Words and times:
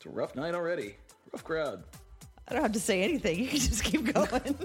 It's 0.00 0.06
a 0.06 0.08
rough 0.08 0.34
night 0.34 0.54
already. 0.54 0.96
Rough 1.30 1.44
crowd. 1.44 1.84
I 2.48 2.54
don't 2.54 2.62
have 2.62 2.72
to 2.72 2.80
say 2.80 3.02
anything. 3.02 3.38
You 3.38 3.48
can 3.48 3.58
just 3.58 3.84
keep 3.84 4.14
going. 4.14 4.56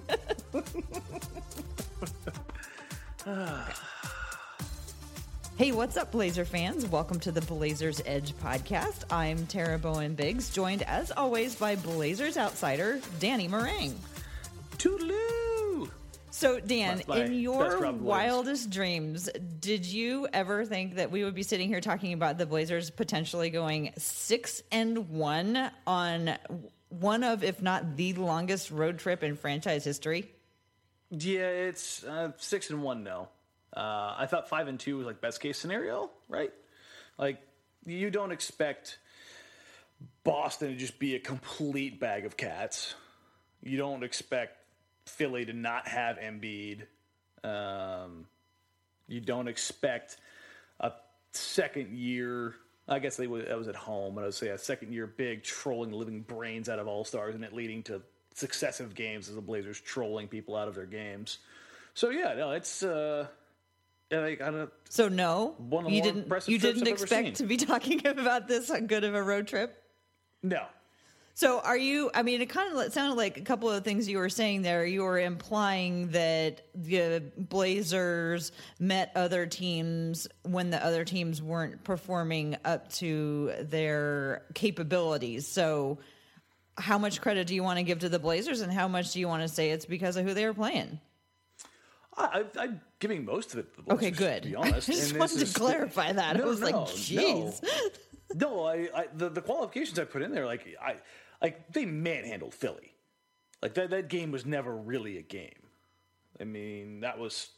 hey, 5.58 5.74
what's 5.74 5.98
up, 5.98 6.14
Blazer 6.14 6.46
fans? 6.46 6.86
Welcome 6.86 7.20
to 7.20 7.34
the 7.34 7.42
Blazers 7.42 8.02
Edge 8.06 8.32
podcast. 8.38 9.04
I'm 9.12 9.46
Tara 9.46 9.78
Bowen 9.78 10.16
Biggs, 10.16 10.52
joined 10.52 10.84
as 10.84 11.12
always 11.12 11.56
by 11.56 11.76
Blazers 11.76 12.38
outsider 12.38 13.02
Danny 13.20 13.50
Marang. 13.50 13.94
Toodaloo! 14.78 15.45
So, 16.36 16.60
Dan, 16.60 17.00
in 17.14 17.34
your 17.36 17.94
wildest 17.94 18.70
dreams, 18.70 19.30
did 19.62 19.86
you 19.86 20.28
ever 20.34 20.66
think 20.66 20.96
that 20.96 21.10
we 21.10 21.24
would 21.24 21.34
be 21.34 21.44
sitting 21.44 21.70
here 21.70 21.80
talking 21.80 22.12
about 22.12 22.38
the 22.38 22.46
Blazers 22.46 22.90
potentially 22.90 23.50
going 23.50 23.94
six 23.98 24.62
and 24.70 25.12
one 25.12 25.72
on 25.88 26.36
one 26.90 27.24
of, 27.24 27.42
if 27.42 27.62
not 27.62 27.96
the 27.96 28.16
longest 28.16 28.70
road 28.70 29.00
trip 29.00 29.24
in 29.24 29.38
franchise 29.38 29.86
history? 29.86 30.30
Yeah, 31.10 31.48
it's 31.48 32.04
uh, 32.04 32.34
six 32.36 32.70
and 32.70 32.84
one 32.84 33.06
now. 33.06 33.30
Uh, 33.74 34.16
I 34.18 34.26
thought 34.30 34.50
five 34.50 34.68
and 34.68 34.78
two 34.78 34.98
was 34.98 35.06
like 35.06 35.22
best 35.22 35.40
case 35.40 35.58
scenario, 35.58 36.10
right? 36.28 36.52
Like 37.18 37.42
you 37.86 38.12
don't 38.12 38.34
expect 38.34 38.98
Boston 40.26 40.72
to 40.72 40.76
just 40.76 41.00
be 41.00 41.16
a 41.16 41.20
complete 41.20 41.98
bag 41.98 42.26
of 42.26 42.36
cats. 42.36 42.94
You 43.64 43.78
don't 43.78 44.04
expect 44.04 44.65
Philly 45.06 45.46
to 45.46 45.54
not 45.54 45.88
have 45.88 46.18
Embiid. 46.18 46.84
Um, 47.44 48.26
you 49.08 49.20
don't 49.20 49.48
expect 49.48 50.18
a 50.80 50.92
second 51.32 51.98
year. 51.98 52.56
I 52.88 53.00
guess 53.00 53.18
they 53.18 53.28
was, 53.28 53.46
that 53.46 53.58
was 53.58 53.68
at 53.68 53.76
home, 53.76 54.16
but 54.16 54.22
I 54.22 54.26
would 54.26 54.34
say 54.34 54.50
a 54.50 54.58
second 54.58 54.94
year 54.94 55.08
big 55.08 55.44
trolling 55.44 55.92
living 55.92 56.22
brains 56.22 56.70
out 56.70 56.80
of 56.80 56.88
all 56.88 57.04
stars, 57.04 57.36
and 57.36 57.44
it 57.44 57.54
leading 57.54 57.84
to 57.84 58.02
successive 58.34 58.94
games 58.94 59.30
as 59.30 59.36
the 59.36 59.42
Blazers 59.42 59.80
trolling 59.80 60.28
people 60.28 60.56
out 60.56 60.68
of 60.68 60.76
their 60.76 60.86
games. 60.86 61.40
So 61.94 62.10
yeah, 62.10 62.34
no, 62.34 62.52
it's 62.52 62.84
uh, 62.84 63.28
like, 64.12 64.42
I 64.42 64.52
don't. 64.52 64.72
So 64.90 65.08
no, 65.08 65.56
you 65.88 66.02
didn't. 66.02 66.48
You 66.48 66.60
didn't 66.60 66.88
expect 66.88 67.38
to 67.38 67.46
be 67.46 67.58
talking 67.58 68.06
about 68.06 68.48
this 68.48 68.70
on 68.70 68.88
good 68.88 69.04
of 69.04 69.16
a 69.16 69.24
road 69.24 69.48
trip. 69.48 69.82
No, 70.44 70.66
So 71.38 71.60
are 71.60 71.78
you? 71.78 72.10
I 72.14 72.24
mean, 72.24 72.42
it 72.42 72.48
kind 72.48 72.74
of 72.78 72.94
sounded 72.94 73.16
like 73.16 73.36
a 73.38 73.42
couple 73.42 73.70
of 73.70 73.84
things 73.84 74.08
you 74.08 74.20
were 74.20 74.30
saying 74.30 74.62
there. 74.62 74.86
You 74.86 75.04
were 75.04 75.20
implying 75.20 76.08
that 76.12 76.62
the 76.74 77.22
Blazers 77.38 78.54
met 78.80 79.12
other 79.16 79.46
teams 79.46 80.30
when 80.44 80.70
the 80.70 80.84
other 80.84 81.04
teams 81.04 81.42
weren't 81.42 81.84
performing 81.84 82.56
up 82.64 82.90
to 82.94 83.52
their 83.60 84.44
capabilities. 84.54 85.46
So, 85.46 85.98
how 86.78 86.98
much 86.98 87.20
credit 87.20 87.48
do 87.48 87.56
you 87.56 87.64
want 87.64 87.80
to 87.80 87.84
give 87.84 88.00
to 88.00 88.10
the 88.10 88.20
Blazers, 88.20 88.62
and 88.62 88.72
how 88.72 88.88
much 88.88 89.12
do 89.12 89.20
you 89.20 89.28
want 89.28 89.42
to 89.42 89.50
say 89.50 89.72
it's 89.72 89.86
because 89.86 90.16
of 90.16 90.26
who 90.26 90.34
they 90.34 90.46
were 90.46 90.54
playing? 90.54 91.02
I, 92.18 92.46
I, 92.58 92.64
I'm 92.64 92.82
giving 93.00 93.26
most 93.26 93.52
of 93.52 93.60
it. 93.60 93.74
To 93.76 93.82
the 93.82 93.84
Blazers. 93.84 94.08
Okay, 94.08 94.12
good. 94.18 94.44
To 94.44 94.50
be 94.52 94.56
honest, 94.70 94.90
I 94.90 94.94
just 94.94 95.10
And 95.10 95.20
wanted 95.20 95.36
to 95.40 95.44
is- 95.44 95.54
clarify 95.58 96.14
that. 96.14 96.38
I 96.38 96.40
No, 96.40 96.46
was 96.46 96.62
like, 96.62 96.76
no, 96.76 96.84
"Jeez." 96.86 97.62
No, 98.34 98.48
no 98.50 98.64
I, 98.64 98.88
I 98.96 99.06
the, 99.14 99.28
the 99.28 99.42
qualifications 99.42 100.00
I 100.00 100.06
put 100.06 100.22
in 100.22 100.32
there, 100.32 100.46
like 100.46 100.66
I, 100.82 100.96
like 101.46 101.72
they 101.74 101.86
manhandled 101.86 102.56
Philly. 102.56 102.96
Like 103.62 103.76
that, 103.76 103.92
that 103.92 104.08
game 104.10 104.32
was 104.32 104.48
never 104.48 104.76
really 104.76 105.20
a 105.20 105.22
game. 105.22 105.62
I 106.42 106.44
mean, 106.44 107.02
that 107.02 107.20
was, 107.20 107.50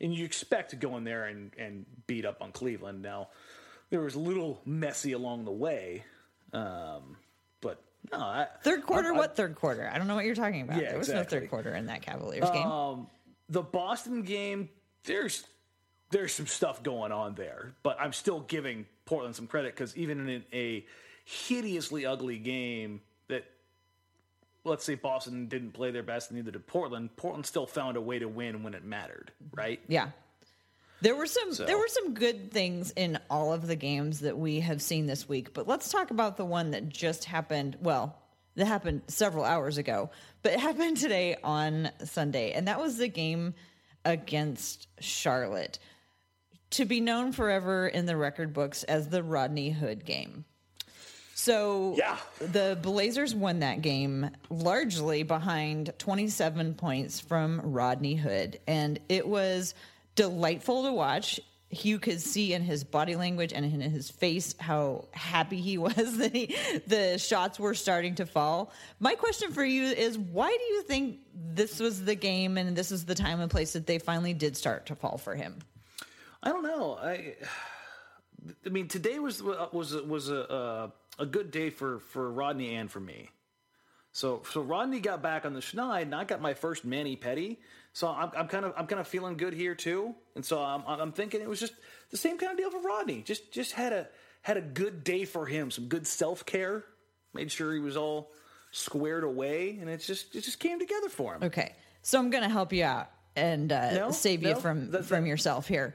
and 0.00 0.12
you 0.12 0.24
expect 0.24 0.70
to 0.70 0.76
go 0.76 0.96
in 0.96 1.04
there 1.04 1.26
and, 1.26 1.52
and 1.56 1.86
beat 2.08 2.24
up 2.24 2.42
on 2.42 2.50
Cleveland. 2.50 3.00
Now, 3.00 3.28
there 3.90 4.00
was 4.00 4.16
a 4.16 4.18
little 4.18 4.60
messy 4.64 5.12
along 5.12 5.44
the 5.44 5.52
way, 5.52 6.02
um, 6.52 7.16
but 7.60 7.80
no, 8.10 8.18
I, 8.18 8.48
Third 8.64 8.84
quarter? 8.84 9.12
I- 9.12 9.14
I- 9.14 9.18
what 9.18 9.36
third 9.36 9.54
quarter? 9.54 9.88
I 9.92 9.96
don't 9.98 10.08
know 10.08 10.16
what 10.16 10.24
you're 10.24 10.34
talking 10.34 10.62
about. 10.62 10.82
Yeah, 10.82 10.88
there 10.90 10.98
was 10.98 11.08
no 11.10 11.22
third 11.22 11.48
quarter 11.48 11.72
in 11.76 11.86
that 11.86 12.02
Cavaliers 12.02 12.50
game. 12.50 12.66
Um, 12.66 13.06
the 13.48 13.62
Boston 13.62 14.22
game, 14.22 14.68
there's 15.04 15.44
there's 16.10 16.32
some 16.32 16.48
stuff 16.48 16.82
going 16.82 17.12
on 17.12 17.36
there, 17.36 17.74
but 17.84 18.00
I'm 18.00 18.12
still 18.12 18.40
giving 18.40 18.86
Portland 19.04 19.36
some 19.36 19.46
credit 19.46 19.74
because 19.76 19.96
even 19.96 20.28
in 20.28 20.44
a 20.52 20.84
hideously 21.24 22.06
ugly 22.06 22.38
game 22.38 23.00
that 23.28 23.44
let's 24.64 24.84
say 24.84 24.94
Boston 24.94 25.46
didn't 25.48 25.72
play 25.72 25.90
their 25.90 26.02
best, 26.02 26.30
and 26.30 26.36
neither 26.38 26.50
did 26.52 26.66
Portland. 26.66 27.16
Portland 27.16 27.46
still 27.46 27.66
found 27.66 27.96
a 27.96 28.00
way 28.00 28.18
to 28.18 28.28
win 28.28 28.62
when 28.62 28.74
it 28.74 28.84
mattered, 28.84 29.32
right? 29.52 29.80
Yeah. 29.88 30.10
There 31.00 31.14
were 31.16 31.26
some 31.26 31.52
So- 31.52 31.64
there 31.66 31.76
were 31.76 31.88
some 31.88 32.14
good 32.14 32.50
things 32.50 32.90
in 32.92 33.18
all 33.28 33.52
of 33.52 33.66
the 33.66 33.76
games 33.76 34.20
that 34.20 34.38
we 34.38 34.60
have 34.60 34.80
seen 34.80 35.06
this 35.06 35.28
week, 35.28 35.52
but 35.52 35.66
let's 35.68 35.90
talk 35.90 36.10
about 36.10 36.36
the 36.36 36.44
one 36.44 36.70
that 36.70 36.88
just 36.88 37.24
happened, 37.24 37.76
well, 37.80 38.16
that 38.54 38.66
happened 38.66 39.02
several 39.08 39.44
hours 39.44 39.76
ago, 39.78 40.10
but 40.42 40.52
it 40.52 40.60
happened 40.60 40.96
today 40.96 41.36
on 41.42 41.90
Sunday, 42.04 42.52
and 42.52 42.68
that 42.68 42.80
was 42.80 42.96
the 42.98 43.08
game 43.08 43.54
against 44.04 44.86
Charlotte. 45.00 45.78
To 46.70 46.84
be 46.84 47.00
known 47.00 47.32
forever 47.32 47.86
in 47.86 48.06
the 48.06 48.16
record 48.16 48.52
books 48.52 48.82
as 48.84 49.08
the 49.08 49.22
Rodney 49.22 49.70
Hood 49.70 50.04
game. 50.04 50.44
So 51.34 51.94
Yeah. 51.98 52.16
the 52.38 52.78
Blazers 52.80 53.34
won 53.34 53.58
that 53.60 53.82
game 53.82 54.30
largely 54.50 55.22
behind 55.24 55.92
27 55.98 56.74
points 56.74 57.20
from 57.20 57.60
Rodney 57.62 58.14
Hood. 58.14 58.60
And 58.66 58.98
it 59.08 59.26
was 59.26 59.74
delightful 60.14 60.84
to 60.84 60.92
watch. 60.92 61.40
You 61.70 61.98
could 61.98 62.20
see 62.20 62.52
in 62.52 62.62
his 62.62 62.84
body 62.84 63.16
language 63.16 63.52
and 63.52 63.64
in 63.64 63.80
his 63.80 64.08
face 64.08 64.54
how 64.60 65.06
happy 65.10 65.60
he 65.60 65.76
was 65.86 66.18
that 66.18 66.32
he, 66.32 66.54
the 66.86 67.18
shots 67.18 67.58
were 67.58 67.74
starting 67.74 68.14
to 68.16 68.26
fall. 68.26 68.72
My 69.00 69.16
question 69.16 69.50
for 69.50 69.64
you 69.64 69.82
is 69.84 70.16
why 70.16 70.48
do 70.56 70.64
you 70.74 70.82
think 70.82 71.18
this 71.34 71.80
was 71.80 72.04
the 72.04 72.14
game 72.14 72.56
and 72.58 72.76
this 72.76 72.92
is 72.92 73.06
the 73.06 73.14
time 73.16 73.40
and 73.40 73.50
place 73.50 73.72
that 73.72 73.88
they 73.88 73.98
finally 73.98 74.34
did 74.34 74.56
start 74.56 74.86
to 74.86 74.94
fall 74.94 75.18
for 75.18 75.34
him? 75.34 75.58
I 76.44 76.50
don't 76.50 76.62
know. 76.62 76.96
I 77.02 77.34
I 78.64 78.68
mean, 78.68 78.88
today 78.88 79.18
was 79.18 79.42
was 79.42 79.94
was 79.96 80.28
a 80.28 80.36
a, 80.36 80.92
a 81.18 81.26
good 81.26 81.50
day 81.50 81.70
for 81.70 82.00
for 82.00 82.30
Rodney 82.30 82.74
and 82.74 82.90
for 82.90 83.00
me. 83.00 83.30
So 84.12 84.42
so 84.52 84.60
Rodney 84.60 85.00
got 85.00 85.22
back 85.22 85.44
on 85.44 85.54
the 85.54 85.60
schneid, 85.60 86.02
and 86.02 86.14
I 86.14 86.24
got 86.24 86.40
my 86.40 86.54
first 86.54 86.84
mani-pedi. 86.84 87.58
So 87.92 88.08
I'm, 88.08 88.30
I'm 88.36 88.48
kind 88.48 88.64
of 88.64 88.72
I'm 88.76 88.86
kind 88.86 89.00
of 89.00 89.08
feeling 89.08 89.36
good 89.36 89.54
here 89.54 89.74
too. 89.74 90.14
And 90.34 90.44
so 90.44 90.60
I'm 90.62 90.82
I'm 90.86 91.12
thinking 91.12 91.40
it 91.40 91.48
was 91.48 91.60
just 91.60 91.74
the 92.10 92.16
same 92.16 92.38
kind 92.38 92.52
of 92.52 92.58
deal 92.58 92.70
for 92.70 92.80
Rodney. 92.80 93.22
Just 93.22 93.52
just 93.52 93.72
had 93.72 93.92
a 93.92 94.08
had 94.42 94.56
a 94.56 94.60
good 94.60 95.04
day 95.04 95.24
for 95.24 95.46
him. 95.46 95.70
Some 95.70 95.86
good 95.86 96.06
self 96.06 96.44
care. 96.46 96.84
Made 97.32 97.50
sure 97.50 97.72
he 97.72 97.80
was 97.80 97.96
all 97.96 98.30
squared 98.70 99.24
away, 99.24 99.78
and 99.80 99.88
it's 99.90 100.06
just 100.06 100.34
it 100.34 100.42
just 100.42 100.58
came 100.60 100.78
together 100.78 101.08
for 101.08 101.34
him. 101.34 101.44
Okay. 101.44 101.74
So 102.02 102.18
I'm 102.18 102.30
going 102.30 102.42
to 102.44 102.50
help 102.50 102.72
you 102.72 102.84
out 102.84 103.10
and 103.34 103.72
uh, 103.72 103.94
No, 103.94 104.10
save 104.10 104.42
you 104.42 104.50
no, 104.50 104.60
from 104.60 104.92
from 105.02 105.22
not- 105.22 105.28
yourself 105.28 105.66
here. 105.66 105.94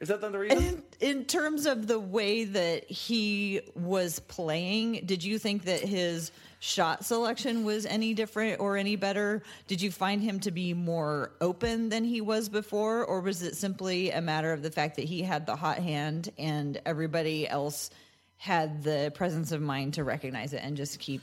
Is 0.00 0.08
that 0.08 0.20
the 0.20 0.30
reason? 0.30 0.58
In, 0.58 0.82
in 1.00 1.24
terms 1.24 1.66
of 1.66 1.86
the 1.86 1.98
way 1.98 2.44
that 2.44 2.90
he 2.90 3.60
was 3.74 4.18
playing, 4.18 5.02
did 5.06 5.22
you 5.22 5.38
think 5.38 5.64
that 5.64 5.80
his 5.80 6.32
shot 6.58 7.04
selection 7.04 7.64
was 7.64 7.86
any 7.86 8.12
different 8.12 8.60
or 8.60 8.76
any 8.76 8.96
better? 8.96 9.42
Did 9.66 9.80
you 9.80 9.92
find 9.92 10.20
him 10.20 10.40
to 10.40 10.50
be 10.50 10.74
more 10.74 11.32
open 11.40 11.90
than 11.90 12.04
he 12.04 12.20
was 12.20 12.48
before, 12.48 13.04
or 13.04 13.20
was 13.20 13.42
it 13.42 13.56
simply 13.56 14.10
a 14.10 14.20
matter 14.20 14.52
of 14.52 14.62
the 14.62 14.70
fact 14.70 14.96
that 14.96 15.04
he 15.04 15.22
had 15.22 15.46
the 15.46 15.56
hot 15.56 15.78
hand 15.78 16.30
and 16.38 16.80
everybody 16.84 17.48
else 17.48 17.90
had 18.36 18.82
the 18.82 19.12
presence 19.14 19.52
of 19.52 19.62
mind 19.62 19.94
to 19.94 20.04
recognize 20.04 20.52
it 20.52 20.60
and 20.62 20.76
just 20.76 20.98
keep 20.98 21.22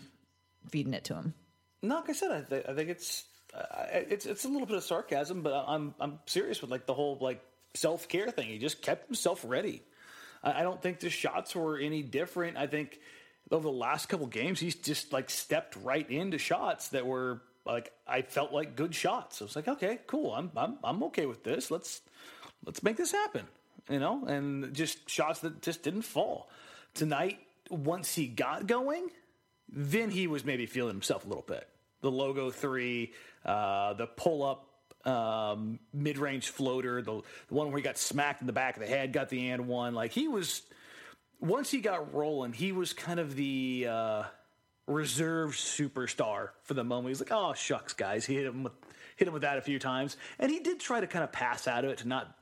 feeding 0.69 0.93
it 0.93 1.03
to 1.03 1.13
him. 1.13 1.33
No, 1.83 1.95
like 1.95 2.09
I 2.09 2.13
said, 2.13 2.31
I, 2.31 2.41
th- 2.41 2.65
I 2.69 2.73
think 2.73 2.89
it's 2.89 3.25
uh, 3.53 3.85
it's 3.91 4.25
it's 4.25 4.45
a 4.45 4.47
little 4.47 4.67
bit 4.67 4.77
of 4.77 4.83
sarcasm, 4.83 5.41
but 5.41 5.65
I'm 5.67 5.93
I'm 5.99 6.19
serious 6.25 6.61
with 6.61 6.71
like 6.71 6.85
the 6.85 6.93
whole 6.93 7.17
like 7.19 7.43
self 7.73 8.07
care 8.07 8.29
thing. 8.31 8.47
He 8.47 8.57
just 8.57 8.81
kept 8.81 9.07
himself 9.07 9.43
ready. 9.45 9.83
I, 10.43 10.59
I 10.59 10.63
don't 10.63 10.81
think 10.81 10.99
the 10.99 11.09
shots 11.09 11.55
were 11.55 11.77
any 11.77 12.03
different. 12.03 12.57
I 12.57 12.67
think 12.67 12.99
over 13.49 13.63
the 13.63 13.71
last 13.71 14.07
couple 14.07 14.27
games, 14.27 14.59
he's 14.59 14.75
just 14.75 15.11
like 15.11 15.29
stepped 15.29 15.75
right 15.83 16.09
into 16.09 16.37
shots 16.37 16.89
that 16.89 17.05
were 17.05 17.41
like 17.65 17.91
I 18.07 18.21
felt 18.21 18.51
like 18.51 18.75
good 18.75 18.95
shots. 18.95 19.41
I 19.41 19.45
was 19.45 19.55
like, 19.55 19.67
okay, 19.67 19.99
cool. 20.07 20.33
I'm 20.33 20.51
I'm 20.55 20.77
I'm 20.83 21.03
okay 21.03 21.25
with 21.25 21.43
this. 21.43 21.71
Let's 21.71 22.01
let's 22.65 22.83
make 22.83 22.97
this 22.97 23.11
happen. 23.11 23.45
You 23.89 23.99
know, 23.99 24.25
and 24.25 24.73
just 24.73 25.09
shots 25.09 25.39
that 25.39 25.61
just 25.61 25.83
didn't 25.83 26.03
fall 26.03 26.49
tonight. 26.93 27.39
Once 27.69 28.15
he 28.15 28.27
got 28.27 28.67
going, 28.67 29.09
then 29.69 30.11
he 30.11 30.27
was 30.27 30.45
maybe 30.45 30.65
feeling 30.65 30.93
himself 30.93 31.25
a 31.25 31.27
little 31.27 31.45
bit. 31.47 31.67
The 32.01 32.11
logo 32.11 32.51
three, 32.51 33.13
uh, 33.45 33.93
the 33.93 34.07
pull 34.07 34.43
up 34.43 34.70
um, 35.05 35.79
mid 35.93 36.17
range 36.17 36.49
floater, 36.49 37.01
the, 37.01 37.21
the 37.47 37.53
one 37.53 37.67
where 37.67 37.77
he 37.77 37.83
got 37.83 37.97
smacked 37.97 38.41
in 38.41 38.47
the 38.47 38.53
back 38.53 38.75
of 38.75 38.81
the 38.81 38.87
head, 38.87 39.13
got 39.13 39.29
the 39.29 39.49
and 39.49 39.67
one. 39.67 39.93
Like 39.93 40.11
he 40.11 40.27
was, 40.27 40.61
once 41.39 41.71
he 41.71 41.79
got 41.79 42.13
rolling, 42.13 42.53
he 42.53 42.71
was 42.71 42.93
kind 42.93 43.19
of 43.19 43.35
the 43.35 43.87
uh, 43.89 44.23
reserve 44.87 45.51
superstar 45.51 46.49
for 46.63 46.73
the 46.73 46.83
moment. 46.83 47.09
He's 47.09 47.19
like, 47.19 47.31
oh 47.31 47.53
shucks, 47.53 47.93
guys, 47.93 48.25
he 48.25 48.35
hit 48.35 48.45
him 48.45 48.63
with 48.63 48.73
hit 49.17 49.27
him 49.27 49.33
with 49.33 49.43
that 49.43 49.57
a 49.57 49.61
few 49.61 49.79
times, 49.79 50.17
and 50.39 50.51
he 50.51 50.59
did 50.59 50.79
try 50.79 50.99
to 50.99 51.07
kind 51.07 51.23
of 51.23 51.31
pass 51.31 51.67
out 51.67 51.85
of 51.85 51.91
it 51.91 51.99
to 51.99 52.07
not 52.07 52.35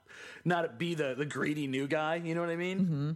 not 0.46 0.78
be 0.78 0.96
the 0.96 1.16
the 1.18 1.26
greedy 1.26 1.68
new 1.68 1.88
guy. 1.88 2.16
You 2.16 2.36
know 2.36 2.42
what 2.42 2.50
I 2.50 2.56
mean? 2.56 2.80
Mm-hmm. 2.80 3.12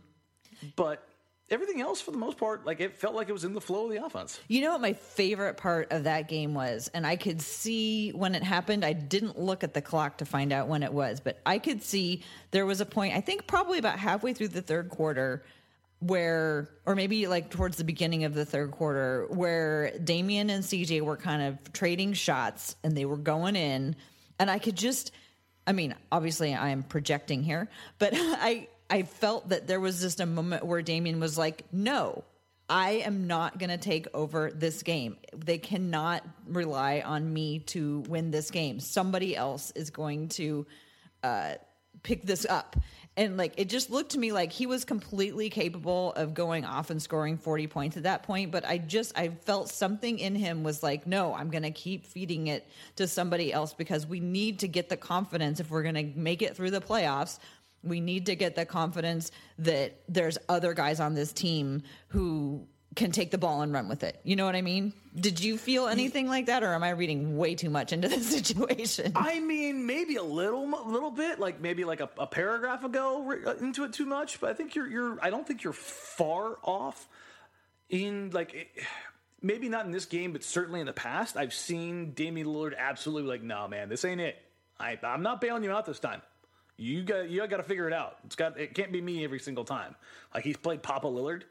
But 0.75 1.07
everything 1.49 1.81
else, 1.81 2.01
for 2.01 2.11
the 2.11 2.17
most 2.17 2.37
part, 2.37 2.65
like 2.65 2.79
it 2.79 2.97
felt 2.97 3.15
like 3.15 3.29
it 3.29 3.33
was 3.33 3.43
in 3.43 3.53
the 3.53 3.61
flow 3.61 3.85
of 3.85 3.91
the 3.91 4.03
offense. 4.03 4.39
You 4.47 4.61
know 4.61 4.71
what 4.71 4.81
my 4.81 4.93
favorite 4.93 5.57
part 5.57 5.91
of 5.91 6.05
that 6.05 6.27
game 6.27 6.53
was? 6.53 6.89
And 6.93 7.05
I 7.05 7.15
could 7.15 7.41
see 7.41 8.11
when 8.11 8.35
it 8.35 8.43
happened. 8.43 8.83
I 8.83 8.93
didn't 8.93 9.39
look 9.39 9.63
at 9.63 9.73
the 9.73 9.81
clock 9.81 10.17
to 10.19 10.25
find 10.25 10.51
out 10.51 10.67
when 10.67 10.83
it 10.83 10.93
was, 10.93 11.19
but 11.19 11.39
I 11.45 11.59
could 11.59 11.83
see 11.83 12.23
there 12.51 12.65
was 12.65 12.81
a 12.81 12.85
point, 12.85 13.15
I 13.15 13.21
think 13.21 13.47
probably 13.47 13.77
about 13.77 13.99
halfway 13.99 14.33
through 14.33 14.49
the 14.49 14.61
third 14.61 14.89
quarter, 14.89 15.43
where, 15.99 16.69
or 16.85 16.95
maybe 16.95 17.27
like 17.27 17.49
towards 17.49 17.77
the 17.77 17.83
beginning 17.83 18.25
of 18.25 18.33
the 18.33 18.45
third 18.45 18.71
quarter, 18.71 19.27
where 19.29 19.97
Damian 19.99 20.49
and 20.49 20.63
CJ 20.63 21.01
were 21.01 21.17
kind 21.17 21.41
of 21.41 21.71
trading 21.71 22.13
shots 22.13 22.75
and 22.83 22.95
they 22.95 23.05
were 23.05 23.17
going 23.17 23.55
in. 23.55 23.95
And 24.39 24.49
I 24.51 24.59
could 24.59 24.75
just, 24.75 25.11
I 25.65 25.71
mean, 25.71 25.95
obviously 26.11 26.53
I'm 26.53 26.83
projecting 26.83 27.43
here, 27.43 27.69
but 27.99 28.13
I, 28.15 28.67
I 28.93 29.01
felt 29.01 29.49
that 29.49 29.65
there 29.65 29.79
was 29.79 30.01
just 30.01 30.19
a 30.19 30.25
moment 30.27 30.67
where 30.67 30.83
Damian 30.83 31.19
was 31.19 31.35
like, 31.35 31.63
no, 31.71 32.23
I 32.69 33.01
am 33.03 33.25
not 33.25 33.57
going 33.57 33.71
to 33.71 33.77
take 33.79 34.05
over 34.13 34.51
this 34.51 34.83
game. 34.83 35.17
They 35.35 35.57
cannot 35.57 36.23
rely 36.47 37.01
on 37.03 37.33
me 37.33 37.57
to 37.59 38.01
win 38.01 38.29
this 38.29 38.51
game. 38.51 38.79
Somebody 38.79 39.35
else 39.35 39.71
is 39.71 39.89
going 39.89 40.27
to 40.29 40.67
uh, 41.23 41.53
pick 42.03 42.21
this 42.21 42.45
up. 42.47 42.75
And 43.17 43.35
like 43.35 43.53
it 43.57 43.67
just 43.67 43.89
looked 43.89 44.11
to 44.11 44.19
me 44.19 44.31
like 44.31 44.51
he 44.51 44.67
was 44.67 44.85
completely 44.85 45.49
capable 45.49 46.13
of 46.13 46.35
going 46.35 46.63
off 46.63 46.91
and 46.91 47.01
scoring 47.01 47.39
40 47.39 47.65
points 47.65 47.97
at 47.97 48.03
that 48.03 48.21
point, 48.21 48.51
but 48.51 48.63
I 48.63 48.77
just 48.77 49.17
I 49.17 49.29
felt 49.29 49.69
something 49.69 50.17
in 50.17 50.33
him 50.33 50.63
was 50.63 50.81
like, 50.81 51.05
"No, 51.05 51.35
I'm 51.35 51.51
going 51.51 51.61
to 51.61 51.69
keep 51.69 52.07
feeding 52.07 52.47
it 52.47 52.67
to 52.95 53.07
somebody 53.07 53.53
else 53.53 53.71
because 53.75 54.07
we 54.07 54.19
need 54.19 54.59
to 54.59 54.67
get 54.67 54.89
the 54.89 54.97
confidence 54.97 55.59
if 55.59 55.69
we're 55.69 55.83
going 55.83 55.93
to 55.93 56.19
make 56.19 56.41
it 56.41 56.55
through 56.55 56.71
the 56.71 56.81
playoffs 56.81 57.37
we 57.83 57.99
need 57.99 58.27
to 58.27 58.35
get 58.35 58.55
the 58.55 58.65
confidence 58.65 59.31
that 59.59 60.01
there's 60.07 60.37
other 60.49 60.73
guys 60.73 60.99
on 60.99 61.13
this 61.13 61.33
team 61.33 61.83
who 62.07 62.67
can 62.95 63.11
take 63.11 63.31
the 63.31 63.37
ball 63.37 63.61
and 63.61 63.73
run 63.73 63.87
with 63.87 64.03
it. 64.03 64.19
You 64.23 64.35
know 64.35 64.45
what 64.45 64.55
I 64.55 64.61
mean? 64.61 64.93
Did 65.15 65.39
you 65.39 65.57
feel 65.57 65.87
anything 65.87 66.27
like 66.27 66.45
that, 66.47 66.63
or 66.63 66.73
am 66.73 66.83
I 66.83 66.91
reading 66.91 67.37
way 67.37 67.55
too 67.55 67.69
much 67.69 67.91
into 67.93 68.07
the 68.09 68.19
situation? 68.19 69.13
I 69.15 69.39
mean, 69.39 69.85
maybe 69.85 70.15
a 70.15 70.23
little, 70.23 70.67
little 70.67 71.11
bit, 71.11 71.39
like 71.39 71.59
maybe 71.59 71.83
like 71.83 72.01
a, 72.01 72.09
a 72.17 72.27
paragraph 72.27 72.83
ago 72.83 73.33
uh, 73.45 73.55
into 73.55 73.83
it 73.83 73.93
too 73.93 74.05
much. 74.05 74.39
But 74.39 74.51
I 74.51 74.53
think 74.53 74.75
you're, 74.75 74.87
you're. 74.87 75.17
I 75.21 75.29
don't 75.29 75.47
think 75.47 75.63
you're 75.63 75.73
far 75.73 76.57
off. 76.63 77.07
In 77.89 78.31
like, 78.31 78.81
maybe 79.41 79.69
not 79.69 79.85
in 79.85 79.91
this 79.91 80.05
game, 80.05 80.31
but 80.31 80.43
certainly 80.43 80.79
in 80.79 80.87
the 80.87 80.93
past, 80.93 81.37
I've 81.37 81.53
seen 81.53 82.13
Damian 82.13 82.47
Lillard 82.47 82.75
absolutely 82.75 83.29
like, 83.29 83.43
no, 83.43 83.55
nah, 83.55 83.67
man, 83.67 83.89
this 83.89 84.03
ain't 84.03 84.21
it. 84.21 84.35
I, 84.79 84.97
I'm 85.03 85.21
not 85.21 85.41
bailing 85.41 85.63
you 85.63 85.71
out 85.71 85.85
this 85.85 85.99
time. 85.99 86.21
You 86.77 87.03
got 87.03 87.29
you 87.29 87.45
got 87.47 87.57
to 87.57 87.63
figure 87.63 87.87
it 87.87 87.93
out. 87.93 88.17
It's 88.25 88.35
got 88.35 88.59
it 88.59 88.73
can't 88.73 88.91
be 88.91 89.01
me 89.01 89.23
every 89.23 89.39
single 89.39 89.63
time. 89.63 89.95
Like 90.33 90.43
he's 90.43 90.57
played 90.57 90.81
Papa 90.81 91.07
Lillard, 91.07 91.43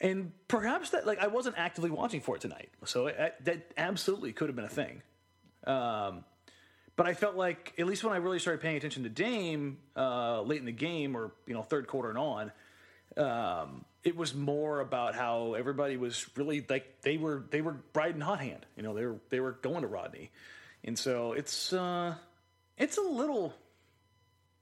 and 0.00 0.32
perhaps 0.46 0.90
that 0.90 1.06
like 1.06 1.18
I 1.18 1.26
wasn't 1.26 1.58
actively 1.58 1.90
watching 1.90 2.20
for 2.20 2.36
it 2.36 2.42
tonight, 2.42 2.70
so 2.84 3.08
it, 3.08 3.34
that 3.44 3.72
absolutely 3.76 4.32
could 4.32 4.48
have 4.48 4.56
been 4.56 4.64
a 4.64 4.68
thing. 4.68 5.02
Um, 5.66 6.24
but 6.94 7.06
I 7.06 7.14
felt 7.14 7.34
like 7.34 7.74
at 7.78 7.86
least 7.86 8.04
when 8.04 8.12
I 8.12 8.18
really 8.18 8.38
started 8.38 8.60
paying 8.60 8.76
attention 8.76 9.02
to 9.02 9.08
Dame 9.08 9.78
uh, 9.96 10.42
late 10.42 10.60
in 10.60 10.66
the 10.66 10.72
game, 10.72 11.16
or 11.16 11.32
you 11.46 11.54
know 11.54 11.62
third 11.62 11.88
quarter 11.88 12.08
and 12.08 12.18
on, 12.18 12.52
um, 13.16 13.84
it 14.04 14.16
was 14.16 14.34
more 14.34 14.80
about 14.80 15.14
how 15.14 15.54
everybody 15.54 15.96
was 15.96 16.26
really 16.36 16.64
like 16.68 17.02
they 17.02 17.16
were 17.16 17.44
they 17.50 17.60
were 17.62 17.72
bride 17.92 18.14
and 18.14 18.22
hot 18.22 18.40
hand. 18.40 18.64
You 18.76 18.84
know 18.84 18.94
they 18.94 19.06
were 19.06 19.16
they 19.30 19.40
were 19.40 19.52
going 19.52 19.82
to 19.82 19.88
Rodney, 19.88 20.30
and 20.84 20.98
so 20.98 21.32
it's 21.32 21.72
uh, 21.72 22.14
it's 22.78 22.96
a 22.96 23.02
little 23.02 23.52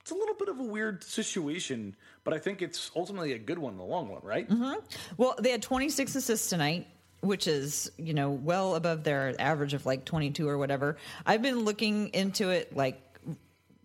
it's 0.04 0.10
a 0.10 0.14
little 0.14 0.34
bit 0.34 0.50
of 0.50 0.60
a 0.60 0.62
weird 0.62 1.02
situation, 1.02 1.96
but 2.24 2.34
I 2.34 2.38
think 2.38 2.60
it's 2.60 2.90
ultimately 2.94 3.32
a 3.32 3.38
good 3.38 3.58
one 3.58 3.72
in 3.72 3.78
the 3.78 3.84
long 3.84 4.10
run, 4.10 4.20
right? 4.22 4.46
Mm-hmm. 4.46 4.74
Well, 5.16 5.34
they 5.38 5.50
had 5.50 5.62
26 5.62 6.14
assists 6.14 6.50
tonight, 6.50 6.86
which 7.22 7.46
is, 7.46 7.90
you 7.96 8.12
know, 8.12 8.28
well 8.28 8.74
above 8.74 9.02
their 9.02 9.34
average 9.38 9.72
of 9.72 9.86
like 9.86 10.04
22 10.04 10.46
or 10.46 10.58
whatever. 10.58 10.98
I've 11.24 11.40
been 11.40 11.64
looking 11.64 12.08
into 12.08 12.50
it 12.50 12.76
like 12.76 13.00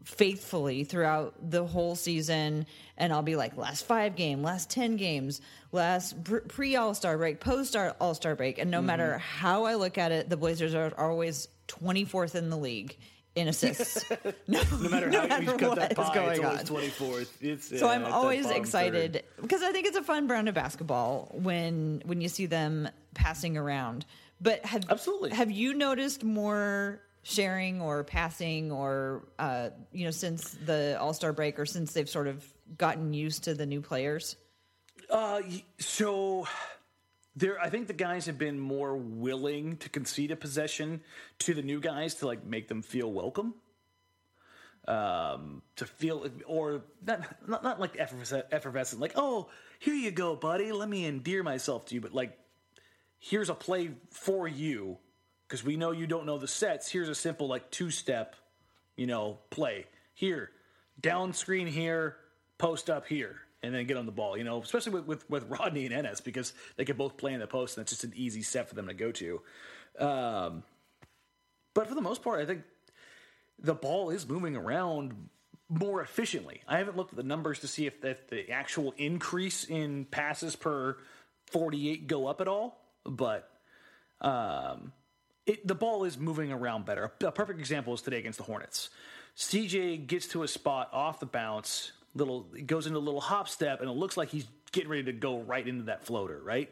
faithfully 0.04 0.84
throughout 0.84 1.36
the 1.52 1.66
whole 1.66 1.96
season 1.96 2.66
and 2.98 3.14
I'll 3.14 3.22
be 3.22 3.38
like 3.38 3.56
last 3.56 3.86
5 3.86 4.18
game, 4.18 4.44
last 4.44 4.70
10 4.72 4.98
games, 4.98 5.40
last 5.72 6.18
pre 6.50 6.76
All-Star 6.76 7.18
break, 7.18 7.40
post 7.40 7.78
All-Star 7.78 8.36
break 8.36 8.58
and 8.58 8.70
no 8.70 8.80
mm-hmm. 8.80 8.88
matter 8.88 9.18
how 9.20 9.64
I 9.64 9.76
look 9.76 9.98
at 9.98 10.12
it, 10.12 10.30
the 10.30 10.36
Blazers 10.36 10.76
are 10.76 10.92
always 10.98 11.48
24th 11.70 12.36
in 12.36 12.50
the 12.50 12.58
league 12.58 12.98
in 13.36 13.48
assists. 13.48 14.06
no, 14.48 14.62
no 14.82 14.90
matter 14.90 15.10
no 15.10 15.22
how 15.22 15.28
matter 15.28 15.44
you 15.44 15.58
cut 15.58 15.76
that 15.76 15.96
pie, 15.96 16.14
going 16.14 16.42
it's 16.44 16.70
always 16.70 16.92
24th. 16.94 17.28
It's, 17.42 17.80
so 17.80 17.88
I'm 17.88 18.06
always 18.06 18.50
excited 18.50 19.24
because 19.42 19.64
I 19.64 19.72
think 19.72 19.88
it's 19.88 19.98
a 19.98 20.04
fun 20.04 20.28
brand 20.28 20.50
of 20.50 20.56
basketball 20.56 21.30
when 21.34 22.02
when 22.06 22.22
you 22.22 22.30
see 22.30 22.46
them 22.46 22.90
passing 23.14 23.58
around. 23.58 24.06
But 24.42 24.66
have 24.66 24.86
absolutely 24.90 25.32
have 25.32 25.52
you 25.52 25.74
noticed 25.74 26.24
more 26.24 27.02
sharing 27.24 27.82
or 27.82 28.04
passing 28.04 28.72
or 28.72 29.24
uh, 29.38 29.70
you 29.92 30.06
know 30.06 30.12
since 30.12 30.58
the 30.66 30.98
All 31.00 31.14
Star 31.14 31.34
break 31.34 31.60
or 31.60 31.66
since 31.66 31.94
they've 31.94 32.10
sort 32.10 32.28
of 32.28 32.46
gotten 32.78 33.14
used 33.14 33.44
to 33.46 33.54
the 33.54 33.66
new 33.66 33.82
players? 33.82 34.36
Uh, 35.10 35.42
so 35.80 36.48
there 37.40 37.60
I 37.60 37.70
think 37.70 37.88
the 37.88 37.94
guys 37.94 38.26
have 38.26 38.38
been 38.38 38.60
more 38.60 38.96
willing 38.96 39.78
to 39.78 39.90
concede 39.90 40.32
a 40.32 40.36
possession 40.36 41.02
to 41.40 41.54
the 41.54 41.62
new 41.62 41.80
guys 41.80 42.16
to 42.16 42.28
like 42.28 42.46
make 42.46 42.68
them 42.68 42.82
feel 42.82 43.12
welcome. 43.12 43.56
Um, 44.88 45.62
to 45.76 45.86
feel 45.86 46.28
or 46.48 46.82
not 47.06 47.48
not, 47.48 47.64
not 47.64 47.80
like 47.80 47.98
effervescent, 47.98 48.46
effervescent, 48.52 49.02
like 49.02 49.14
oh 49.16 49.50
here 49.80 49.94
you 49.94 50.12
go, 50.12 50.36
buddy, 50.36 50.72
let 50.72 50.90
me 50.90 51.06
endear 51.06 51.44
myself 51.44 51.86
to 51.86 51.96
you, 51.96 52.02
but 52.02 52.14
like 52.14 52.38
here's 53.20 53.50
a 53.50 53.54
play 53.54 53.92
for 54.12 54.48
you 54.48 54.98
because 55.48 55.64
we 55.64 55.78
know 55.78 55.92
you 55.92 56.08
don't 56.08 56.26
know 56.26 56.38
the 56.38 56.48
sets. 56.48 56.90
Here's 56.90 57.10
a 57.10 57.16
simple 57.16 57.48
like 57.48 57.70
two 57.72 57.92
step, 57.92 58.36
you 58.96 59.08
know, 59.08 59.40
play 59.50 59.86
here, 60.14 60.52
down 61.00 61.34
screen 61.34 61.68
here, 61.68 62.18
post 62.58 62.90
up 62.90 63.08
here 63.08 63.42
and 63.62 63.74
then 63.74 63.86
get 63.86 63.98
on 63.98 64.06
the 64.06 64.12
ball. 64.12 64.38
You 64.38 64.44
know, 64.44 64.62
especially 64.62 64.94
with, 64.94 65.06
with, 65.06 65.30
with 65.30 65.44
Rodney 65.50 65.86
and 65.86 65.94
Ennis 65.94 66.22
because 66.22 66.54
they 66.78 66.86
can 66.86 66.98
both 66.98 67.18
play 67.18 67.34
in 67.34 67.40
the 67.40 67.48
post, 67.48 67.78
and 67.78 67.84
it's 67.84 67.92
just 67.92 68.04
an 68.04 68.14
easy 68.16 68.42
set 68.42 68.70
for 68.70 68.76
them 68.76 68.88
to 68.88 68.94
go 68.94 69.12
to. 69.12 69.42
Um, 70.00 70.64
but 71.74 71.88
for 71.88 71.96
the 71.96 72.02
most 72.02 72.24
part, 72.24 72.40
I 72.40 72.46
think 72.46 72.64
the 73.58 73.76
ball 73.76 74.10
is 74.10 74.28
moving 74.28 74.56
around 74.56 75.30
more 75.70 76.02
efficiently. 76.02 76.62
I 76.68 76.80
haven't 76.80 76.98
looked 76.98 77.14
at 77.14 77.18
the 77.18 77.24
numbers 77.24 77.60
to 77.60 77.68
see 77.68 77.86
if, 77.86 78.04
if 78.04 78.28
the 78.28 78.50
actual 78.50 78.94
increase 78.98 79.66
in 79.66 80.06
passes 80.06 80.56
per 80.56 80.98
48 81.52 82.08
go 82.08 82.28
up 82.28 82.42
at 82.42 82.48
all, 82.48 82.82
but 83.06 83.50
um, 84.22 84.92
it, 85.46 85.66
the 85.68 85.76
ball 85.76 86.04
is 86.04 86.18
moving 86.18 86.52
around 86.52 86.86
better. 86.86 87.12
A 87.24 87.32
perfect 87.32 87.60
example 87.60 87.94
is 87.94 88.02
today 88.02 88.18
against 88.18 88.38
the 88.38 88.44
Hornets. 88.44 88.90
CJ 89.38 90.08
gets 90.08 90.28
to 90.30 90.44
a 90.44 90.48
spot 90.48 90.90
off 90.92 91.20
the 91.20 91.26
bounce 91.26 91.92
little 92.20 92.48
goes 92.66 92.88
into 92.88 93.00
a 93.00 93.02
little 93.02 93.22
hop 93.22 93.50
step 93.50 93.82
and 93.82 93.90
it 93.90 93.94
looks 93.94 94.18
like 94.18 94.30
he's 94.30 94.46
getting 94.72 94.90
ready 94.90 95.04
to 95.04 95.14
go 95.14 95.40
right 95.40 95.68
into 95.68 95.86
that 95.86 96.06
floater, 96.06 96.40
right? 96.44 96.70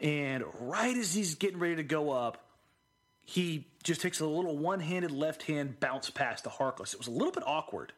And 0.00 0.44
right 0.60 0.96
as 0.96 1.14
he's 1.14 1.36
getting 1.36 1.58
ready 1.58 1.76
to 1.76 1.82
go 1.82 2.10
up, 2.10 2.44
he 3.22 3.66
just 3.82 4.00
takes 4.00 4.20
a 4.20 4.26
little 4.26 4.56
one-handed 4.56 5.10
left 5.10 5.42
hand 5.44 5.80
bounce 5.80 6.10
pass 6.10 6.42
to 6.42 6.50
Harkless. 6.50 6.92
It 6.92 6.98
was 6.98 7.06
a 7.06 7.12
little 7.12 7.32
bit 7.32 7.42
awkward, 7.46 7.92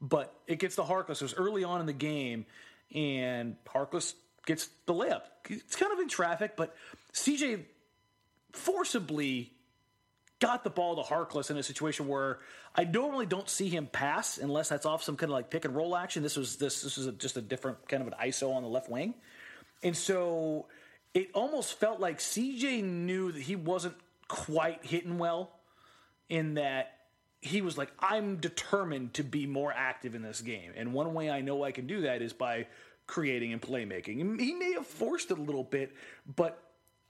but 0.00 0.34
it 0.46 0.58
gets 0.58 0.76
to 0.76 0.82
Harkless. 0.82 1.16
It 1.16 1.22
was 1.22 1.34
early 1.34 1.64
on 1.64 1.80
in 1.80 1.86
the 1.86 1.94
game, 1.94 2.44
and 2.94 3.56
Harkless 3.66 4.14
gets 4.44 4.68
the 4.84 4.92
layup. 4.92 5.22
It's 5.48 5.76
kind 5.76 5.92
of 5.92 5.98
in 5.98 6.08
traffic, 6.08 6.56
but 6.56 6.76
CJ 7.14 7.64
forcibly 8.52 9.53
got 10.44 10.62
the 10.62 10.68
ball 10.68 11.02
to 11.02 11.02
Harkless 11.02 11.50
in 11.50 11.56
a 11.56 11.62
situation 11.62 12.06
where 12.06 12.38
I 12.74 12.84
normally 12.84 13.24
don't 13.24 13.48
see 13.48 13.70
him 13.70 13.86
pass 13.86 14.36
unless 14.36 14.68
that's 14.68 14.84
off 14.84 15.02
some 15.02 15.16
kind 15.16 15.30
of 15.30 15.34
like 15.34 15.48
pick 15.48 15.64
and 15.64 15.74
roll 15.74 15.96
action. 15.96 16.22
This 16.22 16.36
was 16.36 16.56
this 16.56 16.82
this 16.82 16.98
was 16.98 17.06
just 17.16 17.38
a 17.38 17.40
different 17.40 17.88
kind 17.88 18.02
of 18.02 18.08
an 18.08 18.14
ISO 18.22 18.54
on 18.54 18.62
the 18.62 18.68
left 18.68 18.90
wing, 18.90 19.14
and 19.82 19.96
so 19.96 20.66
it 21.14 21.30
almost 21.32 21.80
felt 21.80 21.98
like 21.98 22.18
CJ 22.18 22.84
knew 22.84 23.32
that 23.32 23.40
he 23.40 23.56
wasn't 23.56 23.94
quite 24.28 24.84
hitting 24.84 25.16
well, 25.16 25.50
in 26.28 26.54
that 26.54 26.98
he 27.40 27.62
was 27.62 27.78
like, 27.78 27.90
I'm 27.98 28.36
determined 28.36 29.14
to 29.14 29.24
be 29.24 29.46
more 29.46 29.72
active 29.74 30.14
in 30.14 30.20
this 30.20 30.42
game, 30.42 30.72
and 30.76 30.92
one 30.92 31.14
way 31.14 31.30
I 31.30 31.40
know 31.40 31.64
I 31.64 31.72
can 31.72 31.86
do 31.86 32.02
that 32.02 32.20
is 32.20 32.34
by 32.34 32.66
creating 33.06 33.54
and 33.54 33.62
playmaking. 33.62 34.38
He 34.38 34.52
may 34.52 34.74
have 34.74 34.86
forced 34.86 35.30
it 35.30 35.38
a 35.38 35.42
little 35.42 35.64
bit, 35.64 35.94
but 36.36 36.62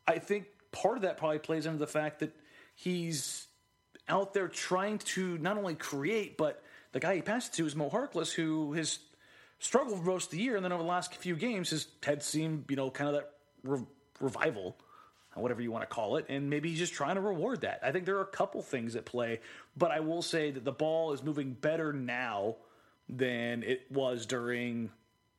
I 0.07 0.19
think 0.19 0.47
part 0.71 0.97
of 0.97 1.03
that 1.03 1.17
probably 1.17 1.41
plays 1.41 1.67
into 1.67 1.79
the 1.79 1.88
fact 1.88 2.21
that 2.21 2.33
he's 2.75 3.47
out 4.09 4.35
there 4.35 4.49
trying 4.49 4.99
to 4.99 5.38
not 5.38 5.57
only 5.57 5.75
create, 5.75 6.37
but 6.37 6.62
the 6.93 7.00
guy 7.00 7.16
he 7.16 7.23
passed 7.23 7.54
to 7.54 7.66
is 7.66 7.75
Moe 7.75 7.90
Harkless, 7.90 8.33
who 8.33 8.73
has 8.75 8.99
struggled 9.59 10.04
most 10.04 10.26
of 10.26 10.31
the 10.33 10.38
year, 10.38 10.57
and 10.57 10.64
then 10.64 10.73
over 10.73 10.83
the 10.83 10.88
last 10.88 11.14
few 11.14 11.37
games 11.37 11.71
has 11.71 11.87
had 12.02 12.23
seen 12.23 12.64
you 12.69 12.76
know 12.76 12.90
kind 12.90 13.09
of 13.09 13.14
that 13.14 13.31
re- 13.62 13.87
revival, 14.21 14.76
whatever 15.35 15.62
you 15.62 15.73
want 15.73 15.83
to 15.83 15.93
call 15.93 16.16
it, 16.16 16.26
and 16.28 16.50
maybe 16.50 16.71
he's 16.71 16.78
just 16.78 16.93
trying 16.93 17.16
to 17.16 17.21
reward 17.21 17.62
that. 17.62 17.81
I 17.83 17.93
think 17.93 18.04
there 18.04 18.16
are 18.19 18.23
a 18.23 18.26
couple 18.26 18.62
things 18.62 18.97
at 18.97 19.04
play, 19.04 19.40
but 19.76 19.90
I 19.90 20.00
will 20.00 20.23
say 20.23 20.50
that 20.50 20.64
the 20.64 20.73
ball 20.73 21.12
is 21.12 21.23
moving 21.23 21.52
better 21.52 21.93
now 21.93 22.57
than 23.09 23.62
it 23.62 23.83
was 23.90 24.26
during 24.26 24.90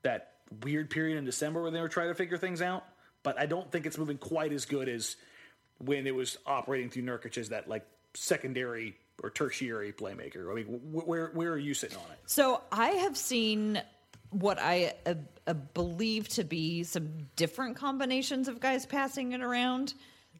that 0.03 0.33
weird 0.63 0.89
period 0.89 1.17
in 1.17 1.25
December 1.25 1.63
when 1.63 1.73
they 1.73 1.81
were 1.81 1.89
trying 1.89 2.09
to 2.09 2.15
figure 2.15 2.37
things 2.37 2.61
out. 2.61 2.83
But 3.23 3.39
I 3.39 3.47
don't 3.47 3.71
think 3.71 3.85
it's 3.87 3.97
moving 3.97 4.17
quite 4.17 4.51
as 4.51 4.65
good 4.65 4.87
as 4.87 5.15
when 5.79 6.07
it 6.07 6.15
was 6.15 6.37
operating 6.45 6.89
through 6.89 7.03
Nurkic 7.03 7.37
as 7.37 7.49
that 7.49 7.67
like 7.67 7.85
secondary 8.13 8.95
or 9.23 9.29
tertiary 9.29 9.91
playmaker. 9.93 10.51
I 10.51 10.55
mean, 10.55 10.65
wh- 10.65 11.07
where 11.07 11.27
where 11.33 11.51
are 11.51 11.57
you 11.57 11.73
sitting 11.73 11.97
on 11.97 12.11
it? 12.11 12.17
So 12.25 12.61
I 12.71 12.89
have 12.89 13.15
seen 13.17 13.81
what 14.31 14.59
I 14.59 14.93
uh, 15.05 15.13
uh, 15.47 15.53
believe 15.53 16.27
to 16.29 16.43
be 16.43 16.83
some 16.83 17.09
different 17.35 17.77
combinations 17.77 18.47
of 18.47 18.59
guys 18.59 18.85
passing 18.85 19.31
it 19.33 19.41
around. 19.41 19.93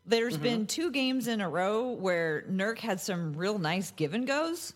There's 0.05 0.33
Mm-hmm. 0.35 0.43
been 0.43 0.67
two 0.67 0.91
games 0.91 1.27
in 1.27 1.41
a 1.41 1.49
row 1.49 1.91
where 1.91 2.43
Nurk 2.49 2.79
had 2.79 2.99
some 2.99 3.33
real 3.33 3.57
nice 3.57 3.91
give 3.91 4.13
and 4.13 4.27
goes. 4.27 4.73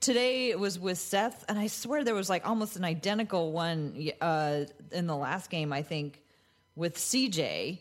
Today 0.00 0.50
it 0.50 0.58
was 0.60 0.78
with 0.78 0.98
Seth, 0.98 1.44
and 1.48 1.58
I 1.58 1.66
swear 1.68 2.04
there 2.04 2.14
was 2.14 2.28
like 2.28 2.46
almost 2.46 2.76
an 2.76 2.84
identical 2.84 3.52
one 3.52 4.10
uh, 4.20 4.64
in 4.92 5.06
the 5.06 5.16
last 5.16 5.48
game. 5.48 5.72
I 5.72 5.82
think 5.82 6.20
with 6.76 6.96
CJ. 6.96 7.78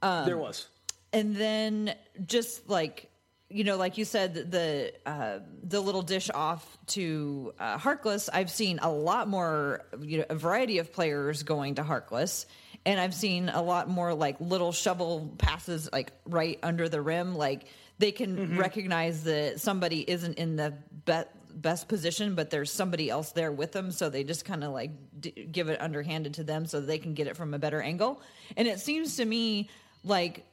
there 0.00 0.38
was. 0.38 0.68
And 1.16 1.34
then 1.34 1.94
just 2.26 2.68
like 2.68 3.08
you 3.48 3.64
know 3.64 3.76
like 3.76 3.96
you 3.96 4.04
said 4.04 4.50
the 4.50 4.92
uh, 5.06 5.38
the 5.62 5.80
little 5.80 6.02
dish 6.02 6.28
off 6.34 6.76
to 6.88 7.54
uh, 7.58 7.78
Harkless 7.78 8.28
I've 8.32 8.50
seen 8.50 8.78
a 8.82 8.90
lot 8.92 9.26
more 9.26 9.86
you 10.00 10.18
know 10.18 10.24
a 10.28 10.34
variety 10.34 10.78
of 10.78 10.92
players 10.92 11.42
going 11.42 11.76
to 11.76 11.82
Harkless. 11.82 12.46
And 12.84 13.00
I've 13.00 13.14
seen 13.14 13.48
a 13.48 13.62
lot 13.62 13.88
more 13.88 14.14
like 14.14 14.36
little 14.40 14.70
shovel 14.70 15.34
passes 15.38 15.88
like 15.92 16.12
right 16.24 16.56
under 16.62 16.88
the 16.88 17.00
rim. 17.02 17.34
Like 17.34 17.66
they 17.98 18.12
can 18.12 18.56
recognize 18.58 19.24
that 19.24 19.60
somebody 19.60 20.08
isn't 20.08 20.34
in 20.34 20.54
the 20.54 20.74
be- 21.04 21.30
best 21.52 21.88
position 21.88 22.34
but 22.34 22.50
there's 22.50 22.70
somebody 22.70 23.10
else 23.10 23.32
there 23.32 23.50
with 23.50 23.72
them. 23.72 23.90
So 23.90 24.08
they 24.08 24.22
just 24.22 24.44
kind 24.44 24.62
of 24.62 24.72
like 24.72 24.90
d- 25.18 25.48
give 25.50 25.68
it 25.68 25.80
underhanded 25.80 26.34
to 26.34 26.44
them 26.44 26.66
so 26.66 26.80
they 26.80 26.98
can 26.98 27.14
get 27.14 27.26
it 27.26 27.36
from 27.36 27.54
a 27.54 27.58
better 27.58 27.80
angle. 27.80 28.20
And 28.56 28.68
it 28.68 28.78
seems 28.78 29.16
to 29.16 29.24
me 29.24 29.68
like 30.04 30.44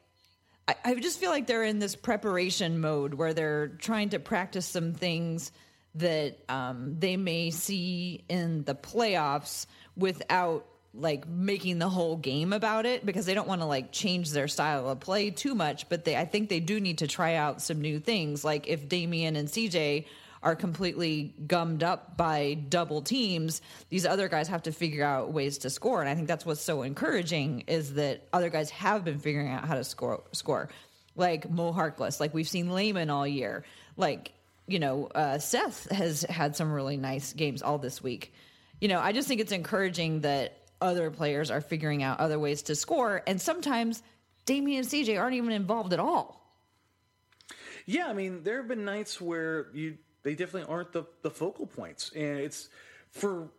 I, 0.68 0.76
I 0.84 0.96
just 0.96 1.20
feel 1.20 1.30
like 1.30 1.48
they're 1.48 1.64
in 1.64 1.80
this 1.80 1.96
preparation 1.96 2.80
mode 2.80 3.14
where 3.14 3.34
they're 3.34 3.68
trying 3.68 4.10
to 4.10 4.20
practice 4.20 4.66
some 4.66 4.94
things 4.94 5.52
that 5.96 6.38
um, 6.50 6.96
they 7.00 7.18
may 7.18 7.52
see 7.52 8.24
in 8.28 8.64
the 8.64 8.76
playoffs 8.76 9.66
without 9.96 10.66
like 10.96 11.28
making 11.28 11.80
the 11.80 11.90
whole 11.90 12.18
game 12.18 12.54
about 12.54 12.86
it 12.86 13.06
because 13.06 13.26
they 13.26 13.34
don't 13.34 13.48
want 13.48 13.62
to 13.62 13.66
like 13.66 13.92
change 13.92 14.30
their 14.30 14.48
style 14.48 14.88
of 14.88 15.00
play 15.00 15.32
too 15.32 15.56
much 15.56 15.90
but 15.90 16.06
they 16.06 16.16
I 16.16 16.26
think 16.26 16.50
they 16.50 16.60
do 16.60 16.80
need 16.80 17.00
to 17.00 17.08
try 17.08 17.34
out 17.36 17.62
some 17.62 17.82
new 17.82 18.00
things. 18.00 18.44
Like 18.44 18.68
if 18.68 18.88
Damian 18.88 19.36
and 19.36 19.48
CJ 19.48 20.06
are 20.44 20.56
completely 20.56 21.34
gummed 21.48 21.84
up 21.84 22.18
by 22.18 22.54
double 22.54 23.02
teams, 23.02 23.62
these 23.90 24.06
other 24.06 24.28
guys 24.28 24.48
have 24.50 24.64
to 24.64 24.72
figure 24.72 25.04
out 25.04 25.32
ways 25.32 25.60
to 25.60 25.70
score. 25.70 26.02
And 26.02 26.10
I 26.10 26.16
think 26.16 26.28
that's 26.28 26.46
what's 26.46 26.62
so 26.62 26.84
encouraging 26.84 27.62
is 27.68 27.94
that 27.96 28.28
other 28.34 28.50
guys 28.50 28.70
have 28.72 29.04
been 29.04 29.20
figuring 29.20 29.50
out 29.50 29.66
how 29.66 29.76
to 29.76 29.84
score. 29.84 30.24
Score, 30.34 30.70
like 31.16 31.50
Moe 31.50 31.74
Harkless, 31.74 32.20
like 32.20 32.34
we've 32.34 32.48
seen 32.48 32.70
Layman 32.70 33.10
all 33.10 33.26
year. 33.26 33.64
Like 33.98 34.34
you 34.68 34.80
know, 34.80 35.08
uh, 35.08 35.40
Seth 35.40 35.90
has 35.92 36.22
had 36.24 36.56
some 36.56 36.72
really 36.72 36.98
nice 36.98 37.34
games 37.34 37.62
all 37.62 37.78
this 37.78 38.02
week. 38.02 38.34
You 38.80 38.88
know, 38.88 39.00
I 39.00 39.12
just 39.12 39.28
think 39.28 39.42
it's 39.42 39.52
encouraging 39.52 40.22
that 40.22 40.58
other 40.82 41.12
players 41.12 41.52
are 41.52 41.62
figuring 41.62 42.04
out 42.04 42.20
other 42.20 42.40
ways 42.40 42.64
to 42.64 42.76
score, 42.76 43.22
and 43.28 43.42
sometimes 43.42 44.04
Damian 44.46 44.80
and 44.80 44.88
CJ 44.88 45.20
aren't 45.20 45.36
even 45.36 45.52
involved 45.52 45.94
at 45.94 46.00
all. 46.00 46.40
Yeah, 47.86 48.08
I 48.08 48.14
mean, 48.14 48.44
there 48.44 48.58
have 48.58 48.68
been 48.68 48.86
nights 48.86 49.20
where 49.20 49.68
you 49.74 49.98
they 50.24 50.36
definitely 50.36 50.72
aren't 50.74 50.92
the, 50.94 51.04
the 51.22 51.30
focal 51.30 51.68
points. 51.68 52.12
And 52.16 52.40
it's 52.40 52.70
for 53.12 53.50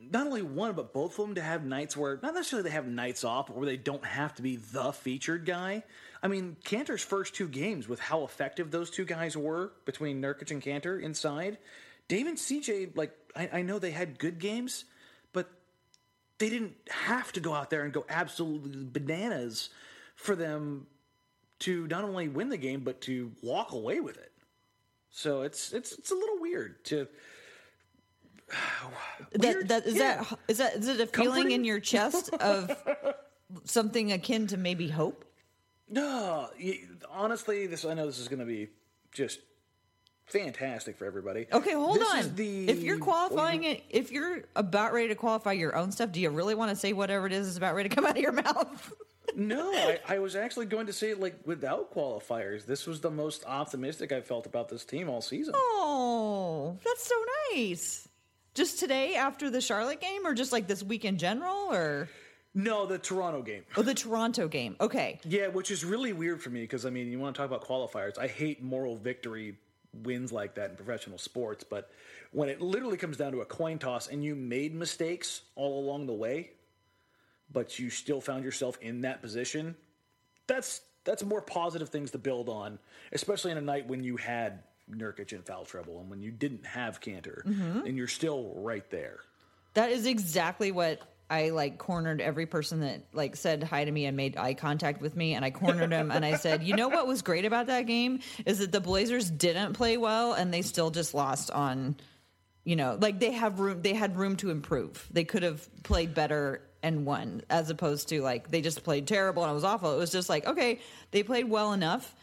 not 0.00 0.26
only 0.26 0.42
one, 0.42 0.72
but 0.72 0.92
both 0.92 1.18
of 1.18 1.26
them 1.26 1.34
to 1.34 1.42
have 1.42 1.64
nights 1.64 1.96
where 1.96 2.18
not 2.22 2.34
necessarily 2.34 2.68
they 2.68 2.74
have 2.74 2.86
nights 2.86 3.24
off, 3.24 3.50
where 3.50 3.66
they 3.66 3.76
don't 3.76 4.04
have 4.04 4.34
to 4.36 4.42
be 4.42 4.56
the 4.56 4.92
featured 4.92 5.44
guy. 5.44 5.82
I 6.22 6.28
mean, 6.28 6.56
Kanter's 6.64 7.02
first 7.02 7.34
two 7.34 7.48
games 7.48 7.88
with 7.88 8.00
how 8.00 8.24
effective 8.24 8.70
those 8.70 8.90
two 8.90 9.04
guys 9.04 9.36
were 9.36 9.72
between 9.84 10.22
Nurkic 10.22 10.50
and 10.50 10.62
Cantor 10.62 10.98
inside. 10.98 11.58
Dame 12.08 12.28
and 12.28 12.38
CJ, 12.38 12.96
like, 12.96 13.12
I, 13.36 13.50
I 13.54 13.62
know 13.62 13.78
they 13.78 13.90
had 13.90 14.18
good 14.18 14.38
games, 14.38 14.84
but 15.32 15.50
they 16.38 16.48
didn't 16.48 16.74
have 16.90 17.32
to 17.32 17.40
go 17.40 17.54
out 17.54 17.70
there 17.70 17.84
and 17.84 17.92
go 17.92 18.04
absolutely 18.08 18.86
bananas 18.90 19.70
for 20.16 20.34
them 20.34 20.86
to 21.60 21.86
not 21.88 22.04
only 22.04 22.28
win 22.28 22.48
the 22.48 22.56
game, 22.56 22.80
but 22.80 23.02
to 23.02 23.32
walk 23.42 23.72
away 23.72 24.00
with 24.00 24.16
it. 24.16 24.29
So 25.10 25.42
it's 25.42 25.72
it's 25.72 25.92
it's 25.92 26.10
a 26.10 26.14
little 26.14 26.38
weird 26.40 26.84
to 26.86 27.06
That, 29.32 29.68
that 29.68 29.86
is 29.86 29.94
Yeah. 29.96 30.24
that 30.24 30.38
is 30.48 30.58
that 30.58 30.74
is 30.76 30.88
it 30.88 31.00
a 31.00 31.06
feeling 31.06 31.26
Comforting? 31.28 31.50
in 31.52 31.64
your 31.64 31.80
chest 31.92 32.32
of 32.34 32.76
something 33.64 34.12
akin 34.12 34.46
to 34.48 34.56
maybe 34.56 34.88
hope? 34.88 35.24
no. 35.88 36.48
Honestly, 37.10 37.66
this 37.66 37.84
I 37.84 37.94
know 37.94 38.06
this 38.06 38.18
is 38.18 38.28
going 38.28 38.38
to 38.40 38.44
be 38.46 38.68
just 39.12 39.40
fantastic 40.26 40.96
for 40.96 41.04
everybody. 41.06 41.46
Okay, 41.52 41.72
hold 41.72 41.98
This 41.98 42.08
on. 42.26 42.34
the- 42.36 42.68
if 42.68 42.82
you're 42.82 42.98
qualifying 43.00 43.64
it, 43.64 43.82
if 43.90 44.12
you're 44.12 44.44
about 44.54 44.92
ready 44.92 45.08
to 45.08 45.16
qualify 45.16 45.52
your 45.52 45.74
own 45.74 45.90
stuff, 45.90 46.12
do 46.12 46.20
you 46.20 46.30
really 46.30 46.54
want 46.54 46.70
to 46.70 46.76
say 46.76 46.92
whatever 46.92 47.26
it 47.26 47.32
is 47.32 47.48
is 47.48 47.56
about 47.56 47.74
ready 47.74 47.88
to 47.88 47.94
come 47.94 48.06
out 48.06 48.12
of 48.16 48.22
your 48.22 48.30
mouth? 48.46 48.92
No, 49.40 49.72
I, 49.72 49.98
I 50.06 50.18
was 50.18 50.36
actually 50.36 50.66
going 50.66 50.86
to 50.86 50.92
say 50.92 51.14
like 51.14 51.34
without 51.46 51.94
qualifiers, 51.94 52.66
this 52.66 52.86
was 52.86 53.00
the 53.00 53.10
most 53.10 53.42
optimistic 53.46 54.12
I 54.12 54.20
felt 54.20 54.44
about 54.44 54.68
this 54.68 54.84
team 54.84 55.08
all 55.08 55.22
season. 55.22 55.54
oh, 55.56 56.76
that's 56.84 57.06
so 57.08 57.14
nice. 57.54 58.06
Just 58.54 58.78
today 58.78 59.14
after 59.14 59.48
the 59.48 59.60
Charlotte 59.62 60.00
game, 60.00 60.26
or 60.26 60.34
just 60.34 60.52
like 60.52 60.66
this 60.66 60.82
week 60.82 61.04
in 61.06 61.16
general, 61.16 61.72
or 61.72 62.08
No, 62.54 62.84
the 62.84 62.98
Toronto 62.98 63.40
game. 63.40 63.62
oh, 63.76 63.82
the 63.82 63.94
Toronto 63.94 64.46
game? 64.46 64.76
Okay, 64.80 65.18
Yeah, 65.24 65.46
which 65.48 65.70
is 65.70 65.84
really 65.86 66.12
weird 66.12 66.42
for 66.42 66.50
me 66.50 66.60
because 66.60 66.84
I 66.84 66.90
mean, 66.90 67.10
you 67.10 67.18
want 67.18 67.34
to 67.34 67.40
talk 67.40 67.48
about 67.48 67.66
qualifiers. 67.66 68.18
I 68.18 68.26
hate 68.26 68.62
moral 68.62 68.96
victory 68.96 69.56
wins 70.04 70.32
like 70.32 70.54
that 70.56 70.70
in 70.70 70.76
professional 70.76 71.16
sports, 71.16 71.64
but 71.64 71.90
when 72.32 72.48
it 72.50 72.60
literally 72.60 72.96
comes 72.98 73.16
down 73.16 73.32
to 73.32 73.40
a 73.40 73.46
coin 73.46 73.78
toss 73.78 74.06
and 74.08 74.22
you 74.22 74.34
made 74.36 74.74
mistakes 74.74 75.40
all 75.56 75.80
along 75.80 76.06
the 76.06 76.12
way, 76.12 76.50
but 77.52 77.78
you 77.78 77.90
still 77.90 78.20
found 78.20 78.44
yourself 78.44 78.78
in 78.80 79.02
that 79.02 79.20
position, 79.20 79.74
that's 80.46 80.80
that's 81.04 81.24
more 81.24 81.40
positive 81.40 81.88
things 81.88 82.10
to 82.10 82.18
build 82.18 82.48
on, 82.48 82.78
especially 83.12 83.50
in 83.50 83.58
a 83.58 83.62
night 83.62 83.86
when 83.88 84.04
you 84.04 84.16
had 84.16 84.62
Nurkic 84.90 85.32
in 85.32 85.42
foul 85.42 85.64
trouble 85.64 86.00
and 86.00 86.10
when 86.10 86.20
you 86.20 86.30
didn't 86.30 86.66
have 86.66 87.00
Kanter 87.00 87.44
mm-hmm. 87.44 87.86
and 87.86 87.96
you're 87.96 88.08
still 88.08 88.52
right 88.56 88.88
there. 88.90 89.20
that 89.74 89.90
is 89.90 90.06
exactly 90.06 90.72
what 90.72 91.00
I 91.30 91.50
like 91.50 91.78
cornered 91.78 92.20
every 92.20 92.46
person 92.46 92.80
that 92.80 93.04
like 93.12 93.36
said 93.36 93.62
hi 93.62 93.84
to 93.84 93.90
me 93.90 94.06
and 94.06 94.16
made 94.16 94.36
eye 94.36 94.54
contact 94.54 95.00
with 95.00 95.14
me 95.16 95.34
and 95.34 95.44
I 95.44 95.52
cornered 95.52 95.92
him 95.92 96.10
and 96.10 96.24
I 96.24 96.36
said, 96.36 96.64
"You 96.64 96.74
know 96.74 96.88
what 96.88 97.06
was 97.06 97.22
great 97.22 97.44
about 97.44 97.68
that 97.68 97.86
game 97.86 98.20
is 98.44 98.58
that 98.58 98.72
the 98.72 98.80
Blazers 98.80 99.30
didn't 99.30 99.74
play 99.74 99.96
well 99.96 100.32
and 100.32 100.52
they 100.52 100.62
still 100.62 100.90
just 100.90 101.14
lost 101.14 101.50
on 101.50 101.96
you 102.64 102.76
know, 102.76 102.98
like 103.00 103.18
they 103.20 103.32
have 103.32 103.58
room 103.58 103.80
they 103.82 103.94
had 103.94 104.16
room 104.16 104.36
to 104.36 104.50
improve. 104.50 105.08
They 105.10 105.24
could 105.24 105.42
have 105.42 105.66
played 105.82 106.14
better 106.14 106.62
and 106.82 107.04
won 107.04 107.42
as 107.50 107.70
opposed 107.70 108.08
to 108.08 108.22
like 108.22 108.50
they 108.50 108.60
just 108.60 108.82
played 108.84 109.06
terrible 109.06 109.42
and 109.42 109.50
it 109.50 109.54
was 109.54 109.64
awful. 109.64 109.94
It 109.94 109.98
was 109.98 110.12
just 110.12 110.28
like, 110.28 110.46
okay, 110.46 110.80
they 111.10 111.22
played 111.22 111.48
well 111.48 111.72
enough, 111.72 112.14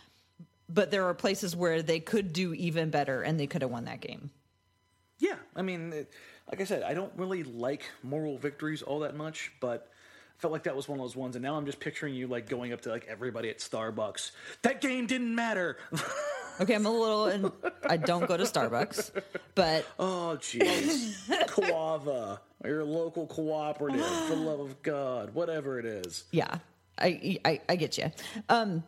but 0.70 0.92
there 0.92 1.06
are 1.06 1.14
places 1.14 1.56
where 1.56 1.82
they 1.82 2.00
could 2.00 2.34
do 2.34 2.54
even 2.54 2.90
better 2.90 3.22
and 3.22 3.40
they 3.40 3.48
could 3.48 3.62
have 3.62 3.72
won 3.72 3.86
that 3.86 4.02
game. 4.02 4.32
Yeah, 5.20 5.36
I 5.56 5.62
mean, 5.62 6.06
like 6.50 6.62
I 6.62 6.64
said, 6.64 6.84
I 6.84 6.94
don't 6.94 7.12
really 7.16 7.44
like 7.44 7.90
moral 8.04 8.38
victories 8.38 8.82
all 8.82 9.00
that 9.00 9.16
much, 9.16 9.52
but 9.60 9.92
felt 10.38 10.52
like 10.52 10.64
that 10.64 10.76
was 10.76 10.88
one 10.88 11.00
of 11.00 11.04
those 11.04 11.16
ones. 11.16 11.36
And 11.36 11.44
now 11.44 11.56
I'm 11.56 11.66
just 11.66 11.80
picturing 11.80 12.14
you 12.14 12.28
like 12.28 12.48
going 12.50 12.74
up 12.74 12.82
to 12.82 12.90
like 12.90 13.06
everybody 13.08 13.50
at 13.50 13.60
Starbucks. 13.60 14.32
That 14.62 14.82
game 14.82 15.08
didn't 15.08 15.34
matter. 15.34 15.78
Okay, 16.60 16.74
I'm 16.74 16.88
a 16.88 16.92
little, 16.92 17.26
and 17.26 17.52
I 17.88 17.98
don't 17.98 18.28
go 18.28 18.36
to 18.36 18.44
Starbucks, 18.44 19.12
but 19.54 19.86
oh, 20.00 20.40
jeez. 20.42 21.16
Coava, 21.48 22.40
your 22.66 22.84
local 22.84 23.28
cooperative, 23.28 24.04
for 24.04 24.30
the 24.34 24.42
love 24.42 24.60
of 24.62 24.82
God, 24.82 25.36
whatever 25.36 25.78
it 25.78 25.86
is. 25.86 26.24
yeah, 26.32 26.58
I, 27.00 27.38
I, 27.46 27.62
I 27.70 27.76
get 27.76 27.98
you. 27.98 28.12
Um, 28.50 28.84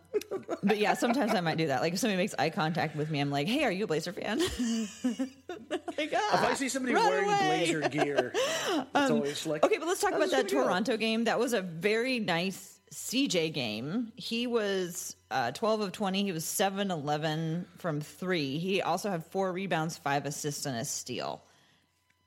but 0.64 0.78
yeah, 0.78 0.94
sometimes 0.94 1.34
I 1.34 1.42
might 1.42 1.58
do 1.58 1.68
that. 1.68 1.82
Like 1.82 1.94
if 1.94 2.00
somebody 2.00 2.18
makes 2.18 2.34
eye 2.40 2.50
contact 2.50 2.96
with 2.96 3.10
me, 3.10 3.20
I'm 3.20 3.32
like, 3.32 3.48
"Hey, 3.48 3.64
are 3.64 3.72
you 3.72 3.84
a 3.84 3.88
Blazer 3.88 4.14
fan?" 4.14 4.40
like, 5.04 6.14
ah, 6.16 6.44
If 6.44 6.52
I 6.52 6.54
see 6.56 6.70
somebody 6.70 6.96
wearing 6.96 7.26
away. 7.26 7.66
Blazer 7.66 7.90
gear, 7.90 8.32
it's 8.36 9.12
always 9.12 9.46
like, 9.46 9.64
Okay, 9.64 9.78
but 9.78 9.88
let's 9.88 10.02
talk 10.02 10.14
about 10.14 10.32
that 10.32 10.44
video?" 10.44 10.64
Toronto 10.64 10.98
game. 10.98 11.26
That 11.26 11.40
was 11.40 11.54
a 11.54 11.62
very 11.62 12.20
nice 12.20 12.80
CJ 12.94 13.54
game. 13.54 14.12
He 14.16 14.48
was 14.48 15.16
uh, 15.32 15.52
12 15.52 15.82
of 15.82 15.92
20. 15.92 16.24
He 16.24 16.32
was 16.32 16.46
7 16.46 16.90
11 16.92 17.66
from 17.78 18.02
three. 18.02 18.58
He 18.58 18.82
also 18.82 19.10
had 19.10 19.26
four 19.26 19.52
rebounds, 19.52 19.98
five 19.98 20.26
assists, 20.26 20.66
and 20.66 20.78
a 20.78 20.86
steal. 20.86 21.44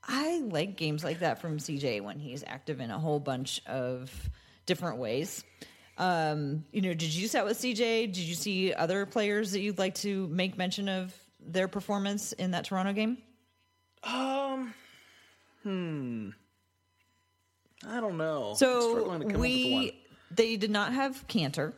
I 0.04 0.40
like 0.40 0.76
games 0.76 1.04
like 1.04 1.20
that 1.20 1.40
from 1.40 1.58
CJ 1.58 2.02
when 2.02 2.18
he's 2.18 2.42
active 2.46 2.80
in 2.80 2.90
a 2.90 2.98
whole 2.98 3.20
bunch 3.20 3.60
of 3.66 4.30
different 4.66 4.98
ways. 4.98 5.44
Um, 6.02 6.64
you 6.72 6.80
know, 6.80 6.94
did 6.94 7.14
you 7.14 7.28
set 7.28 7.44
with 7.44 7.56
CJ? 7.58 8.12
Did 8.12 8.18
you 8.18 8.34
see 8.34 8.74
other 8.74 9.06
players 9.06 9.52
that 9.52 9.60
you'd 9.60 9.78
like 9.78 9.94
to 9.96 10.26
make 10.26 10.58
mention 10.58 10.88
of 10.88 11.14
their 11.38 11.68
performance 11.68 12.32
in 12.32 12.50
that 12.50 12.64
Toronto 12.64 12.92
game? 12.92 13.18
Um, 14.02 14.74
hmm. 15.62 16.30
I 17.86 18.00
don't 18.00 18.18
know. 18.18 18.54
So 18.56 18.90
struggling 18.90 19.20
to 19.20 19.26
come 19.26 19.34
up 19.36 19.40
with 19.40 19.40
one. 19.40 19.40
we 19.40 20.02
they 20.32 20.56
did 20.56 20.72
not 20.72 20.92
have 20.92 21.24
Kanter. 21.28 21.72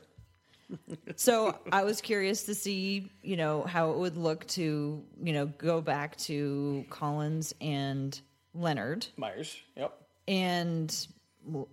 so 1.16 1.59
I 1.71 1.85
was 1.85 2.00
curious 2.00 2.45
to 2.45 2.54
see, 2.54 3.11
you 3.23 3.37
know, 3.37 3.64
how 3.64 3.90
it 3.90 3.99
would 3.99 4.16
look 4.16 4.47
to, 4.49 5.04
you 5.23 5.33
know, 5.35 5.47
go 5.59 5.83
back 5.83 6.16
to 6.16 6.87
Collins 6.88 7.54
and 7.61 8.19
Leonard, 8.54 9.07
Meyers. 9.19 9.54
Yep. 9.76 10.00
and 10.28 11.07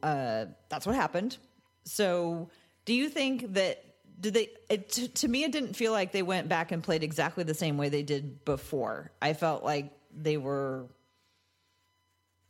uh, 0.04 0.48
that's 0.68 0.86
what 0.86 0.96
happened. 0.96 1.38
So, 1.84 2.50
do 2.86 2.94
you 2.94 3.10
think 3.10 3.54
that 3.54 3.84
did 4.20 4.34
they? 4.34 4.50
It, 4.70 4.90
to, 4.92 5.08
to 5.08 5.28
me, 5.28 5.44
it 5.44 5.52
didn't 5.52 5.76
feel 5.76 5.92
like 5.92 6.12
they 6.12 6.24
went 6.24 6.48
back 6.50 6.72
and 6.72 6.84
played 6.84 7.04
exactly 7.04 7.44
the 7.44 7.54
same 7.54 7.78
way 7.78 7.90
they 7.90 8.04
did 8.04 8.46
before. 8.46 9.12
I 9.22 9.34
felt 9.34 9.64
like 9.64 9.92
they 10.14 10.38
were 10.38 10.88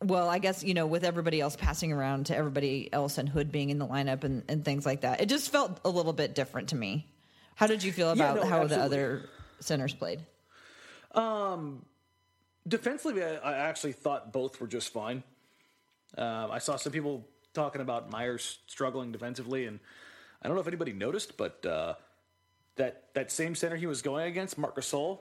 well, 0.03 0.27
I 0.27 0.39
guess, 0.39 0.63
you 0.63 0.73
know, 0.73 0.88
with 0.88 1.03
everybody 1.03 1.39
else 1.39 1.55
passing 1.55 1.91
around 1.91 2.27
to 2.27 2.35
everybody 2.35 2.91
else 2.91 3.17
and 3.17 3.29
Hood 3.29 3.51
being 3.51 3.69
in 3.69 3.77
the 3.77 3.88
lineup 3.88 4.23
and, 4.23 4.43
and 4.50 4.65
things 4.65 4.85
like 4.85 5.01
that, 5.01 5.21
it 5.21 5.29
just 5.29 5.51
felt 5.51 5.79
a 5.85 5.89
little 5.89 6.13
bit 6.13 6.33
different 6.33 6.69
to 6.69 6.75
me. 6.75 7.07
How 7.55 7.67
did 7.67 7.83
you 7.83 7.91
feel 7.91 8.07
Yeah, 8.15 8.31
about 8.31 8.35
no, 8.38 8.50
how 8.50 8.65
the 8.65 8.79
other 8.79 9.29
centers 9.59 9.93
played? 9.93 10.21
Um, 11.13 11.85
defensively, 12.67 13.23
I, 13.23 13.35
I 13.35 13.57
actually 13.57 13.91
thought 13.91 14.33
both 14.33 14.59
were 14.59 14.67
just 14.67 14.91
fine. 14.91 15.23
Um, 16.17 16.50
I 16.51 16.57
saw 16.57 16.77
some 16.77 16.91
people 16.91 17.27
talking 17.53 17.81
about 17.81 18.10
Meyers 18.10 18.60
struggling 18.67 19.12
defensively, 19.12 19.65
and 19.65 19.79
I 20.41 20.48
don't 20.48 20.55
know 20.55 20.62
if 20.62 20.67
anybody 20.67 20.93
noticed, 20.93 21.38
but 21.38 21.65
uh, 21.65 21.96
that 22.75 23.13
that 23.13 23.31
same 23.31 23.55
center 23.55 23.75
he 23.75 23.88
was 23.88 24.01
going 24.01 24.27
against, 24.27 24.58
Marc 24.58 24.75
Gasol, 24.75 25.20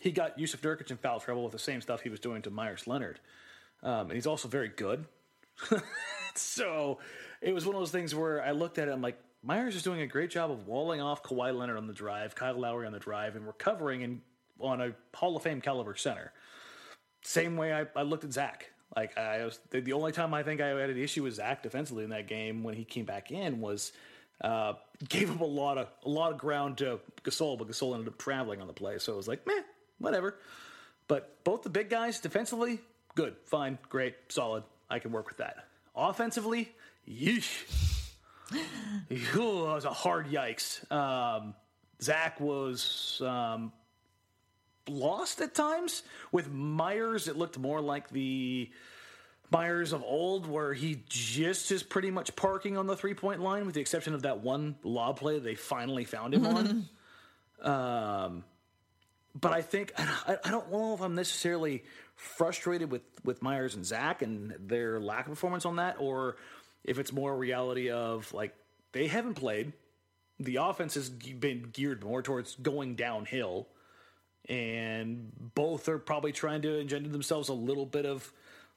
he 0.00 0.10
got 0.10 0.38
Jusuf 0.38 0.60
Nurkic 0.60 0.90
in 0.90 0.96
foul 0.96 1.20
trouble 1.20 1.44
with 1.44 1.52
the 1.52 1.58
same 1.58 1.80
stuff 1.80 2.00
he 2.00 2.08
was 2.08 2.20
doing 2.20 2.42
to 2.42 2.50
Meyers 2.50 2.86
Leonard, 2.86 3.20
um, 3.82 4.08
and 4.08 4.12
he's 4.12 4.26
also 4.26 4.48
very 4.48 4.68
good. 4.68 5.04
so 6.34 6.98
it 7.40 7.52
was 7.52 7.66
one 7.66 7.74
of 7.74 7.80
those 7.80 7.90
things 7.90 8.14
where 8.14 8.42
I 8.42 8.52
looked 8.52 8.78
at 8.78 8.88
it, 8.88 8.92
I'm 8.92 9.02
like, 9.02 9.18
Meyers 9.42 9.76
is 9.76 9.82
doing 9.82 10.00
a 10.00 10.06
great 10.06 10.30
job 10.30 10.50
of 10.50 10.66
walling 10.66 11.00
off 11.00 11.22
Kawhi 11.22 11.56
Leonard 11.56 11.76
on 11.76 11.86
the 11.86 11.92
drive, 11.92 12.34
Kyle 12.34 12.58
Lowry 12.58 12.86
on 12.86 12.92
the 12.92 12.98
drive, 12.98 13.36
and 13.36 13.46
recovering 13.46 14.00
in, 14.00 14.22
on 14.58 14.80
a 14.80 14.92
Hall 15.14 15.36
of 15.36 15.42
Fame 15.42 15.60
caliber 15.60 15.94
center. 15.94 16.32
Same 17.22 17.56
way 17.56 17.72
I, 17.72 17.86
I 17.94 18.02
looked 18.02 18.24
at 18.24 18.32
Zach. 18.32 18.70
Like 18.96 19.16
I 19.18 19.44
was 19.44 19.58
the, 19.70 19.80
the 19.80 19.92
only 19.92 20.12
time 20.12 20.34
I 20.34 20.42
think 20.42 20.60
I 20.60 20.68
had 20.68 20.90
an 20.90 20.98
issue 20.98 21.22
with 21.22 21.34
Zach 21.34 21.62
defensively 21.62 22.04
in 22.04 22.10
that 22.10 22.28
game 22.28 22.62
when 22.62 22.74
he 22.74 22.84
came 22.84 23.04
back 23.04 23.30
in 23.30 23.60
was 23.60 23.92
uh, 24.40 24.74
gave 25.08 25.30
up 25.30 25.40
a 25.40 25.44
lot 25.44 25.78
of 25.78 25.88
a 26.04 26.08
lot 26.08 26.32
of 26.32 26.38
ground 26.38 26.78
to 26.78 27.00
Gasol, 27.22 27.58
but 27.58 27.68
Gasol 27.68 27.94
ended 27.94 28.08
up 28.08 28.18
traveling 28.18 28.60
on 28.60 28.66
the 28.66 28.72
play, 28.72 28.98
so 28.98 29.12
it 29.12 29.16
was 29.16 29.28
like 29.28 29.46
meh, 29.46 29.62
whatever. 29.98 30.36
But 31.08 31.44
both 31.44 31.62
the 31.62 31.70
big 31.70 31.90
guys 31.90 32.20
defensively, 32.20 32.80
good, 33.14 33.36
fine, 33.44 33.78
great, 33.88 34.14
solid. 34.28 34.64
I 34.88 34.98
can 34.98 35.12
work 35.12 35.28
with 35.28 35.38
that. 35.38 35.66
Offensively, 35.96 36.72
yeesh. 37.08 37.64
Ooh, 38.52 39.64
that 39.66 39.74
was 39.74 39.84
a 39.84 39.92
hard 39.92 40.28
yikes. 40.28 40.90
Um, 40.92 41.54
Zach 42.00 42.40
was 42.40 43.20
um, 43.24 43.72
lost 44.88 45.40
at 45.40 45.54
times. 45.54 46.02
With 46.32 46.50
Meyers, 46.50 47.28
it 47.28 47.36
looked 47.36 47.58
more 47.58 47.80
like 47.80 48.10
the 48.10 48.70
Meyers 49.50 49.92
of 49.92 50.02
old, 50.02 50.46
where 50.46 50.72
he 50.72 51.02
just 51.08 51.70
is 51.70 51.82
pretty 51.82 52.10
much 52.10 52.34
parking 52.34 52.76
on 52.76 52.86
the 52.86 52.96
three 52.96 53.14
point 53.14 53.40
line, 53.40 53.66
with 53.66 53.74
the 53.74 53.80
exception 53.80 54.14
of 54.14 54.22
that 54.22 54.40
one 54.40 54.76
lob 54.82 55.18
play 55.18 55.38
they 55.38 55.54
finally 55.54 56.04
found 56.04 56.34
him 56.34 56.46
on. 56.46 56.88
Um, 57.62 58.44
but 59.34 59.52
I 59.52 59.62
think 59.62 59.92
I, 59.96 60.36
I 60.44 60.50
don't 60.50 60.70
know 60.70 60.94
if 60.94 61.00
I'm 61.00 61.14
necessarily 61.14 61.84
frustrated 62.14 62.90
with 62.90 63.02
with 63.24 63.42
Meyers 63.42 63.74
and 63.74 63.84
Zach 63.86 64.22
and 64.22 64.54
their 64.58 65.00
lack 65.00 65.26
of 65.26 65.30
performance 65.30 65.64
on 65.64 65.76
that, 65.76 65.96
or 65.98 66.36
if 66.84 66.98
it's 66.98 67.12
more 67.12 67.32
a 67.32 67.36
reality 67.36 67.90
of 67.90 68.32
like 68.34 68.54
they 68.92 69.06
haven't 69.06 69.34
played. 69.34 69.72
The 70.40 70.56
offense 70.56 70.94
has 70.94 71.08
been 71.08 71.70
geared 71.72 72.02
more 72.02 72.20
towards 72.20 72.56
going 72.56 72.96
downhill, 72.96 73.68
and 74.48 75.30
both 75.54 75.88
are 75.88 75.98
probably 75.98 76.32
trying 76.32 76.62
to 76.62 76.78
engender 76.78 77.08
themselves 77.08 77.48
a 77.48 77.54
little 77.54 77.86
bit 77.86 78.06
of 78.06 78.32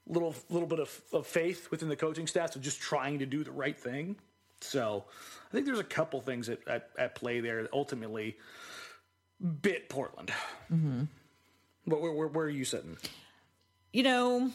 little 0.07 0.33
little 0.49 0.67
bit 0.67 0.79
of, 0.79 1.01
of 1.11 1.27
faith 1.27 1.69
within 1.71 1.89
the 1.89 1.95
coaching 1.95 2.27
staff 2.27 2.55
of 2.55 2.61
just 2.61 2.79
trying 2.79 3.19
to 3.19 3.25
do 3.25 3.43
the 3.43 3.51
right 3.51 3.77
thing. 3.77 4.15
So 4.61 5.05
I 5.49 5.51
think 5.51 5.65
there's 5.65 5.79
a 5.79 5.83
couple 5.83 6.19
things 6.21 6.49
at, 6.49 6.59
at, 6.67 6.89
at 6.97 7.15
play 7.15 7.41
there 7.41 7.63
that 7.63 7.73
ultimately 7.73 8.37
bit 9.61 9.87
Portland. 9.89 10.31
Mm-hmm. 10.71 11.03
But 11.85 12.01
where, 12.01 12.11
where, 12.11 12.27
where 12.27 12.45
are 12.45 12.49
you 12.49 12.65
sitting? 12.65 12.97
you 13.93 14.03
know 14.03 14.51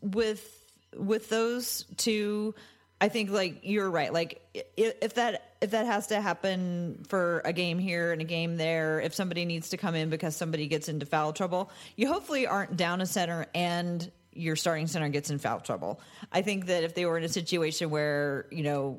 with 0.00 0.66
with 0.96 1.28
those 1.28 1.84
two 1.96 2.54
i 3.00 3.08
think 3.08 3.30
like 3.30 3.60
you're 3.62 3.90
right 3.90 4.12
like 4.12 4.40
if 4.76 5.14
that 5.14 5.49
if 5.60 5.72
that 5.72 5.86
has 5.86 6.06
to 6.06 6.20
happen 6.20 7.04
for 7.08 7.42
a 7.44 7.52
game 7.52 7.78
here 7.78 8.12
and 8.12 8.20
a 8.20 8.24
game 8.24 8.56
there 8.56 9.00
if 9.00 9.14
somebody 9.14 9.44
needs 9.44 9.70
to 9.70 9.76
come 9.76 9.94
in 9.94 10.10
because 10.10 10.34
somebody 10.34 10.66
gets 10.66 10.88
into 10.88 11.06
foul 11.06 11.32
trouble 11.32 11.70
you 11.96 12.08
hopefully 12.08 12.46
aren't 12.46 12.76
down 12.76 13.00
a 13.00 13.06
center 13.06 13.46
and 13.54 14.10
your 14.32 14.56
starting 14.56 14.86
center 14.86 15.08
gets 15.08 15.30
in 15.30 15.38
foul 15.38 15.60
trouble 15.60 16.00
i 16.32 16.40
think 16.40 16.66
that 16.66 16.84
if 16.84 16.94
they 16.94 17.04
were 17.04 17.18
in 17.18 17.24
a 17.24 17.28
situation 17.28 17.90
where 17.90 18.46
you 18.50 18.62
know 18.62 18.98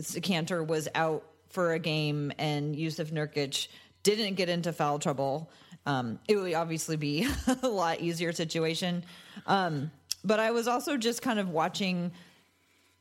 Kanter 0.00 0.66
was 0.66 0.88
out 0.94 1.24
for 1.48 1.72
a 1.72 1.78
game 1.78 2.32
and 2.38 2.74
Jusuf 2.74 3.10
Nurkic 3.10 3.68
didn't 4.02 4.34
get 4.34 4.48
into 4.48 4.72
foul 4.72 4.98
trouble, 4.98 5.50
um, 5.86 6.18
it 6.28 6.36
would 6.36 6.52
obviously 6.54 6.96
be 6.96 7.26
a 7.62 7.68
lot 7.68 8.00
easier 8.00 8.32
situation. 8.32 9.04
Um, 9.46 9.90
but 10.24 10.40
I 10.40 10.50
was 10.50 10.68
also 10.68 10.96
just 10.96 11.22
kind 11.22 11.38
of 11.38 11.50
watching 11.50 12.12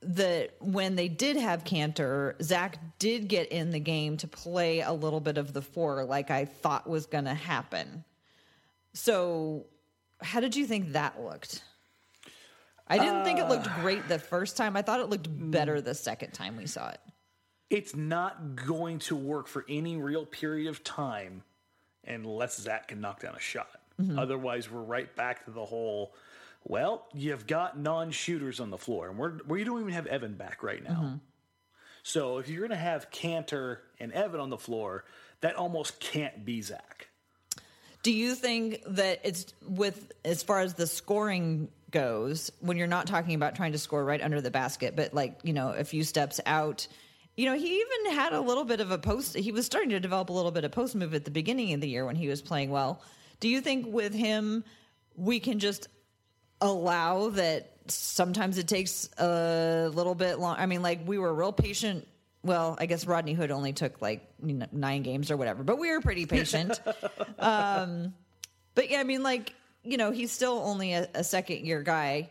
that 0.05 0.55
when 0.59 0.95
they 0.95 1.07
did 1.07 1.37
have 1.37 1.63
Kanter, 1.63 2.41
Zach 2.41 2.77
did 2.99 3.27
get 3.27 3.51
in 3.51 3.71
the 3.71 3.79
game 3.79 4.17
to 4.17 4.27
play 4.27 4.81
a 4.81 4.91
little 4.91 5.19
bit 5.19 5.37
of 5.37 5.53
the 5.53 5.61
four, 5.61 6.05
like 6.05 6.31
I 6.31 6.45
thought 6.45 6.87
was 6.87 7.05
going 7.05 7.25
to 7.25 7.33
happen. 7.33 8.03
So, 8.93 9.65
how 10.21 10.39
did 10.39 10.55
you 10.55 10.65
think 10.65 10.93
that 10.93 11.21
looked? 11.21 11.63
I 12.87 12.97
didn't 12.99 13.23
think 13.23 13.39
it 13.39 13.47
looked 13.49 13.67
uh. 13.67 13.81
great 13.81 14.07
the 14.07 14.19
first 14.19 14.57
time. 14.57 14.77
I 14.77 14.81
thought 14.81 14.99
it 14.99 15.09
looked 15.09 15.27
hmm. 15.27 15.51
better 15.51 15.81
the 15.81 15.95
second 15.95 16.31
time 16.31 16.57
we 16.57 16.67
saw 16.67 16.89
it. 16.89 16.99
It's 17.69 17.95
not 17.95 18.55
going 18.55 18.99
to 18.99 19.15
work 19.15 19.47
for 19.47 19.65
any 19.67 19.97
real 19.97 20.25
period 20.25 20.69
of 20.69 20.83
time 20.83 21.43
unless 22.05 22.57
Zach 22.59 22.89
can 22.89 23.01
knock 23.01 23.21
down 23.21 23.35
a 23.35 23.39
shot. 23.39 23.81
Mm-hmm. 23.99 24.19
Otherwise, 24.19 24.69
we're 24.69 24.81
right 24.81 25.13
back 25.15 25.45
to 25.45 25.51
the 25.51 25.65
whole. 25.65 26.13
Well, 26.67 27.05
you've 27.13 27.45
got 27.45 27.77
non-shooters 27.77 28.59
on 28.59 28.71
the 28.71 28.77
floor, 28.77 29.07
and 29.07 29.17
we're 29.17 29.37
we 29.47 29.63
don't 29.63 29.79
even 29.79 29.93
have 29.93 30.07
Evan 30.07 30.33
back 30.33 30.63
right 30.63 30.83
now. 30.83 30.89
Mm-hmm. 30.89 31.15
So 32.01 32.39
if 32.39 32.49
you're 32.49 32.59
going 32.59 32.71
to 32.71 32.75
have 32.75 33.09
Kanter 33.11 33.77
and 33.99 34.11
Evan 34.11 34.39
on 34.39 34.49
the 34.49 34.57
floor, 34.57 35.05
that 35.41 35.55
almost 35.55 35.99
can't 35.99 36.43
be 36.45 36.61
Zach. 36.61 37.07
Do 38.03 38.11
you 38.11 38.35
think 38.35 38.83
that 38.87 39.21
it's 39.23 39.53
with 39.67 40.11
as 40.23 40.43
far 40.43 40.59
as 40.59 40.75
the 40.75 40.85
scoring 40.85 41.69
goes, 41.89 42.51
when 42.59 42.77
you're 42.77 42.87
not 42.87 43.07
talking 43.07 43.35
about 43.35 43.55
trying 43.55 43.71
to 43.71 43.79
score 43.79 44.03
right 44.03 44.21
under 44.21 44.41
the 44.41 44.51
basket, 44.51 44.95
but 44.95 45.13
like, 45.13 45.39
you 45.43 45.53
know, 45.53 45.69
a 45.69 45.83
few 45.83 46.03
steps 46.03 46.39
out, 46.45 46.87
you 47.37 47.45
know, 47.45 47.55
he 47.55 47.79
even 47.79 48.15
had 48.15 48.33
a 48.33 48.41
little 48.41 48.65
bit 48.65 48.81
of 48.81 48.91
a 48.91 48.97
post 48.97 49.35
he 49.35 49.51
was 49.51 49.65
starting 49.65 49.89
to 49.89 49.99
develop 49.99 50.29
a 50.29 50.33
little 50.33 50.51
bit 50.51 50.63
of 50.63 50.71
post 50.71 50.93
move 50.93 51.13
at 51.13 51.25
the 51.25 51.31
beginning 51.31 51.73
of 51.73 51.81
the 51.81 51.87
year 51.87 52.05
when 52.05 52.15
he 52.15 52.27
was 52.27 52.41
playing 52.41 52.69
well. 52.69 53.01
Do 53.39 53.47
you 53.47 53.61
think 53.61 53.87
with 53.87 54.13
him 54.13 54.63
we 55.15 55.39
can 55.39 55.57
just 55.57 55.87
allow 56.61 57.29
that 57.29 57.71
sometimes 57.87 58.57
it 58.57 58.67
takes 58.67 59.09
a 59.17 59.89
little 59.93 60.15
bit 60.15 60.39
long. 60.39 60.55
I 60.57 60.65
mean, 60.65 60.81
like 60.81 61.07
we 61.07 61.17
were 61.17 61.33
real 61.33 61.53
patient. 61.53 62.07
Well, 62.43 62.77
I 62.79 62.85
guess 62.85 63.07
Rodney 63.07 63.33
Hood 63.33 63.51
only 63.51 63.73
took 63.73 64.01
like 64.01 64.21
nine 64.39 65.01
games 65.01 65.31
or 65.31 65.37
whatever, 65.37 65.63
but 65.63 65.79
we 65.79 65.89
were 65.91 66.01
pretty 66.01 66.25
patient. 66.25 66.79
um, 67.39 68.13
but 68.75 68.89
yeah, 68.89 68.99
I 68.99 69.03
mean, 69.03 69.23
like 69.23 69.53
you 69.83 69.97
know, 69.97 70.11
he's 70.11 70.31
still 70.31 70.61
only 70.63 70.93
a, 70.93 71.07
a 71.13 71.23
second 71.23 71.65
year 71.65 71.81
guy. 71.81 72.29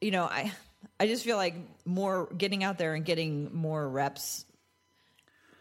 You 0.00 0.10
know, 0.10 0.24
I 0.24 0.52
I 0.98 1.06
just 1.06 1.24
feel 1.24 1.36
like 1.36 1.54
more 1.84 2.28
getting 2.36 2.64
out 2.64 2.78
there 2.78 2.94
and 2.94 3.04
getting 3.04 3.54
more 3.54 3.88
reps 3.88 4.44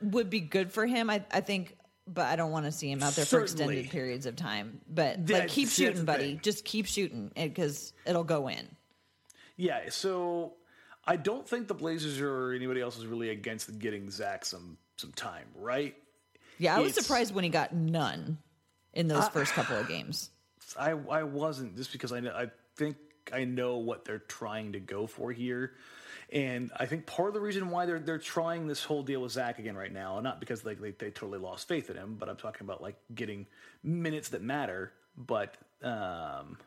would 0.02 0.30
be 0.30 0.39
good 0.39 0.72
for 0.72 0.86
him. 0.86 1.10
I, 1.10 1.24
I 1.32 1.41
think, 1.41 1.76
but 2.08 2.26
I 2.26 2.36
don't 2.36 2.52
want 2.52 2.66
to 2.66 2.72
see 2.72 2.92
him 2.92 3.02
out 3.02 3.13
there 3.13 3.26
Certainly. 3.26 3.48
for 3.48 3.63
extended 3.63 3.89
periods 3.92 4.26
of 4.26 4.36
time. 4.36 4.82
But 4.88 5.30
like, 5.30 5.48
keep 5.48 5.70
shooting, 5.70 6.06
buddy. 6.06 6.39
Just 6.42 6.66
keep 6.66 6.86
shooting 6.86 7.32
because 7.36 7.94
it'll 8.06 8.24
go 8.24 8.48
in. 8.48 8.68
Yeah. 9.58 9.89
So 9.89 10.54
I 11.06 11.16
don't 11.16 11.48
think 11.48 11.68
the 11.68 11.74
Blazers 11.74 12.20
or 12.20 12.52
anybody 12.52 12.82
else 12.82 12.98
is 12.98 13.06
really 13.06 13.30
against 13.30 13.78
getting 13.80 14.10
Zach 14.10 14.46
some 14.46 14.78
some 14.98 15.12
time, 15.13 15.46
right? 15.56 15.96
Yeah, 16.60 16.76
I 16.76 16.80
was 16.80 16.94
surprised 16.94 17.34
when 17.34 17.44
he 17.44 17.50
got 17.50 17.74
none 17.74 18.38
in 18.94 19.08
those 19.08 19.24
uh, 19.24 19.30
first 19.30 19.54
couple 19.54 19.78
of 19.78 19.88
games. 19.88 20.30
I 20.78 20.92
I 20.92 21.24
wasn't 21.24 21.76
just 21.76 21.92
because 21.92 22.12
I 22.12 22.20
I 22.20 22.52
think 22.76 22.98
I 23.32 23.46
know 23.46 23.78
what 23.78 24.06
they're 24.06 24.20
trying 24.20 24.74
to 24.74 24.80
go 24.80 25.08
for 25.08 25.32
here. 25.32 25.74
And 26.32 26.72
I 26.78 26.86
think 26.86 27.06
part 27.06 27.28
of 27.28 27.34
the 27.34 27.42
reason 27.42 27.70
why 27.70 27.86
they're 27.86 28.00
they're 28.00 28.18
trying 28.18 28.68
this 28.68 28.84
whole 28.84 29.04
deal 29.04 29.22
with 29.22 29.32
Zach 29.32 29.60
again 29.60 29.76
right 29.76 29.92
now, 29.92 30.20
not 30.20 30.40
because 30.40 30.62
they, 30.62 30.76
they, 30.76 30.92
they 30.92 31.12
totally 31.12 31.40
lost 31.40 31.68
faith 31.68 31.90
in 31.90 31.96
him, 31.96 32.16
but 32.20 32.30
I'm 32.30 32.38
talking 32.38 32.66
about 32.66 32.82
like 32.82 32.96
getting 33.14 33.46
minutes 33.84 34.30
that 34.30 34.42
matter, 34.42 34.94
but 35.18 35.56
um, 35.84 36.58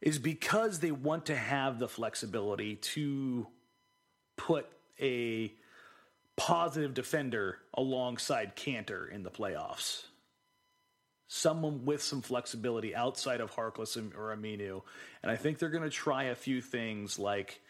is 0.00 0.18
because 0.18 0.80
they 0.80 0.92
want 0.92 1.26
to 1.26 1.36
have 1.36 1.78
the 1.78 1.88
flexibility 1.88 2.76
to 2.76 3.46
put 4.36 4.66
a 5.00 5.52
positive 6.36 6.94
defender 6.94 7.58
alongside 7.74 8.56
Kanter 8.56 9.10
in 9.10 9.22
the 9.22 9.30
playoffs 9.30 10.04
someone 11.32 11.86
with 11.86 12.02
some 12.02 12.20
flexibility 12.20 12.94
outside 12.94 13.40
of 13.40 13.50
Harkless 13.50 13.96
or 14.14 14.36
Aminu. 14.36 14.82
And 15.22 15.32
I 15.32 15.36
think 15.36 15.58
they're 15.58 15.70
going 15.70 15.82
to 15.82 15.88
try 15.88 16.24
a 16.24 16.34
few 16.34 16.60
things 16.60 17.18
like 17.18 17.61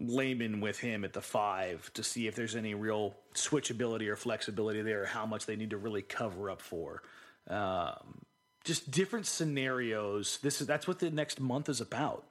Layman 0.00 0.60
with 0.60 0.78
him 0.78 1.04
at 1.04 1.12
the 1.12 1.20
five 1.20 1.90
to 1.94 2.02
see 2.02 2.26
if 2.26 2.34
there's 2.34 2.56
any 2.56 2.74
real 2.74 3.14
switchability 3.34 4.08
or 4.08 4.16
flexibility 4.16 4.82
there, 4.82 5.04
how 5.04 5.26
much 5.26 5.46
they 5.46 5.56
need 5.56 5.70
to 5.70 5.76
really 5.76 6.02
cover 6.02 6.50
up 6.50 6.62
for. 6.62 7.02
Um, 7.48 8.22
just 8.64 8.90
different 8.90 9.26
scenarios. 9.26 10.38
This 10.42 10.60
is 10.60 10.66
that's 10.66 10.86
what 10.88 10.98
the 10.98 11.10
next 11.10 11.40
month 11.40 11.68
is 11.68 11.80
about. 11.80 12.24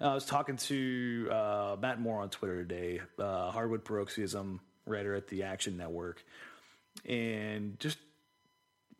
I 0.00 0.14
was 0.14 0.24
talking 0.24 0.56
to 0.56 1.28
uh, 1.30 1.76
Matt 1.80 2.00
Moore 2.00 2.22
on 2.22 2.30
Twitter 2.30 2.64
today, 2.64 3.00
uh, 3.18 3.50
Hardwood 3.50 3.84
Paroxysm 3.84 4.60
writer 4.86 5.14
at 5.14 5.28
the 5.28 5.42
Action 5.42 5.76
Network, 5.76 6.24
and 7.04 7.78
just 7.78 7.98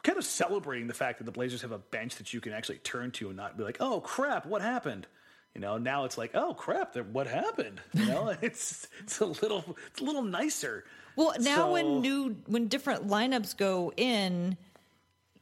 kind 0.02 0.18
of 0.18 0.24
celebrating 0.24 0.88
the 0.88 0.94
fact 0.94 1.18
that 1.18 1.24
the 1.24 1.32
Blazers 1.32 1.62
have 1.62 1.72
a 1.72 1.78
bench 1.78 2.16
that 2.16 2.34
you 2.34 2.40
can 2.40 2.52
actually 2.52 2.78
turn 2.78 3.10
to 3.12 3.28
and 3.28 3.36
not 3.36 3.56
be 3.56 3.64
like, 3.64 3.78
"Oh 3.80 4.00
crap, 4.00 4.44
what 4.44 4.60
happened?" 4.60 5.06
You 5.54 5.60
know, 5.60 5.78
now 5.78 6.04
it's 6.04 6.16
like, 6.16 6.32
"Oh 6.34 6.54
crap, 6.54 6.96
what 6.96 7.26
happened?" 7.26 7.80
You 7.94 8.06
know, 8.06 8.28
it's 8.42 8.86
it's 9.00 9.20
a 9.20 9.26
little 9.26 9.76
it's 9.88 10.00
a 10.00 10.04
little 10.04 10.22
nicer. 10.22 10.84
Well, 11.16 11.34
now 11.40 11.56
so, 11.56 11.72
when 11.72 12.00
new 12.00 12.36
when 12.46 12.68
different 12.68 13.08
lineups 13.08 13.56
go 13.56 13.92
in, 13.96 14.56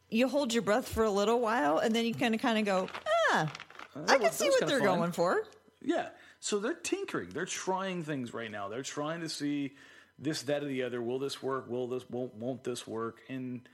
you 0.09 0.29
hold 0.29 0.53
your 0.53 0.63
breath 0.63 0.89
for 0.89 1.05
a 1.05 1.11
little 1.11 1.41
while, 1.41 1.79
and 1.79 1.95
then 1.95 2.07
you 2.07 2.15
kind 2.15 2.35
of 2.35 2.41
kind 2.41 2.59
of 2.59 2.65
go, 2.65 2.89
"Ah, 3.31 3.53
uh, 3.95 4.01
I 4.09 4.19
can 4.19 4.33
see 4.33 4.49
what 4.49 4.67
they're 4.67 4.81
fun. 4.81 4.99
going 4.99 5.13
for." 5.13 5.43
Yeah, 5.83 6.09
so 6.41 6.59
they're 6.59 6.75
tinkering, 6.75 7.31
they're 7.31 7.45
trying 7.45 8.03
things 8.03 8.33
right 8.33 8.51
now. 8.51 8.69
They're 8.69 8.83
trying 8.83 9.21
to 9.21 9.29
see 9.29 9.75
this, 10.19 10.43
that, 10.43 10.63
or 10.63 10.67
the 10.67 10.83
other. 10.83 11.01
Will 11.03 11.19
this 11.19 11.43
work? 11.43 11.69
Will 11.69 11.87
this? 11.87 12.09
Won't 12.09 12.35
won't 12.35 12.65
this 12.65 12.87
work? 12.87 13.21
And 13.29 13.69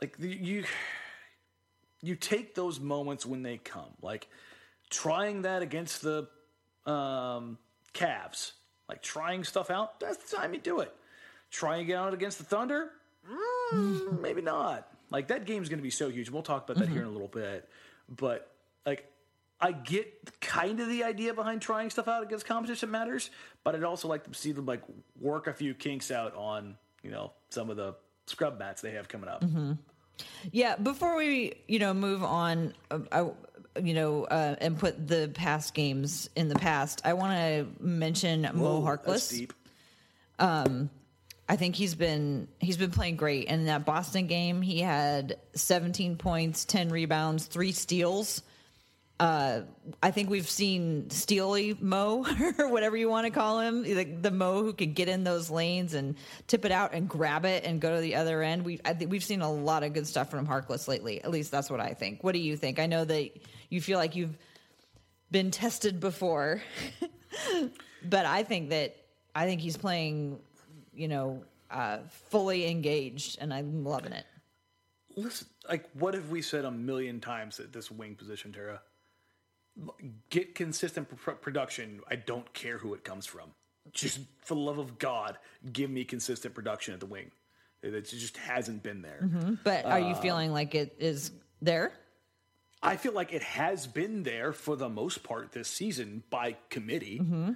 like 0.00 0.16
you 0.18 0.64
you 2.02 2.14
take 2.14 2.54
those 2.54 2.78
moments 2.78 3.26
when 3.26 3.42
they 3.42 3.58
come 3.58 3.90
like 4.02 4.28
trying 4.88 5.42
that 5.42 5.62
against 5.62 6.02
the 6.02 6.28
um, 6.86 7.58
Cavs 7.94 8.52
like 8.88 9.02
trying 9.02 9.44
stuff 9.44 9.70
out 9.70 10.00
that's 10.00 10.30
the 10.30 10.36
time 10.36 10.54
you 10.54 10.60
do 10.60 10.80
it 10.80 10.94
trying 11.50 11.88
it 11.88 11.94
out 11.94 12.14
against 12.14 12.38
the 12.38 12.44
thunder 12.44 12.90
mm, 13.72 14.20
maybe 14.20 14.40
not 14.40 14.88
like 15.10 15.28
that 15.28 15.44
game's 15.44 15.68
going 15.68 15.78
to 15.78 15.82
be 15.82 15.90
so 15.90 16.08
huge 16.08 16.30
we'll 16.30 16.42
talk 16.42 16.64
about 16.64 16.76
that 16.78 16.86
mm-hmm. 16.86 16.94
here 16.94 17.02
in 17.02 17.08
a 17.08 17.12
little 17.12 17.28
bit 17.28 17.68
but 18.08 18.50
like 18.86 19.10
I 19.60 19.72
get 19.72 20.40
kind 20.40 20.78
of 20.78 20.88
the 20.88 21.04
idea 21.04 21.34
behind 21.34 21.60
trying 21.60 21.90
stuff 21.90 22.06
out 22.06 22.22
against 22.22 22.46
competition 22.46 22.90
matters, 22.90 23.30
but 23.64 23.74
I'd 23.74 23.82
also 23.82 24.06
like 24.06 24.24
to 24.24 24.34
see 24.34 24.52
them 24.52 24.66
like 24.66 24.82
work 25.20 25.48
a 25.48 25.52
few 25.52 25.74
kinks 25.74 26.10
out 26.10 26.34
on 26.36 26.76
you 27.02 27.10
know 27.10 27.32
some 27.50 27.68
of 27.68 27.76
the 27.76 27.96
scrub 28.26 28.58
mats 28.58 28.82
they 28.82 28.92
have 28.92 29.08
coming 29.08 29.28
up. 29.28 29.42
Mm-hmm. 29.42 29.72
Yeah, 30.50 30.76
before 30.76 31.16
we, 31.16 31.54
you 31.68 31.78
know, 31.78 31.94
move 31.94 32.24
on, 32.24 32.74
uh, 32.90 32.98
I, 33.12 33.30
you 33.82 33.94
know, 33.94 34.24
uh, 34.24 34.56
and 34.60 34.78
put 34.78 35.08
the 35.08 35.30
past 35.34 35.74
games 35.74 36.28
in 36.36 36.48
the 36.48 36.54
past, 36.54 37.02
I 37.04 37.14
want 37.14 37.32
to 37.32 37.84
mention 37.84 38.44
Whoa, 38.44 38.80
Moe 38.80 38.82
Harkless. 38.82 39.50
Um, 40.38 40.90
I 41.48 41.56
think 41.56 41.76
he's 41.76 41.94
been 41.94 42.48
he's 42.58 42.76
been 42.76 42.90
playing 42.90 43.16
great. 43.16 43.48
And 43.48 43.60
in 43.60 43.66
that 43.66 43.86
Boston 43.86 44.26
game, 44.26 44.60
he 44.60 44.80
had 44.80 45.36
17 45.54 46.16
points, 46.16 46.64
10 46.64 46.90
rebounds, 46.90 47.46
three 47.46 47.72
steals 47.72 48.42
uh, 49.20 49.62
I 50.00 50.12
think 50.12 50.30
we've 50.30 50.48
seen 50.48 51.10
Steely 51.10 51.76
Moe 51.80 52.24
or 52.58 52.68
whatever 52.68 52.96
you 52.96 53.08
want 53.08 53.26
to 53.26 53.30
call 53.30 53.58
him, 53.58 53.82
like 53.82 54.22
the 54.22 54.30
Moe 54.30 54.62
who 54.62 54.72
can 54.72 54.92
get 54.92 55.08
in 55.08 55.24
those 55.24 55.50
lanes 55.50 55.94
and 55.94 56.14
tip 56.46 56.64
it 56.64 56.70
out 56.70 56.94
and 56.94 57.08
grab 57.08 57.44
it 57.44 57.64
and 57.64 57.80
go 57.80 57.94
to 57.94 58.00
the 58.00 58.14
other 58.14 58.42
end. 58.42 58.64
We 58.64 58.80
I 58.84 58.94
think 58.94 59.10
we've 59.10 59.24
seen 59.24 59.42
a 59.42 59.50
lot 59.50 59.82
of 59.82 59.92
good 59.92 60.06
stuff 60.06 60.30
from 60.30 60.46
Harkless 60.46 60.86
lately. 60.86 61.22
At 61.22 61.30
least 61.30 61.50
that's 61.50 61.68
what 61.68 61.80
I 61.80 61.94
think. 61.94 62.22
What 62.22 62.32
do 62.32 62.38
you 62.38 62.56
think? 62.56 62.78
I 62.78 62.86
know 62.86 63.04
that 63.04 63.30
you 63.70 63.80
feel 63.80 63.98
like 63.98 64.14
you've 64.14 64.38
been 65.32 65.50
tested 65.50 65.98
before, 65.98 66.62
but 68.04 68.24
I 68.24 68.44
think 68.44 68.70
that 68.70 68.96
I 69.34 69.46
think 69.46 69.60
he's 69.60 69.76
playing, 69.76 70.38
you 70.94 71.08
know, 71.08 71.42
uh, 71.72 71.98
fully 72.30 72.70
engaged, 72.70 73.38
and 73.40 73.52
I'm 73.52 73.84
loving 73.84 74.12
it. 74.12 74.26
Listen, 75.16 75.48
like 75.68 75.88
what 75.94 76.14
have 76.14 76.30
we 76.30 76.40
said 76.40 76.64
a 76.64 76.70
million 76.70 77.20
times 77.20 77.58
at 77.58 77.72
this 77.72 77.90
wing 77.90 78.14
position, 78.14 78.52
Tara? 78.52 78.80
Get 80.30 80.54
consistent 80.54 81.08
pr- 81.16 81.32
production. 81.32 82.00
I 82.10 82.16
don't 82.16 82.52
care 82.52 82.78
who 82.78 82.94
it 82.94 83.04
comes 83.04 83.26
from. 83.26 83.50
Just 83.92 84.20
for 84.44 84.54
the 84.54 84.60
love 84.60 84.78
of 84.78 84.98
God, 84.98 85.38
give 85.72 85.90
me 85.90 86.04
consistent 86.04 86.54
production 86.54 86.94
at 86.94 87.00
the 87.00 87.06
wing. 87.06 87.30
It 87.82 88.02
just 88.02 88.36
hasn't 88.36 88.82
been 88.82 89.02
there. 89.02 89.20
Mm-hmm. 89.22 89.54
But 89.62 89.84
are 89.84 90.00
you 90.00 90.14
uh, 90.14 90.20
feeling 90.20 90.52
like 90.52 90.74
it 90.74 90.96
is 90.98 91.30
there? 91.62 91.92
I 92.82 92.96
feel 92.96 93.12
like 93.12 93.32
it 93.32 93.42
has 93.42 93.86
been 93.86 94.22
there 94.22 94.52
for 94.52 94.76
the 94.76 94.88
most 94.88 95.22
part 95.22 95.52
this 95.52 95.68
season 95.68 96.22
by 96.30 96.56
committee. 96.70 97.20
Mm-hmm. 97.20 97.52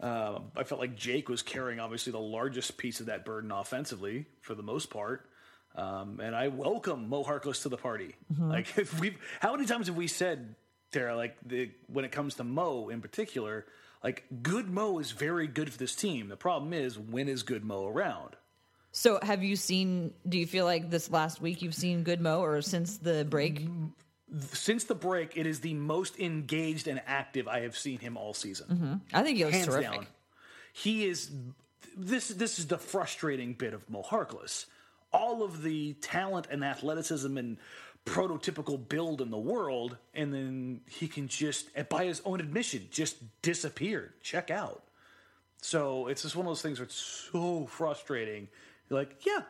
Uh, 0.00 0.40
I 0.56 0.64
felt 0.64 0.80
like 0.80 0.96
Jake 0.96 1.28
was 1.28 1.42
carrying 1.42 1.78
obviously 1.78 2.12
the 2.12 2.18
largest 2.18 2.76
piece 2.76 3.00
of 3.00 3.06
that 3.06 3.24
burden 3.24 3.50
offensively 3.50 4.26
for 4.40 4.54
the 4.54 4.62
most 4.62 4.90
part. 4.90 5.28
Um, 5.74 6.20
and 6.20 6.34
I 6.34 6.48
welcome 6.48 7.08
Moe 7.08 7.24
Harkless 7.24 7.62
to 7.62 7.68
the 7.68 7.76
party. 7.76 8.14
Mm-hmm. 8.32 8.50
Like 8.50 8.74
we, 9.00 9.16
how 9.40 9.52
many 9.54 9.66
times 9.66 9.86
have 9.86 9.96
we 9.96 10.06
said 10.06 10.54
Tara, 10.92 11.16
like 11.16 11.36
the 11.44 11.70
when 11.88 12.04
it 12.04 12.12
comes 12.12 12.34
to 12.34 12.44
Moe 12.44 12.88
in 12.88 13.00
particular, 13.00 13.66
like 14.04 14.24
good 14.42 14.70
Moe 14.70 14.98
is 14.98 15.10
very 15.10 15.46
good 15.46 15.72
for 15.72 15.78
this 15.78 15.94
team. 15.94 16.28
The 16.28 16.36
problem 16.36 16.72
is 16.72 16.98
when 16.98 17.28
is 17.28 17.42
good 17.42 17.64
Moe 17.64 17.86
around? 17.86 18.36
So 18.92 19.18
have 19.22 19.42
you 19.42 19.56
seen 19.56 20.12
do 20.28 20.38
you 20.38 20.46
feel 20.46 20.66
like 20.66 20.90
this 20.90 21.10
last 21.10 21.40
week 21.40 21.62
you've 21.62 21.74
seen 21.74 22.02
good 22.02 22.20
Moe 22.20 22.42
or 22.42 22.60
since 22.62 22.98
the 22.98 23.24
break? 23.24 23.66
Since 24.52 24.84
the 24.84 24.94
break, 24.94 25.36
it 25.36 25.46
is 25.46 25.60
the 25.60 25.74
most 25.74 26.18
engaged 26.18 26.88
and 26.88 27.02
active 27.06 27.48
I 27.48 27.60
have 27.60 27.76
seen 27.76 27.98
him 27.98 28.16
all 28.16 28.32
season. 28.34 28.66
Mm-hmm. 28.68 28.94
I 29.12 29.22
think 29.22 29.38
he 29.38 29.44
was 29.44 29.54
Hands 29.54 29.66
terrific. 29.66 29.92
Down. 29.92 30.06
He 30.72 31.06
is 31.06 31.30
this 31.96 32.28
this 32.28 32.58
is 32.58 32.66
the 32.66 32.78
frustrating 32.78 33.54
bit 33.54 33.74
of 33.74 33.88
Moe 33.88 34.02
Harkless. 34.02 34.66
All 35.12 35.42
of 35.42 35.62
the 35.62 35.92
talent 35.94 36.48
and 36.50 36.64
athleticism 36.64 37.36
and 37.36 37.58
prototypical 38.04 38.88
build 38.88 39.20
in 39.20 39.30
the 39.30 39.38
world, 39.38 39.96
and 40.14 40.32
then 40.32 40.80
he 40.88 41.08
can 41.08 41.28
just, 41.28 41.68
by 41.88 42.04
his 42.04 42.20
own 42.24 42.40
admission, 42.40 42.88
just 42.90 43.16
disappear. 43.42 44.14
Check 44.22 44.50
out. 44.50 44.82
So 45.60 46.08
it's 46.08 46.22
just 46.22 46.34
one 46.34 46.46
of 46.46 46.50
those 46.50 46.62
things 46.62 46.78
where 46.78 46.86
it's 46.86 47.28
so 47.32 47.66
frustrating. 47.66 48.48
You're 48.88 48.98
like, 48.98 49.24
yeah, 49.24 49.42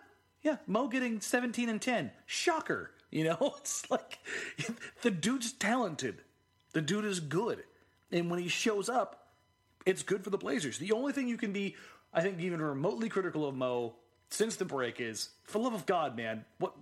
yeah, 0.42 0.56
Moe 0.66 0.88
getting 0.88 1.20
17 1.20 1.68
and 1.68 1.80
10. 1.80 2.10
Shocker. 2.26 2.90
You 3.12 3.24
know, 3.24 3.56
it's 3.58 3.90
like 3.90 4.20
the 5.02 5.10
dude's 5.10 5.52
talented. 5.52 6.22
The 6.72 6.80
dude 6.80 7.04
is 7.04 7.20
good. 7.20 7.62
And 8.10 8.30
when 8.30 8.40
he 8.40 8.48
shows 8.48 8.88
up, 8.88 9.28
it's 9.84 10.02
good 10.02 10.24
for 10.24 10.30
the 10.30 10.38
Blazers. 10.38 10.78
The 10.78 10.92
only 10.92 11.12
thing 11.12 11.28
you 11.28 11.36
can 11.36 11.52
be, 11.52 11.76
I 12.14 12.22
think, 12.22 12.40
even 12.40 12.62
remotely 12.62 13.10
critical 13.10 13.46
of 13.46 13.54
Moe 13.54 13.96
since 14.30 14.56
the 14.56 14.64
break 14.64 14.98
is, 14.98 15.28
for 15.44 15.58
love 15.58 15.74
of 15.74 15.84
God, 15.84 16.16
man, 16.16 16.46
what 16.58 16.72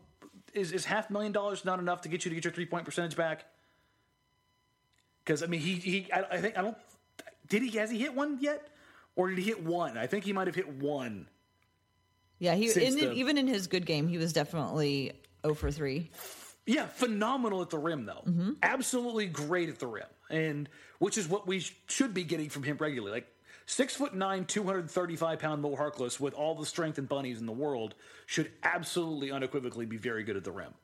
is 0.55 0.73
is 0.73 0.85
half 0.85 1.11
million 1.11 1.33
dollars 1.33 1.65
not 1.65 1.79
enough 1.79 2.03
to 2.03 2.09
get 2.09 2.25
you 2.25 2.31
to 2.31 2.35
get 2.35 2.45
your 2.45 2.53
three 2.53 2.67
point 2.67 2.85
percentage 2.85 3.17
back? 3.17 3.45
because 5.25 5.43
I 5.43 5.47
mean 5.47 5.61
he 5.61 5.75
he 5.75 6.13
I, 6.13 6.25
I 6.33 6.37
think 6.41 6.59
I 6.59 6.63
don't 6.63 6.77
did 7.49 7.63
he 7.63 7.77
has 7.79 7.91
he 7.91 7.99
hit 7.99 8.15
one 8.15 8.39
yet 8.41 8.69
or 9.17 9.29
did 9.29 9.39
he 9.39 9.45
hit 9.45 9.63
one? 9.63 9.97
I 9.99 10.07
think 10.07 10.25
he 10.25 10.33
might 10.33 10.47
have 10.47 10.57
hit 10.57 10.69
one. 10.69 11.29
Yeah, 12.39 12.55
he 12.55 12.71
in, 12.73 12.97
the- 12.97 13.13
even 13.13 13.37
in 13.37 13.47
his 13.47 13.67
good 13.67 13.85
game, 13.85 14.09
he 14.09 14.17
was 14.17 14.33
definitely 14.33 15.13
0 15.43 15.55
for 15.55 15.71
3. 15.71 16.11
Yeah, 16.65 16.87
phenomenal 16.87 17.61
at 17.61 17.69
the 17.71 17.79
rim 17.79 18.07
though. 18.07 18.23
Mm-hmm. 18.27 18.53
Absolutely 18.63 19.27
great 19.27 19.69
at 19.69 19.79
the 19.79 19.87
rim, 19.87 20.07
and 20.31 20.69
which 21.01 21.19
is 21.19 21.29
what 21.29 21.47
we 21.47 21.61
should 21.87 22.15
be 22.15 22.25
getting 22.25 22.49
from 22.49 22.63
him 22.63 22.77
regularly. 22.79 23.13
Like 23.13 23.29
six 23.71 23.95
foot 23.95 24.15
nine, 24.15 24.45
two 24.45 24.65
hundred 24.65 24.91
thirty 24.91 25.17
five 25.17 25.39
pound 25.39 25.63
Moe 25.63 25.77
Harkless 25.77 26.19
with 26.19 26.35
all 26.35 26.55
the 26.55 26.67
strength 26.67 26.99
and 26.99 27.09
bunnies 27.09 27.39
in 27.39 27.47
the 27.47 27.53
world 27.53 27.95
should 28.27 28.51
absolutely 28.63 29.31
unequivocally 29.31 29.87
be 29.87 29.97
very 29.97 30.25
good 30.25 30.37
at 30.37 30.45
the 30.45 30.51
rim. 30.51 30.75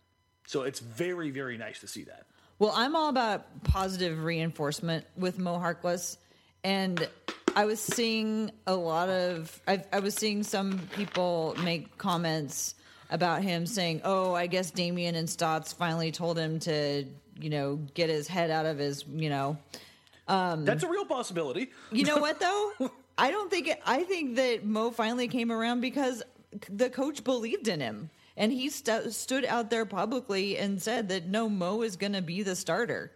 So 0.47 0.63
it's 0.63 0.79
very 0.81 1.31
very 1.31 1.59
nice 1.59 1.81
to 1.81 1.89
see 1.89 2.05
that. 2.05 2.27
Well, 2.59 2.73
I'm 2.75 2.97
all 2.97 3.11
about 3.11 3.65
positive 3.65 4.25
reinforcement 4.25 5.05
with 5.17 5.39
Mo 5.39 5.59
Harkless, 5.59 6.17
and 6.65 7.07
I 7.55 7.65
was 7.65 7.81
seeing 7.81 8.51
a 8.67 8.75
lot 8.75 9.09
of. 9.09 9.61
I, 9.67 9.83
I 9.93 10.01
was 10.01 10.15
seeing 10.15 10.43
some 10.43 10.79
people 10.95 11.57
make 11.63 11.99
comments 11.99 12.77
about 13.11 13.43
him 13.43 13.67
saying, 13.67 14.03
"Oh, 14.05 14.33
I 14.35 14.47
guess 14.47 14.71
Damian 14.71 15.17
and 15.17 15.29
Stotts 15.29 15.73
finally 15.73 16.13
told 16.13 16.39
him 16.39 16.61
to, 16.61 17.05
you 17.39 17.51
know, 17.51 17.77
get 17.95 18.09
his 18.09 18.29
head 18.29 18.51
out 18.51 18.65
of 18.65 18.79
his, 18.79 19.05
you 19.09 19.29
know." 19.29 19.59
Um, 20.29 20.65
that's 20.65 20.83
a 20.83 20.89
real 20.89 21.05
possibility. 21.05 21.71
You 21.93 22.05
know 22.05 22.19
what 22.19 22.41
though? 22.41 22.91
I 23.19 23.31
don't 23.31 23.51
think 23.51 23.69
it, 23.69 23.81
I 23.87 24.03
think 24.03 24.37
that 24.37 24.65
Moe 24.65 24.91
finally 24.91 25.29
came 25.29 25.51
around 25.51 25.81
because 25.81 26.23
the 26.69 26.91
coach 26.91 27.25
believed 27.25 27.69
in 27.69 27.81
him. 27.81 28.11
And 28.37 28.53
he 28.53 28.69
stu 28.69 29.11
stood 29.11 29.47
out 29.47 29.71
there 29.71 29.87
publicly 29.87 30.59
and 30.59 30.81
said 30.83 31.09
that 31.09 31.27
no, 31.27 31.49
Moe 31.49 31.83
is 31.83 31.97
going 31.97 32.13
to 32.13 32.21
be 32.21 32.43
the 32.43 32.55
starter. 32.55 33.13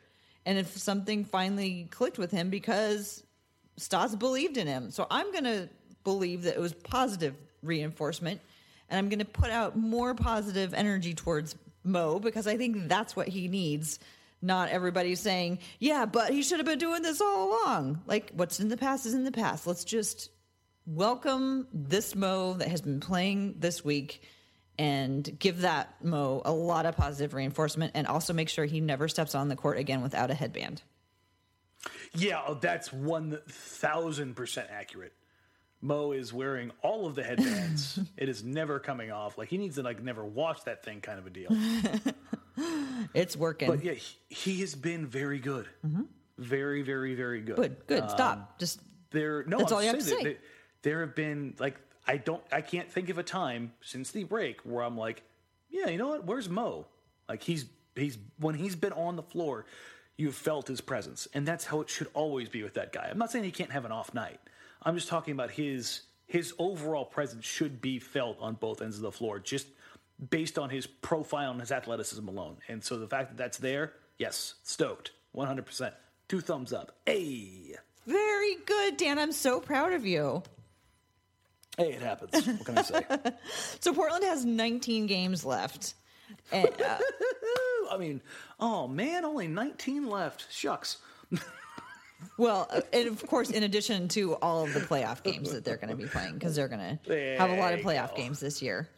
And 0.46 0.56
if 0.56 0.78
something 0.78 1.24
finally 1.24 1.88
clicked 1.90 2.16
with 2.16 2.30
him 2.30 2.48
because 2.48 3.22
Stotts 3.80 4.14
believed 4.14 4.56
in 4.58 4.66
him. 4.66 4.90
So 4.90 5.06
I'm 5.10 5.32
going 5.32 5.44
to 5.44 5.68
believe 6.04 6.42
that 6.42 6.54
it 6.54 6.60
was 6.60 6.74
positive 6.74 7.34
reinforcement. 7.62 8.40
And 8.88 8.98
I'm 8.98 9.08
going 9.08 9.20
to 9.20 9.24
put 9.24 9.50
out 9.50 9.76
more 9.76 10.14
positive 10.14 10.74
energy 10.74 11.14
towards 11.14 11.54
Moe 11.84 12.18
because 12.18 12.46
I 12.46 12.56
think 12.56 12.88
that's 12.88 13.16
what 13.16 13.28
he 13.28 13.48
needs. 13.48 13.98
Not 14.42 14.70
everybody 14.70 15.14
saying, 15.14 15.58
yeah, 15.78 16.06
but 16.06 16.32
he 16.32 16.42
should 16.42 16.58
have 16.58 16.66
been 16.66 16.78
doing 16.78 17.02
this 17.02 17.20
all 17.20 17.50
along. 17.50 18.00
Like, 18.06 18.30
what's 18.34 18.58
in 18.58 18.68
the 18.68 18.76
past 18.76 19.04
is 19.04 19.14
in 19.14 19.24
the 19.24 19.32
past. 19.32 19.66
Let's 19.66 19.84
just 19.84 20.30
welcome 20.86 21.68
this 21.72 22.14
Moe 22.14 22.54
that 22.54 22.68
has 22.68 22.80
been 22.80 23.00
playing 23.00 23.56
this 23.58 23.84
week 23.84 24.22
and 24.78 25.38
give 25.38 25.60
that 25.60 25.94
Moe 26.02 26.40
a 26.44 26.52
lot 26.52 26.86
of 26.86 26.96
positive 26.96 27.34
reinforcement 27.34 27.92
and 27.94 28.06
also 28.06 28.32
make 28.32 28.48
sure 28.48 28.64
he 28.64 28.80
never 28.80 29.08
steps 29.08 29.34
on 29.34 29.48
the 29.48 29.56
court 29.56 29.76
again 29.76 30.00
without 30.00 30.30
a 30.30 30.34
headband. 30.34 30.82
Yeah, 32.14 32.40
oh, 32.46 32.54
that's 32.54 32.92
one 32.92 33.38
thousand 33.46 34.36
percent 34.36 34.68
accurate. 34.70 35.12
Moe 35.82 36.12
is 36.12 36.32
wearing 36.32 36.72
all 36.82 37.06
of 37.06 37.14
the 37.14 37.22
headbands. 37.22 37.98
it 38.16 38.28
is 38.28 38.42
never 38.42 38.78
coming 38.78 39.10
off. 39.10 39.38
Like 39.38 39.48
he 39.48 39.58
needs 39.58 39.76
to 39.76 39.82
like 39.82 40.02
never 40.02 40.24
wash 40.24 40.62
that 40.62 40.84
thing, 40.84 41.00
kind 41.00 41.18
of 41.18 41.26
a 41.26 41.30
deal. 41.30 41.50
It's 43.14 43.36
working. 43.36 43.68
But 43.68 43.82
yeah, 43.82 43.94
he, 44.28 44.60
has 44.60 44.74
been 44.74 45.06
very 45.06 45.38
good. 45.38 45.66
Mm-hmm. 45.86 46.02
Very, 46.38 46.82
very, 46.82 47.14
very 47.14 47.40
good. 47.40 47.56
good, 47.56 47.76
good. 47.86 48.02
Um, 48.02 48.08
Stop. 48.08 48.58
Just 48.58 48.80
There, 49.10 49.44
no, 49.46 49.58
That's 49.58 49.72
I'm 49.72 49.76
all 49.76 49.82
you 49.82 49.88
have 49.88 49.98
to 49.98 50.04
that 50.04 50.10
say. 50.10 50.22
There, 50.22 50.36
there 50.82 51.00
have 51.00 51.14
been 51.14 51.54
like 51.58 51.76
I 52.06 52.16
don't, 52.16 52.42
I 52.50 52.60
can't 52.60 52.90
think 52.90 53.08
of 53.08 53.18
a 53.18 53.22
time 53.22 53.72
since 53.82 54.10
the 54.10 54.24
break 54.24 54.60
where 54.62 54.84
I'm 54.84 54.96
like, 54.96 55.22
yeah, 55.70 55.88
you 55.88 55.98
know 55.98 56.08
what? 56.08 56.24
Where's 56.24 56.48
Moe? 56.48 56.86
Like 57.28 57.42
he's 57.42 57.66
he's 57.94 58.18
when 58.38 58.54
he's 58.54 58.74
been 58.74 58.92
on 58.92 59.16
the 59.16 59.22
floor, 59.22 59.66
you've 60.16 60.34
felt 60.34 60.68
his 60.68 60.80
presence, 60.80 61.28
and 61.34 61.46
that's 61.46 61.64
how 61.64 61.80
it 61.80 61.88
should 61.88 62.08
always 62.14 62.48
be 62.48 62.62
with 62.62 62.74
that 62.74 62.92
guy. 62.92 63.08
I'm 63.10 63.18
not 63.18 63.30
saying 63.30 63.44
he 63.44 63.50
can't 63.50 63.70
have 63.70 63.84
an 63.84 63.92
off 63.92 64.12
night. 64.12 64.40
I'm 64.82 64.96
just 64.96 65.08
talking 65.08 65.32
about 65.32 65.52
his 65.52 66.02
his 66.26 66.52
overall 66.58 67.04
presence 67.04 67.44
should 67.44 67.80
be 67.80 67.98
felt 67.98 68.38
on 68.40 68.54
both 68.54 68.82
ends 68.82 68.96
of 68.96 69.02
the 69.02 69.12
floor, 69.12 69.38
just 69.38 69.66
based 70.28 70.58
on 70.58 70.70
his 70.70 70.86
profile 70.86 71.50
and 71.52 71.60
his 71.60 71.72
athleticism 71.72 72.26
alone. 72.28 72.56
And 72.68 72.82
so 72.84 72.98
the 72.98 73.06
fact 73.08 73.30
that 73.30 73.36
that's 73.36 73.58
there, 73.58 73.92
yes, 74.18 74.54
stoked, 74.62 75.12
100. 75.32 75.64
percent 75.64 75.94
Two 76.28 76.40
thumbs 76.40 76.72
up. 76.72 76.92
Hey. 77.06 77.74
very 78.06 78.56
good, 78.64 78.96
Dan. 78.96 79.18
I'm 79.18 79.32
so 79.32 79.58
proud 79.60 79.92
of 79.92 80.06
you. 80.06 80.42
Hey, 81.76 81.92
it 81.92 82.02
happens. 82.02 82.46
What 82.46 82.64
can 82.64 82.78
I 82.78 82.82
say? 82.82 83.02
So 83.80 83.92
Portland 83.92 84.24
has 84.24 84.44
19 84.44 85.06
games 85.06 85.44
left. 85.44 85.94
And, 86.52 86.68
uh, 86.80 86.98
I 87.90 87.96
mean, 87.98 88.22
oh 88.60 88.86
man, 88.86 89.24
only 89.24 89.48
19 89.48 90.08
left. 90.08 90.46
Shucks. 90.52 90.98
well, 92.38 92.68
uh, 92.70 92.82
and 92.92 93.08
of 93.08 93.26
course, 93.26 93.50
in 93.50 93.64
addition 93.64 94.06
to 94.08 94.34
all 94.36 94.62
of 94.64 94.72
the 94.72 94.78
playoff 94.80 95.24
games 95.24 95.52
that 95.52 95.64
they're 95.64 95.76
going 95.76 95.90
to 95.90 95.96
be 95.96 96.06
playing, 96.06 96.34
because 96.34 96.54
they're 96.54 96.68
going 96.68 96.98
to 97.04 97.36
have 97.36 97.50
a 97.50 97.56
lot 97.56 97.74
of 97.74 97.80
playoff 97.80 98.10
go. 98.10 98.16
games 98.16 98.38
this 98.38 98.62
year. 98.62 98.88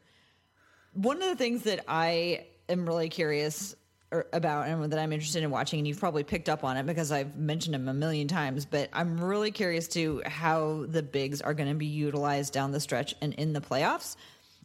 One 0.93 1.23
of 1.23 1.29
the 1.29 1.37
things 1.37 1.63
that 1.63 1.85
I 1.89 2.47
am 2.69 2.87
really 2.87 3.09
curious 3.09 3.75
er- 4.13 4.27
about 4.33 4.69
and 4.69 4.93
that 4.93 4.99
I'm 4.99 5.13
interested 5.13 5.43
in 5.43 5.51
watching, 5.51 5.79
and 5.81 5.89
you've 5.89 6.01
probably 6.01 6.25
picked 6.25 6.49
up 6.49 6.65
on 6.65 6.77
it 6.77 6.87
because 6.87 7.11
I've 7.11 7.37
mentioned 7.37 7.75
them 7.75 7.89
a 7.89 7.95
million 7.95 8.29
times, 8.29 8.67
but 8.67 8.91
I'm 8.93 9.19
really 9.23 9.51
curious 9.51 9.89
to 9.89 10.23
how 10.27 10.85
the 10.87 11.03
bigs 11.03 11.41
are 11.41 11.55
going 11.55 11.69
to 11.69 11.75
be 11.75 11.87
utilized 11.87 12.53
down 12.53 12.73
the 12.73 12.81
stretch 12.81 13.15
and 13.21 13.33
in 13.35 13.53
the 13.53 13.61
playoffs. 13.61 14.17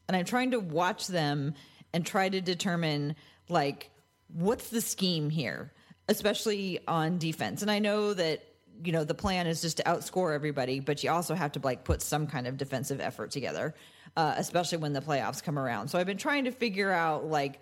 And 0.07 0.15
I'm 0.15 0.25
trying 0.25 0.51
to 0.51 0.59
watch 0.59 1.07
them 1.07 1.53
and 1.93 2.05
try 2.05 2.29
to 2.29 2.41
determine 2.41 3.15
like 3.49 3.89
what's 4.33 4.69
the 4.69 4.81
scheme 4.81 5.29
here, 5.29 5.71
especially 6.09 6.79
on 6.87 7.17
defense. 7.17 7.61
And 7.61 7.71
I 7.71 7.79
know 7.79 8.13
that 8.13 8.43
you 8.83 8.91
know 8.91 9.03
the 9.03 9.15
plan 9.15 9.47
is 9.47 9.61
just 9.61 9.77
to 9.77 9.83
outscore 9.83 10.35
everybody, 10.35 10.79
but 10.79 11.03
you 11.03 11.09
also 11.09 11.33
have 11.35 11.53
to 11.53 11.59
like 11.59 11.83
put 11.83 12.01
some 12.01 12.27
kind 12.27 12.47
of 12.47 12.57
defensive 12.57 13.01
effort 13.01 13.31
together, 13.31 13.73
uh, 14.17 14.33
especially 14.35 14.79
when 14.79 14.91
the 14.91 14.99
playoffs 14.99 15.41
come 15.41 15.57
around. 15.57 15.87
So 15.87 15.97
I've 15.97 16.07
been 16.07 16.17
trying 16.17 16.43
to 16.45 16.51
figure 16.51 16.91
out 16.91 17.25
like 17.25 17.61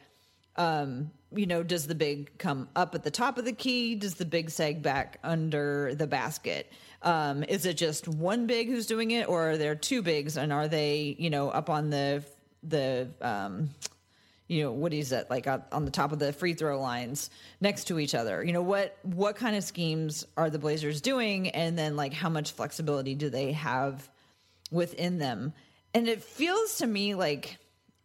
um, 0.55 1.11
you 1.33 1.45
know, 1.45 1.63
does 1.63 1.85
the 1.85 1.95
big 1.95 2.37
come 2.37 2.69
up 2.77 2.95
at 2.95 3.03
the 3.03 3.11
top 3.11 3.37
of 3.37 3.43
the 3.43 3.51
key? 3.51 3.95
Does 3.95 4.15
the 4.15 4.25
big 4.25 4.49
sag 4.49 4.81
back 4.81 5.19
under 5.21 5.93
the 5.93 6.07
basket? 6.07 6.71
Um, 7.01 7.43
is 7.43 7.65
it 7.65 7.75
just 7.75 8.07
one 8.07 8.47
big 8.47 8.69
who's 8.69 8.87
doing 8.87 9.11
it, 9.11 9.27
or 9.27 9.51
are 9.51 9.57
there 9.57 9.75
two 9.75 10.01
bigs, 10.01 10.37
and 10.37 10.53
are 10.53 10.69
they, 10.69 11.15
you 11.19 11.29
know, 11.29 11.49
up 11.49 11.69
on 11.69 11.89
the 11.89 12.23
the 12.63 13.09
um, 13.21 13.69
you 14.47 14.63
know 14.63 14.71
what 14.71 14.93
is 14.93 15.09
that 15.09 15.29
like 15.29 15.47
on 15.47 15.85
the 15.85 15.91
top 15.91 16.11
of 16.11 16.19
the 16.19 16.31
free 16.31 16.53
throw 16.53 16.79
lines 16.79 17.29
next 17.61 17.85
to 17.85 17.99
each 17.99 18.13
other 18.13 18.43
you 18.43 18.53
know 18.53 18.61
what 18.61 18.97
what 19.01 19.35
kind 19.35 19.55
of 19.55 19.63
schemes 19.63 20.23
are 20.37 20.51
the 20.51 20.59
blazers 20.59 21.01
doing 21.01 21.49
and 21.49 21.77
then 21.77 21.95
like 21.95 22.13
how 22.13 22.29
much 22.29 22.51
flexibility 22.51 23.15
do 23.15 23.29
they 23.29 23.53
have 23.53 24.07
within 24.71 25.17
them 25.17 25.51
and 25.95 26.09
it 26.09 26.21
feels 26.21 26.79
to 26.79 26.87
me 26.87 27.15
like 27.15 27.57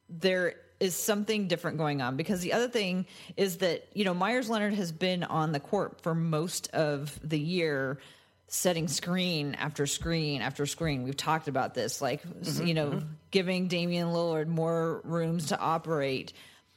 there 0.08 0.54
is 0.78 0.94
something 0.94 1.48
different 1.48 1.76
going 1.76 2.00
on 2.00 2.16
because 2.16 2.40
the 2.40 2.54
other 2.54 2.68
thing 2.68 3.04
is 3.36 3.58
that 3.58 3.86
you 3.92 4.04
know 4.04 4.14
Meyers 4.14 4.48
Leonard 4.48 4.74
has 4.74 4.92
been 4.92 5.24
on 5.24 5.52
the 5.52 5.60
court 5.60 6.00
for 6.00 6.14
most 6.14 6.70
of 6.72 7.18
the 7.22 7.38
year 7.38 7.98
setting 8.46 8.88
screen 8.88 9.54
after 9.56 9.86
screen 9.86 10.40
after 10.40 10.66
screen. 10.66 11.02
We've 11.02 11.16
talked 11.16 11.48
about 11.48 11.74
this 11.74 12.00
like 12.00 12.22
you 12.62 12.74
know 12.74 13.02
giving 13.30 13.66
Damian 13.68 14.08
Lillard 14.08 14.46
more 14.46 15.02
rooms 15.04 15.48
to 15.48 15.58
operate. 15.58 16.32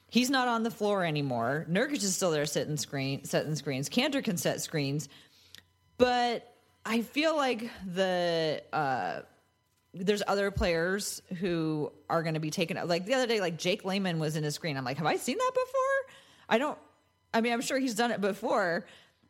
He's 0.10 0.30
not 0.30 0.48
on 0.48 0.64
the 0.64 0.72
floor 0.72 1.06
anymore. 1.06 1.66
Nurkic 1.70 2.04
is 2.04 2.16
still 2.16 2.32
there 2.32 2.46
setting 2.46 2.78
screen 2.78 3.24
setting 3.24 3.56
screens. 3.56 3.88
Kanter 3.88 4.24
can 4.24 4.38
set 4.38 4.62
screens. 4.62 5.08
But 5.98 6.52
I 6.86 7.02
feel 7.02 7.38
like 7.38 7.70
the 7.86 8.64
uh 8.74 9.22
there's 9.94 10.24
other 10.28 10.50
players 10.52 11.22
who 11.40 11.92
are 12.10 12.24
going 12.24 12.34
to 12.34 12.40
be 12.40 12.50
taken 12.50 12.78
out. 12.78 12.88
Like 12.88 13.06
the 13.06 13.14
other 13.14 13.28
day, 13.28 13.40
like 13.40 13.58
Jake 13.58 13.86
Layman 13.86 14.20
was 14.20 14.36
in 14.36 14.44
a 14.44 14.52
screen. 14.52 14.76
I'm 14.78 14.84
like, 14.86 14.98
have 14.98 15.06
I 15.06 15.18
seen 15.18 15.38
that 15.38 15.52
before? 15.54 16.16
I 16.50 16.58
don't. 16.58 16.78
I 17.34 17.42
mean, 17.42 17.54
I'm 17.54 17.62
sure 17.62 17.78
he's 17.80 17.96
done 17.96 18.12
it 18.12 18.22
before, 18.22 18.86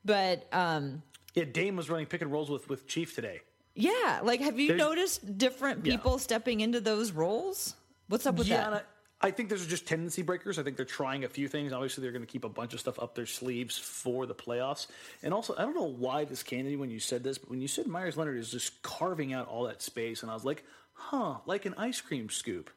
but 0.06 0.48
um, 0.54 1.02
Yeah, 1.36 1.46
Dame 1.46 1.76
was 1.76 1.90
running 1.90 2.06
pick 2.06 2.22
and 2.22 2.32
rolls 2.32 2.50
with, 2.50 2.68
with 2.70 2.88
Chief 2.88 3.14
today. 3.16 3.42
yeah. 3.76 4.20
Like, 4.24 4.42
have 4.42 4.60
you 4.60 4.70
There's- 4.70 4.80
noticed 4.80 5.38
different 5.38 5.86
Yeah. 5.86 5.96
people 5.98 6.18
stepping 6.20 6.60
into 6.62 6.80
those 6.82 7.12
roles? 7.12 7.76
What's 8.08 8.26
up 8.26 8.36
with 8.36 8.48
yeah, 8.48 8.70
that? 8.70 8.86
I, 9.24 9.32
think 9.32 9.50
those 9.50 9.66
are 9.66 9.70
just 9.70 9.88
tendency 9.88 10.22
breakers. 10.22 10.60
I 10.60 10.64
think 10.64 10.78
they're 10.78 10.86
trying 10.86 11.24
a 11.24 11.30
few 11.30 11.48
things. 11.48 11.72
Obviously, 11.74 12.02
they're 12.02 12.12
going 12.12 12.26
to 12.26 12.32
keep 12.32 12.44
a 12.44 12.50
bunch 12.50 12.74
of 12.74 12.80
stuff 12.80 13.00
up 13.00 13.16
their 13.16 13.26
sleeves 13.26 13.78
for 13.78 14.26
the 14.26 14.36
playoffs. 14.36 14.88
And 15.24 15.34
also, 15.34 15.56
I 15.58 15.62
don't 15.62 15.76
know 15.76 15.84
why 15.84 16.26
this 16.26 16.44
came 16.44 16.66
to 16.66 16.70
me 16.70 16.76
when 16.76 16.90
you 16.90 17.00
said 17.00 17.24
this, 17.24 17.38
but 17.38 17.50
when 17.50 17.62
you 17.62 17.68
said 17.68 17.88
Meyers 17.88 18.18
Leonard 18.18 18.38
is 18.38 18.52
just 18.52 18.82
carving 18.84 19.34
out 19.34 19.48
all 19.48 19.64
that 19.66 19.82
space, 19.82 20.22
and 20.22 20.32
I 20.32 20.34
was 20.34 20.44
like, 20.46 20.64
huh, 20.94 21.36
like 21.46 21.66
an 21.66 21.74
ice 21.78 22.02
cream 22.02 22.30
scoop. 22.30 22.70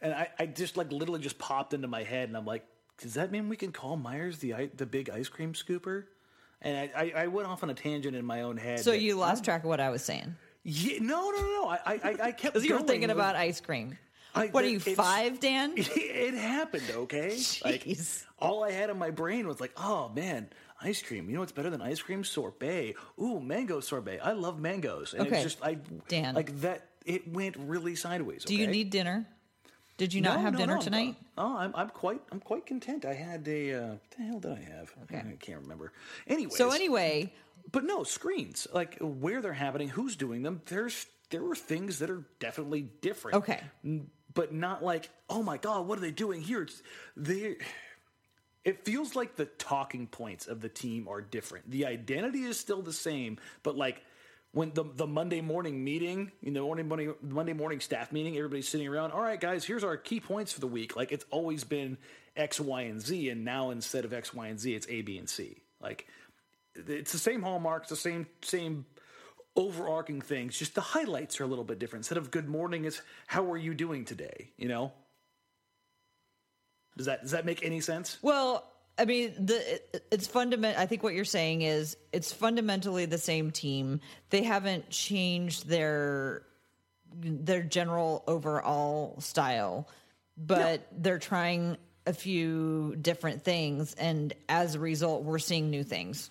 And 0.00 0.12
I, 0.12 0.28
I 0.38 0.46
just 0.46 0.76
like 0.76 0.92
literally 0.92 1.20
just 1.20 1.38
popped 1.38 1.74
into 1.74 1.88
my 1.88 2.02
head, 2.02 2.28
and 2.28 2.36
I'm 2.36 2.46
like, 2.46 2.64
does 2.98 3.14
that 3.14 3.32
mean 3.32 3.48
we 3.48 3.56
can 3.56 3.72
call 3.72 3.96
Meyers 3.96 4.38
the 4.38 4.70
the 4.76 4.86
big 4.86 5.10
ice 5.10 5.28
cream 5.28 5.52
scooper? 5.52 6.04
And 6.62 6.90
I, 6.96 7.02
I, 7.02 7.22
I 7.24 7.26
went 7.26 7.46
off 7.46 7.62
on 7.62 7.70
a 7.70 7.74
tangent 7.74 8.16
in 8.16 8.24
my 8.24 8.40
own 8.42 8.56
head. 8.56 8.80
so 8.80 8.90
that- 8.92 9.00
you 9.00 9.16
lost 9.16 9.44
track 9.44 9.64
of 9.64 9.68
what 9.68 9.80
I 9.80 9.90
was 9.90 10.02
saying 10.02 10.34
Yeah, 10.62 10.98
no, 11.00 11.30
no, 11.30 11.38
no, 11.38 11.62
no. 11.62 11.68
I, 11.68 11.78
I, 11.84 12.16
I- 12.22 12.32
kept. 12.32 12.42
because 12.54 12.64
you 12.64 12.74
were 12.74 12.82
thinking 12.82 13.10
about 13.10 13.36
ice 13.36 13.60
cream. 13.60 13.98
I- 14.34 14.46
what 14.48 14.64
are 14.64 14.68
you 14.68 14.80
five, 14.80 15.40
Dan? 15.40 15.74
It 15.76 16.34
happened, 16.34 16.84
okay? 16.90 17.38
Like 17.64 17.84
Jeez. 17.84 18.24
all 18.38 18.64
I 18.64 18.70
had 18.72 18.90
in 18.90 18.98
my 18.98 19.10
brain 19.10 19.46
was 19.46 19.60
like, 19.60 19.72
oh 19.76 20.08
man, 20.14 20.48
ice 20.82 21.02
cream. 21.02 21.28
You 21.28 21.34
know 21.34 21.40
what's 21.40 21.52
better 21.52 21.70
than 21.70 21.80
ice 21.82 22.00
cream? 22.02 22.24
Sorbet. 22.24 22.94
Ooh, 23.20 23.40
mango 23.40 23.80
sorbet. 23.80 24.18
I 24.22 24.32
love 24.32 24.58
mangoes. 24.60 25.14
And 25.14 25.26
Okay. 25.26 25.36
it's 25.36 25.44
just 25.44 25.64
I 25.64 25.78
Dan. 26.08 26.34
like 26.34 26.60
that. 26.62 26.88
It 27.06 27.28
went 27.28 27.56
really 27.58 27.94
sideways. 27.96 28.44
Do 28.44 28.54
you 28.56 28.66
need 28.66 28.90
dinner? 28.90 29.26
Did 29.96 30.12
you 30.12 30.20
not 30.22 30.36
No, 30.38 30.42
have 30.42 30.52
no, 30.54 30.58
dinner 30.58 30.74
no. 30.76 30.80
tonight? 30.80 31.14
Oh, 31.38 31.56
I'm, 31.56 31.72
I'm 31.76 31.88
quite 31.90 32.20
I'm 32.32 32.40
quite 32.40 32.66
content. 32.66 33.04
I 33.04 33.14
had 33.14 33.46
a 33.46 33.72
uh, 33.74 33.86
what 33.90 34.00
the 34.16 34.22
hell 34.24 34.40
did 34.40 34.52
I 34.52 34.60
have? 34.62 34.90
Okay. 35.04 35.18
I 35.18 35.36
can't 35.38 35.60
remember. 35.60 35.92
Anyway, 36.26 36.50
So 36.54 36.70
anyway, 36.72 37.32
but 37.70 37.84
no 37.84 38.02
screens 38.02 38.66
like 38.72 38.96
where 39.00 39.40
they're 39.40 39.52
happening, 39.52 39.88
who's 39.88 40.16
doing 40.16 40.42
them. 40.42 40.62
There's 40.66 41.06
there 41.30 41.44
are 41.48 41.54
things 41.54 42.00
that 42.00 42.10
are 42.10 42.24
definitely 42.40 42.82
different. 43.02 43.36
Okay. 43.36 43.60
But 44.34 44.52
not 44.52 44.82
like 44.82 45.10
oh 45.30 45.42
my 45.42 45.56
god, 45.56 45.86
what 45.86 45.98
are 45.98 46.02
they 46.02 46.10
doing 46.10 46.40
here? 46.42 46.62
It's, 46.62 46.82
they. 47.16 47.56
It 48.64 48.86
feels 48.86 49.14
like 49.14 49.36
the 49.36 49.44
talking 49.44 50.06
points 50.06 50.46
of 50.46 50.62
the 50.62 50.70
team 50.70 51.06
are 51.06 51.20
different. 51.20 51.70
The 51.70 51.84
identity 51.84 52.44
is 52.44 52.58
still 52.58 52.80
the 52.80 52.94
same, 52.94 53.36
but 53.62 53.76
like 53.76 54.02
when 54.54 54.72
the 54.72 54.84
the 54.84 55.06
Monday 55.06 55.40
morning 55.40 55.84
meeting, 55.84 56.32
you 56.40 56.50
know, 56.50 56.64
morning, 56.66 56.88
Monday, 56.88 57.08
Monday 57.20 57.52
morning 57.52 57.80
staff 57.80 58.12
meeting, 58.12 58.36
everybody's 58.36 58.68
sitting 58.68 58.86
around. 58.86 59.10
All 59.10 59.20
right, 59.20 59.40
guys, 59.40 59.64
here's 59.64 59.84
our 59.84 59.96
key 59.96 60.20
points 60.20 60.52
for 60.52 60.60
the 60.60 60.66
week. 60.68 60.96
Like 60.96 61.12
it's 61.12 61.26
always 61.30 61.64
been 61.64 61.98
X, 62.36 62.60
Y, 62.60 62.82
and 62.82 63.00
Z, 63.00 63.28
and 63.28 63.44
now 63.44 63.70
instead 63.70 64.04
of 64.04 64.12
X, 64.12 64.32
Y, 64.32 64.46
and 64.46 64.58
Z, 64.58 64.74
it's 64.74 64.86
A, 64.88 65.02
B, 65.02 65.18
and 65.18 65.28
C. 65.28 65.58
Like 65.82 66.06
it's 66.74 67.12
the 67.12 67.18
same 67.18 67.42
hallmarks, 67.42 67.88
the 67.88 67.96
same 67.96 68.26
same 68.42 68.86
overarching 69.56 70.20
things. 70.20 70.58
Just 70.58 70.74
the 70.74 70.80
highlights 70.80 71.40
are 71.40 71.44
a 71.44 71.46
little 71.46 71.64
bit 71.64 71.78
different. 71.78 72.00
Instead 72.00 72.18
of 72.18 72.30
good 72.30 72.48
morning, 72.48 72.84
is 72.84 73.00
how 73.26 73.50
are 73.50 73.56
you 73.56 73.74
doing 73.74 74.04
today? 74.04 74.50
You 74.56 74.68
know. 74.68 74.92
Does 76.96 77.06
that 77.06 77.22
does 77.22 77.32
that 77.32 77.44
make 77.44 77.64
any 77.64 77.80
sense? 77.80 78.18
well, 78.22 78.70
I 78.96 79.04
mean, 79.04 79.34
the 79.46 79.74
it, 79.74 80.06
it's 80.10 80.26
fundament. 80.26 80.78
I 80.78 80.86
think 80.86 81.02
what 81.02 81.14
you're 81.14 81.24
saying 81.24 81.62
is 81.62 81.96
it's 82.12 82.32
fundamentally 82.32 83.06
the 83.06 83.18
same 83.18 83.50
team. 83.50 84.00
They 84.30 84.42
haven't 84.42 84.90
changed 84.90 85.68
their 85.68 86.42
their 87.16 87.62
general 87.62 88.22
overall 88.26 89.20
style, 89.20 89.88
but 90.36 90.86
they're 90.92 91.18
trying 91.18 91.76
a 92.06 92.12
few 92.12 92.96
different 93.00 93.42
things, 93.42 93.94
and 93.94 94.32
as 94.48 94.74
a 94.74 94.78
result, 94.78 95.24
we're 95.24 95.38
seeing 95.38 95.70
new 95.70 95.82
things. 95.82 96.30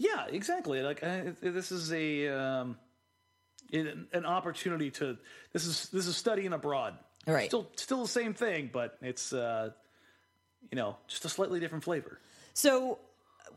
Yeah, 0.00 0.28
exactly. 0.28 0.80
Like 0.80 1.02
uh, 1.02 1.32
this 1.42 1.70
is 1.70 1.92
a 1.92 2.28
um, 2.28 2.78
it, 3.68 3.98
an 4.14 4.24
opportunity 4.24 4.90
to 4.92 5.18
this 5.52 5.66
is 5.66 5.90
this 5.90 6.06
is 6.06 6.16
studying 6.16 6.54
abroad. 6.54 6.94
Right. 7.26 7.50
Still 7.50 7.68
still 7.76 8.00
the 8.00 8.08
same 8.08 8.32
thing, 8.32 8.70
but 8.72 8.96
it's 9.02 9.34
uh, 9.34 9.72
you 10.70 10.76
know 10.76 10.96
just 11.06 11.26
a 11.26 11.28
slightly 11.28 11.60
different 11.60 11.84
flavor. 11.84 12.18
So, 12.54 12.98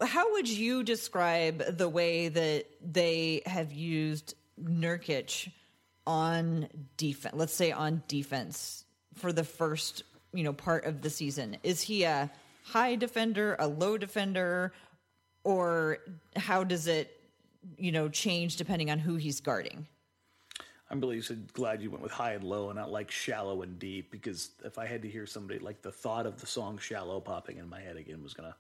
how 0.02 0.34
would 0.34 0.50
you 0.50 0.84
describe 0.84 1.78
the 1.78 1.88
way 1.88 2.28
that 2.28 2.66
they 2.82 3.44
have 3.46 3.72
used 3.72 4.36
Nurkic 4.62 5.50
on 6.06 6.68
defense? 6.98 7.36
Let's 7.38 7.54
say 7.54 7.72
on 7.72 8.04
defense 8.10 8.84
for 9.16 9.32
the 9.32 9.46
first, 9.46 10.04
you 10.34 10.44
know, 10.44 10.52
part 10.52 10.84
of 10.84 11.02
the 11.02 11.10
season. 11.10 11.56
Is 11.64 11.82
he 11.82 12.04
a 12.04 12.30
high 12.66 12.96
defender, 12.96 13.56
a 13.60 13.68
low 13.70 13.98
defender, 13.98 14.74
or 15.44 16.00
how 16.36 16.64
does 16.64 16.88
it, 16.88 17.20
you 17.78 17.92
know, 17.92 18.10
change 18.10 18.58
depending 18.58 18.90
on 18.92 19.00
who 19.00 19.16
he's 19.16 19.40
guarding? 19.40 19.88
I'm 20.90 21.02
really 21.02 21.22
glad 21.54 21.82
you 21.82 21.90
went 21.90 22.04
with 22.04 22.12
high 22.12 22.34
and 22.34 22.44
low 22.44 22.70
and 22.70 22.78
not 22.78 22.92
like 22.92 23.10
shallow 23.10 23.64
and 23.64 23.80
deep 23.80 24.12
because 24.12 24.52
if 24.64 24.78
I 24.78 24.86
had 24.86 25.02
to 25.02 25.10
hear 25.10 25.26
somebody 25.26 25.60
like 25.60 25.82
the 25.82 25.92
thought 25.92 26.28
of 26.28 26.40
the 26.40 26.46
song 26.46 26.78
"Shallow" 26.78 27.20
popping 27.20 27.58
in 27.58 27.68
my 27.68 27.80
head 27.80 27.98
again 27.98 28.22
was 28.22 28.36
gonna 28.36 28.56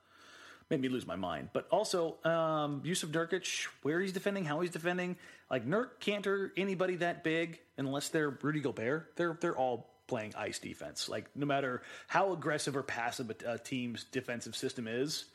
make 0.69 0.79
me 0.79 0.89
lose 0.89 1.05
my 1.05 1.15
mind. 1.15 1.49
But 1.53 1.67
also, 1.69 2.17
um, 2.23 2.81
Jusuf 2.83 3.09
Nurkic, 3.09 3.67
where 3.83 3.99
he's 3.99 4.13
defending, 4.13 4.45
how 4.45 4.61
he's 4.61 4.71
defending, 4.71 5.15
like 5.51 5.67
Nurk 5.67 5.99
can't 5.99 6.25
anybody 6.57 6.95
that 6.95 7.23
big 7.23 7.59
unless 7.77 8.09
they're 8.09 8.31
Rudy 8.41 8.61
Gobert. 8.61 9.15
They're 9.15 9.37
they're 9.39 9.55
all 9.55 9.91
playing 10.07 10.33
ice 10.35 10.59
defense. 10.59 11.07
Like 11.07 11.29
no 11.35 11.45
matter 11.45 11.83
how 12.07 12.33
aggressive 12.33 12.75
or 12.75 12.83
passive 12.83 13.29
a, 13.29 13.53
a 13.53 13.57
team's 13.59 14.05
defensive 14.05 14.55
system 14.55 14.87
is, 14.87 15.25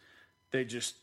they 0.50 0.64
just 0.64 0.96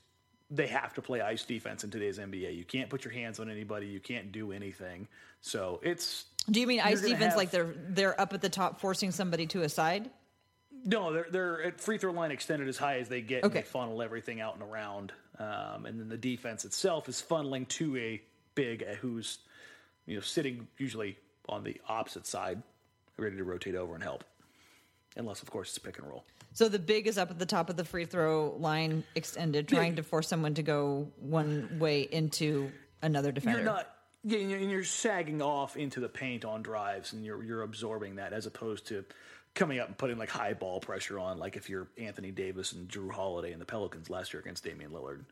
they 0.51 0.67
have 0.67 0.93
to 0.93 1.01
play 1.01 1.21
ice 1.21 1.43
defense 1.43 1.83
in 1.83 1.89
today's 1.91 2.19
NBA. 2.19 2.55
You 2.55 2.63
can't 2.65 2.89
put 2.89 3.03
your 3.03 3.13
hands 3.13 3.39
on 3.39 3.49
anybody. 3.49 3.87
You 3.87 3.99
can't 3.99 4.31
do 4.31 4.51
anything. 4.51 5.07
So 5.41 5.79
it's 5.83 6.25
Do 6.49 6.59
you 6.61 6.67
mean 6.67 6.79
ice 6.81 7.01
defense 7.01 7.23
have- 7.23 7.35
like 7.35 7.51
they're 7.51 7.73
they're 7.89 8.19
up 8.19 8.33
at 8.33 8.41
the 8.41 8.49
top 8.49 8.79
forcing 8.79 9.11
somebody 9.11 9.47
to 9.47 9.61
a 9.63 9.69
side? 9.69 10.09
no, 10.87 11.11
they're 11.11 11.27
they're 11.31 11.63
at 11.63 11.81
free 11.81 11.97
throw 11.97 12.11
line 12.11 12.29
extended 12.31 12.67
as 12.67 12.77
high 12.77 12.99
as 12.99 13.09
they 13.09 13.21
get. 13.21 13.37
And 13.43 13.51
Okay. 13.51 13.61
they 13.61 13.65
funnel 13.65 14.01
everything 14.03 14.39
out 14.39 14.53
and 14.53 14.61
around, 14.61 15.13
um, 15.39 15.85
and 15.87 15.99
then 15.99 16.09
the 16.09 16.17
defense 16.17 16.63
itself 16.63 17.09
is 17.09 17.19
funneling 17.27 17.67
to 17.69 17.97
a 17.97 18.21
big 18.53 18.83
uh, 18.83 18.93
who's 18.95 19.39
you 20.05 20.13
know 20.15 20.21
sitting 20.21 20.67
usually 20.77 21.17
on 21.49 21.63
the 21.63 21.81
opposite 21.87 22.27
side, 22.27 22.61
ready 23.17 23.35
to 23.37 23.43
rotate 23.43 23.73
over 23.75 23.95
and 23.95 24.03
help. 24.03 24.23
Unless, 25.17 25.41
of 25.41 25.49
course, 25.49 25.69
it's 25.69 25.79
pick 25.79 25.97
and 25.97 26.07
roll. 26.07 26.25
So 26.53 26.67
the 26.69 26.79
big 26.79 27.07
is 27.07 27.17
up 27.17 27.31
at 27.31 27.39
the 27.39 27.45
top 27.45 27.69
of 27.69 27.77
the 27.77 27.85
free 27.85 28.05
throw 28.05 28.55
line, 28.59 29.03
extended, 29.15 29.67
trying 29.67 29.95
to 29.97 30.03
force 30.03 30.27
someone 30.27 30.53
to 30.55 30.63
go 30.63 31.07
one 31.19 31.79
way 31.79 32.01
into 32.01 32.71
another 33.01 33.31
defender. 33.31 33.59
You're 33.59 33.65
not. 33.65 33.89
Yeah, 34.23 34.39
and 34.39 34.49
you're- 34.49 34.61
and 34.63 34.71
you're 34.71 34.83
sagging 34.83 35.41
off 35.41 35.77
into 35.77 35.99
the 35.99 36.09
paint 36.09 36.43
on 36.45 36.63
drives, 36.63 37.13
and 37.13 37.23
you're 37.23 37.43
you're 37.43 37.61
absorbing 37.61 38.15
that 38.15 38.33
as 38.33 38.45
opposed 38.45 38.87
to 38.87 39.05
coming 39.53 39.79
up 39.79 39.87
and 39.87 39.97
putting 39.97 40.17
like 40.17 40.29
high 40.29 40.53
ball 40.53 40.79
pressure 40.81 41.17
on, 41.19 41.37
like 41.37 41.55
if 41.55 41.69
you're 41.69 41.87
Anthony 41.97 42.31
Davis 42.31 42.73
and 42.73 42.89
Jrue 42.89 43.11
Holiday 43.11 43.51
and 43.53 43.61
the 43.61 43.65
Pelicans 43.65 44.09
last 44.09 44.33
year 44.33 44.41
against 44.41 44.63
Damian 44.65 44.91
Lillard. 44.91 45.23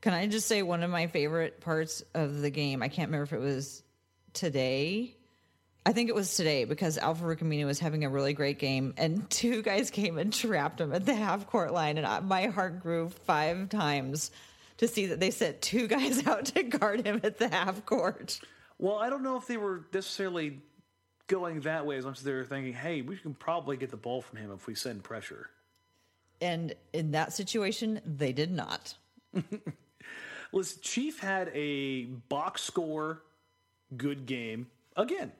Can 0.00 0.12
I 0.14 0.26
just 0.28 0.46
say 0.46 0.62
one 0.62 0.82
of 0.82 0.90
my 0.90 1.08
favorite 1.08 1.60
parts 1.60 2.02
of 2.14 2.40
the 2.40 2.50
game? 2.50 2.82
I 2.82 2.88
can't 2.88 3.08
remember 3.08 3.24
if 3.24 3.32
it 3.32 3.40
was 3.40 3.82
today. 4.32 5.16
I 5.86 5.92
think 5.92 6.08
it 6.10 6.14
was 6.14 6.36
today 6.36 6.64
because 6.64 6.98
Al-Farouq 6.98 7.38
Aminu 7.38 7.64
was 7.64 7.78
having 7.78 8.04
a 8.04 8.10
really 8.10 8.32
great 8.32 8.58
game, 8.58 8.94
and 8.96 9.28
two 9.30 9.62
guys 9.62 9.90
came 9.90 10.18
and 10.18 10.32
trapped 10.32 10.80
him 10.80 10.92
at 10.92 11.06
the 11.06 11.14
half 11.14 11.46
court 11.46 11.72
line, 11.72 11.98
and 11.98 12.06
I, 12.06 12.20
my 12.20 12.46
heart 12.46 12.80
grew 12.82 13.08
five 13.08 13.68
times 13.70 14.30
to 14.78 14.88
see 14.88 15.06
that 15.06 15.20
they 15.20 15.30
sent 15.30 15.60
two 15.62 15.86
guys 15.88 16.26
out 16.26 16.46
to 16.46 16.62
guard 16.62 17.06
him 17.06 17.20
at 17.22 17.38
the 17.38 17.48
half 17.48 17.84
court. 17.86 18.40
Well, 18.78 18.96
I 18.96 19.10
don't 19.10 19.22
know 19.22 19.36
if 19.36 19.46
they 19.46 19.56
were 19.56 19.84
necessarily 19.92 20.60
going 21.26 21.60
that 21.60 21.86
way 21.86 21.96
as 21.96 22.04
much 22.04 22.18
as 22.18 22.24
they 22.24 22.32
were 22.32 22.44
thinking, 22.44 22.72
hey, 22.72 23.02
we 23.02 23.16
can 23.16 23.34
probably 23.34 23.76
get 23.76 23.90
the 23.90 23.96
ball 23.96 24.20
from 24.20 24.38
him 24.38 24.50
if 24.52 24.66
we 24.66 24.74
send 24.74 25.02
pressure. 25.04 25.48
And 26.40 26.74
in 26.92 27.12
that 27.12 27.32
situation, 27.32 28.00
they 28.04 28.32
did 28.32 28.50
not. 28.50 28.94
Listen, 30.52 30.78
Chief 30.82 31.20
had 31.20 31.50
a 31.54 32.04
box 32.04 32.62
score 32.62 33.22
good 33.96 34.26
game 34.26 34.66
again. 34.96 35.32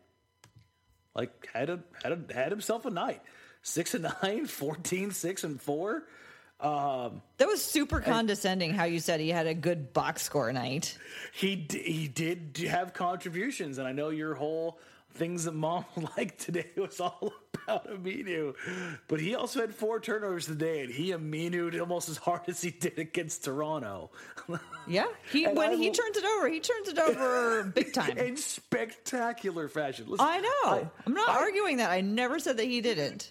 Like 1.15 1.49
had 1.53 1.71
a 1.71 1.81
had 2.03 2.13
a, 2.13 2.35
had 2.35 2.53
himself 2.53 2.87
a 2.87 2.91
night. 2.91 3.23
6 3.63 3.95
and 3.95 4.07
9, 4.23 4.47
14 4.47 5.11
6 5.11 5.45
and 5.45 5.61
4. 5.61 6.03
Um, 6.61 7.23
that 7.39 7.49
was 7.49 7.65
super 7.65 8.01
condescending 8.01 8.75
how 8.75 8.85
you 8.85 9.01
said 9.01 9.19
he 9.19 9.31
had 9.31 9.47
a 9.47 9.55
good 9.55 9.95
box 9.95 10.23
score 10.23 10.53
night. 10.53 10.99
He 11.33 11.57
d- 11.57 11.83
he 11.83 12.07
did 12.07 12.59
have 12.69 12.93
contributions 12.93 13.79
and 13.79 13.89
I 13.89 13.93
know 13.93 14.11
your 14.11 14.35
whole 14.35 14.79
things 15.13 15.45
that 15.45 15.53
mom 15.53 15.85
liked 16.17 16.41
today 16.41 16.71
was 16.77 17.01
all 17.01 17.33
about 17.55 17.89
Aminu. 17.89 18.55
But 19.09 19.21
he 19.21 19.35
also 19.35 19.61
had 19.61 19.75
four 19.75 20.01
turnovers 20.01 20.47
today 20.47 20.83
and 20.83 20.93
he 20.93 21.11
Aminu'd 21.11 21.79
almost 21.79 22.09
as 22.09 22.17
hard 22.17 22.43
as 22.49 22.61
he 22.61 22.71
did 22.71 22.99
against 22.99 23.45
Toronto. 23.45 24.11
Yeah, 24.89 25.05
he 25.31 25.45
And 25.45 25.57
when 25.57 25.71
I 25.71 25.77
he 25.77 25.91
turns 25.91 26.17
it 26.17 26.25
over, 26.25 26.49
he 26.49 26.59
turns 26.59 26.89
it 26.89 26.99
over 26.99 27.63
big 27.65 27.93
time. 27.93 28.19
in 28.19 28.37
spectacular 28.37 29.69
fashion. 29.69 30.07
Listen, 30.09 30.27
I 30.29 30.41
know. 30.41 30.51
I, 30.65 30.91
am 31.07 31.15
not 31.15 31.29
I- 31.29 31.35
arguing 31.35 31.77
that. 31.77 31.91
I 31.91 32.01
never 32.01 32.41
said 32.41 32.57
that 32.57 32.65
he 32.65 32.81
didn't. 32.81 33.31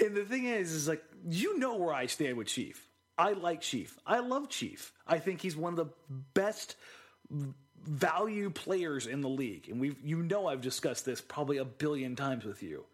And 0.00 0.16
the 0.16 0.24
thing 0.24 0.46
is, 0.46 0.72
is 0.72 0.88
like 0.88 1.04
you 1.28 1.58
know 1.58 1.76
where 1.76 1.94
I 1.94 2.06
stand 2.06 2.36
with 2.36 2.48
Chief. 2.48 2.88
I 3.16 3.32
like 3.32 3.60
Chief. 3.60 3.96
I 4.04 4.18
love 4.18 4.48
Chief. 4.48 4.92
I 5.06 5.18
think 5.18 5.40
he's 5.40 5.56
one 5.56 5.74
of 5.74 5.76
the 5.76 5.92
best 6.34 6.76
value 7.86 8.50
players 8.50 9.06
in 9.06 9.20
the 9.20 9.28
league, 9.28 9.68
and 9.68 9.80
we've 9.80 9.96
you 10.02 10.22
know 10.22 10.46
I've 10.46 10.60
discussed 10.60 11.04
this 11.04 11.20
probably 11.20 11.58
a 11.58 11.64
billion 11.64 12.16
times 12.16 12.44
with 12.44 12.62
you. 12.62 12.84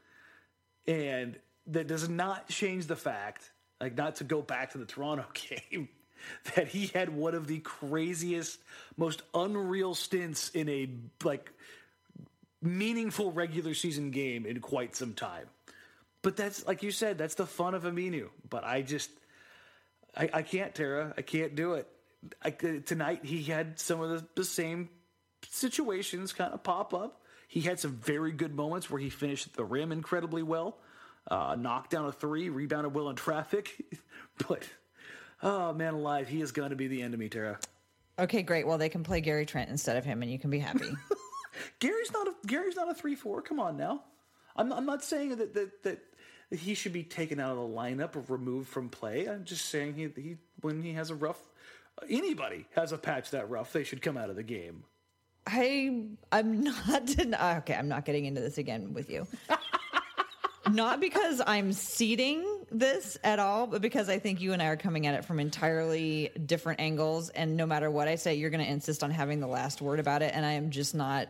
And 0.86 1.36
that 1.68 1.86
does 1.86 2.09
not 2.09 2.49
change 2.49 2.86
the 2.86 2.97
fact, 2.97 3.51
like 3.80 3.97
not 3.97 4.16
to 4.16 4.24
go 4.24 4.43
back 4.43 4.72
to 4.72 4.78
the 4.78 4.84
Toronto 4.84 5.24
game, 5.70 5.88
that 6.55 6.68
he 6.68 6.88
had 6.88 7.09
one 7.09 7.34
of 7.34 7.47
the 7.47 7.59
craziest, 7.61 8.59
most 8.97 9.22
unreal 9.34 9.95
stints 9.95 10.51
in 10.51 10.68
a 10.68 10.88
like 11.24 11.53
meaningful 12.61 13.32
regular 13.32 13.74
season 13.74 14.11
game 14.11 14.47
in 14.47 14.61
quite 14.61 14.95
some 14.95 15.14
time. 15.14 15.47
But 16.22 16.36
that's 16.36 16.66
like 16.66 16.82
you 16.82 16.93
said, 16.93 17.18
that's 17.18 17.34
the 17.34 17.47
fun 17.47 17.74
of 17.74 17.82
Aminu. 17.82 18.28
But 18.49 18.64
I 18.64 18.82
just, 18.82 19.11
I, 20.16 20.30
I 20.32 20.43
can't, 20.43 20.74
Tara. 20.74 21.12
I 21.16 21.22
can't 21.22 21.55
do 21.55 21.74
it. 21.74 21.88
I, 22.43 22.51
tonight 22.51 23.25
he 23.25 23.43
had 23.43 23.79
some 23.79 24.01
of 24.01 24.11
the, 24.11 24.27
the 24.37 24.45
same 24.45 24.89
situations 25.49 26.33
kind 26.33 26.53
of 26.53 26.62
pop 26.62 26.95
up. 26.95 27.23
He 27.49 27.61
had 27.61 27.81
some 27.81 27.93
very 27.93 28.33
good 28.33 28.55
moments 28.55 28.89
where 28.89 29.01
he 29.01 29.11
finished 29.11 29.47
at 29.47 29.53
the 29.55 29.64
rim 29.64 29.93
incredibly 29.93 30.43
well, 30.43 30.79
uh, 31.29 31.57
knocked 31.59 31.91
down 31.91 32.07
a 32.07 32.12
three, 32.12 32.49
rebounded 32.49 32.95
well 32.95 33.11
in 33.11 33.16
traffic. 33.16 33.85
but 34.49 34.66
Oh 35.43 35.73
man, 35.73 35.95
alive! 35.95 36.29
He 36.29 36.41
is 36.41 36.53
going 36.53 36.70
to 36.70 36.77
be 36.77 36.87
the 36.87 37.03
end 37.03 37.14
of 37.14 37.20
me, 37.20 37.29
Tara. 37.29 37.59
Okay, 38.18 38.43
great. 38.43 38.66
Well, 38.66 38.79
they 38.79 38.89
can 38.89 39.03
play 39.03 39.20
Gary 39.20 39.45
Trent 39.45 39.70
instead 39.70 39.97
of 39.97 40.05
him, 40.05 40.23
and 40.23 40.31
you 40.31 40.39
can 40.39 40.51
be 40.51 40.61
happy. 40.61 40.91
Gary's 41.81 42.12
not 42.12 42.29
a 42.29 42.35
Gary's 42.47 42.77
not 42.77 42.89
a 42.89 42.95
three 42.95 43.16
four. 43.16 43.43
Come 43.43 43.59
on 43.59 43.77
now. 43.77 44.05
I'm 44.55 44.68
not, 44.68 44.79
I'm 44.79 44.87
not 44.87 45.03
saying 45.03 45.31
that, 45.37 45.55
that 45.55 45.83
that 45.83 45.99
he 46.57 46.75
should 46.75 46.93
be 46.93 47.03
taken 47.03 47.41
out 47.41 47.51
of 47.51 47.57
the 47.57 47.77
lineup 47.77 48.14
or 48.14 48.25
removed 48.29 48.68
from 48.68 48.89
play. 48.89 49.27
I'm 49.27 49.45
just 49.45 49.66
saying 49.66 49.95
he 49.95 50.09
he 50.14 50.37
when 50.61 50.83
he 50.83 50.93
has 50.93 51.11
a 51.11 51.14
rough 51.16 51.41
anybody 52.09 52.66
has 52.74 52.93
a 52.93 52.99
patch 52.99 53.30
that 53.30 53.49
rough, 53.51 53.72
they 53.72 53.84
should 53.84 54.03
come 54.03 54.16
out 54.16 54.30
of 54.30 54.36
the 54.36 54.43
game. 54.43 54.84
I 55.47 56.07
I'm 56.30 56.62
not 56.62 57.07
den- 57.16 57.36
ah, 57.38 57.59
okay. 57.59 57.74
I'm 57.74 57.88
not 57.88 58.05
getting 58.05 58.26
into 58.26 58.40
this 58.40 58.59
again 58.59 58.95
with 58.95 59.11
you. 59.11 59.26
not 60.70 61.01
because 61.01 61.43
I'm 61.47 61.72
seeding 61.72 62.45
this 62.70 63.18
at 63.24 63.38
all, 63.38 63.66
but 63.66 63.82
because 63.82 64.09
I 64.09 64.18
think 64.18 64.40
you 64.40 64.53
and 64.53 64.62
I 64.62 64.66
are 64.66 64.76
coming 64.76 65.07
at 65.07 65.14
it 65.14 65.24
from 65.24 65.40
entirely 65.40 66.30
different 66.47 66.80
angles. 66.80 67.28
And 67.30 67.57
no 67.57 67.66
matter 67.66 67.90
what 67.90 68.09
I 68.09 68.14
say, 68.14 68.34
you're 68.34 68.51
going 68.51 68.64
to 68.64 68.70
insist 68.70 69.03
on 69.03 69.11
having 69.11 69.40
the 69.40 69.47
last 69.47 69.82
word 69.82 70.01
about 70.01 70.22
it. 70.22 70.32
And 70.34 70.47
I 70.47 70.53
am 70.53 70.70
just 70.70 70.95
not. 70.95 71.28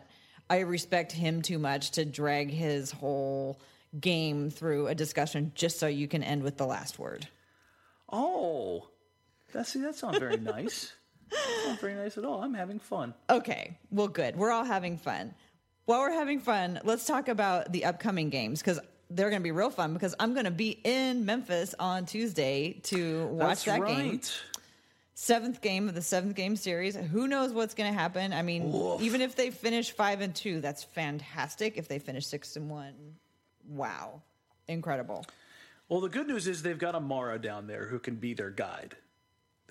I 0.50 0.60
respect 0.60 1.12
him 1.12 1.40
too 1.40 1.58
much 1.58 1.92
to 1.92 2.04
drag 2.04 2.50
his 2.50 2.90
whole 2.90 3.58
game 3.98 4.50
through 4.50 4.88
a 4.88 4.94
discussion 4.94 5.52
just 5.54 5.78
so 5.78 5.86
you 5.86 6.08
can 6.08 6.22
end 6.22 6.42
with 6.42 6.56
the 6.58 6.66
last 6.66 6.98
word. 6.98 7.26
Oh, 8.10 8.88
that's 9.52 9.72
see, 9.72 9.80
that's 9.80 10.02
not 10.02 10.18
very 10.18 10.36
nice. 10.38 10.92
That's 11.30 11.66
not 11.66 11.80
very 11.80 11.94
nice 11.94 12.18
at 12.18 12.24
all. 12.24 12.42
I'm 12.42 12.54
having 12.54 12.78
fun. 12.78 13.14
Okay, 13.30 13.78
well, 13.90 14.08
good. 14.08 14.36
We're 14.36 14.50
all 14.50 14.64
having 14.64 14.98
fun. 14.98 15.34
While 15.84 16.00
we're 16.00 16.12
having 16.12 16.40
fun, 16.40 16.80
let's 16.84 17.06
talk 17.06 17.28
about 17.28 17.72
the 17.72 17.86
upcoming 17.86 18.30
games 18.30 18.60
because 18.60 18.80
they're 19.10 19.30
going 19.30 19.40
to 19.40 19.44
be 19.44 19.50
real 19.50 19.70
fun 19.70 19.92
because 19.92 20.14
I'm 20.18 20.32
going 20.32 20.44
to 20.44 20.50
be 20.50 20.70
in 20.84 21.24
Memphis 21.24 21.74
on 21.78 22.06
Tuesday 22.06 22.80
to 22.84 23.26
watch 23.26 23.48
That's 23.48 23.64
that 23.64 23.80
right. 23.80 23.96
game. 23.96 24.20
Seventh 25.14 25.60
game 25.60 25.88
of 25.88 25.94
the 25.94 26.02
seventh 26.02 26.34
game 26.34 26.56
series. 26.56 26.96
Who 26.96 27.28
knows 27.28 27.52
what's 27.52 27.74
going 27.74 27.92
to 27.92 27.98
happen? 27.98 28.32
I 28.32 28.42
mean, 28.42 28.98
even 29.00 29.20
if 29.20 29.36
they 29.36 29.50
finish 29.50 29.90
five 29.90 30.20
and 30.20 30.34
two, 30.34 30.60
that's 30.60 30.82
fantastic. 30.82 31.76
If 31.76 31.86
they 31.86 31.98
finish 31.98 32.26
six 32.26 32.56
and 32.56 32.70
one, 32.70 32.94
wow, 33.68 34.22
incredible. 34.68 35.24
Well, 35.88 36.00
the 36.00 36.08
good 36.08 36.26
news 36.26 36.48
is 36.48 36.62
they've 36.62 36.78
got 36.78 36.94
Amara 36.94 37.38
down 37.38 37.66
there 37.66 37.86
who 37.86 37.98
can 37.98 38.16
be 38.16 38.34
their 38.34 38.50
guide. 38.50 38.96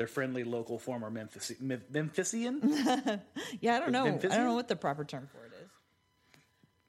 Their 0.02 0.08
friendly 0.08 0.44
local 0.44 0.80
former 0.80 1.12
Memphis, 1.12 1.52
Memphisian? 1.62 2.60
Yeah, 3.62 3.76
I 3.76 3.80
don't 3.80 3.92
know. 3.92 4.08
I 4.08 4.18
don't 4.18 4.46
know 4.46 4.56
what 4.56 4.68
the 4.68 4.76
proper 4.76 5.06
term 5.06 5.28
for 5.32 5.46
it 5.46 5.52
is. 5.62 5.70